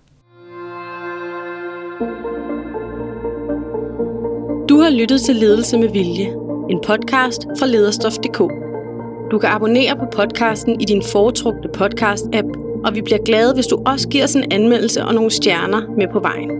Du 4.68 4.78
har 4.80 4.90
lyttet 4.90 5.20
til 5.20 5.36
Ledelse 5.36 5.78
med 5.78 5.88
Vilje, 5.88 6.26
en 6.70 6.80
podcast 6.86 7.46
fra 7.59 7.66
lederstof.dk. 7.66 8.38
Du 9.30 9.38
kan 9.38 9.48
abonnere 9.50 9.96
på 9.96 10.05
podcasten 10.12 10.80
i 10.80 10.84
din 10.84 11.03
foretrukne 11.12 11.70
podcast-app, 11.78 12.48
og 12.84 12.94
vi 12.94 13.03
bliver 13.03 13.18
glade, 13.24 13.55
hvis 13.55 13.66
du 13.66 13.82
også 13.86 14.09
giver 14.09 14.24
os 14.24 14.34
en 14.34 14.53
anmeldelse 14.53 15.05
og 15.05 15.14
nogle 15.14 15.30
stjerner 15.30 15.82
med 15.98 16.07
på 16.12 16.20
vejen. 16.20 16.50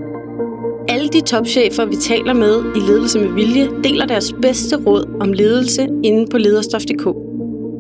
Alle 0.89 1.09
de 1.09 1.21
topchefer, 1.21 1.85
vi 1.85 1.97
taler 1.97 2.33
med 2.33 2.65
i 2.77 2.81
Ledelse 2.91 3.19
med 3.19 3.29
Vilje, 3.29 3.69
deler 3.85 4.07
deres 4.07 4.35
bedste 4.43 4.77
råd 4.77 5.17
om 5.21 5.33
ledelse 5.33 5.89
inde 6.03 6.27
på 6.31 6.39
lederstof.dk. 6.39 7.05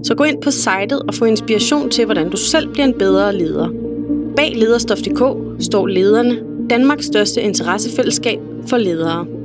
Så 0.07 0.15
gå 0.17 0.25
ind 0.25 0.43
på 0.43 0.51
sitet 0.51 1.03
og 1.09 1.15
få 1.15 1.25
inspiration 1.25 1.91
til, 1.91 2.05
hvordan 2.05 2.31
du 2.31 2.37
selv 2.37 2.73
bliver 2.73 2.87
en 2.87 2.95
bedre 2.99 3.37
leder. 3.37 3.69
Bag 4.37 4.53
lederstof.dk 4.57 5.23
står 5.65 5.87
lederne, 5.87 6.52
Danmarks 6.71 7.07
største 7.07 7.43
interessefællesskab 7.43 8.39
for 8.67 8.77
ledere. 8.77 9.42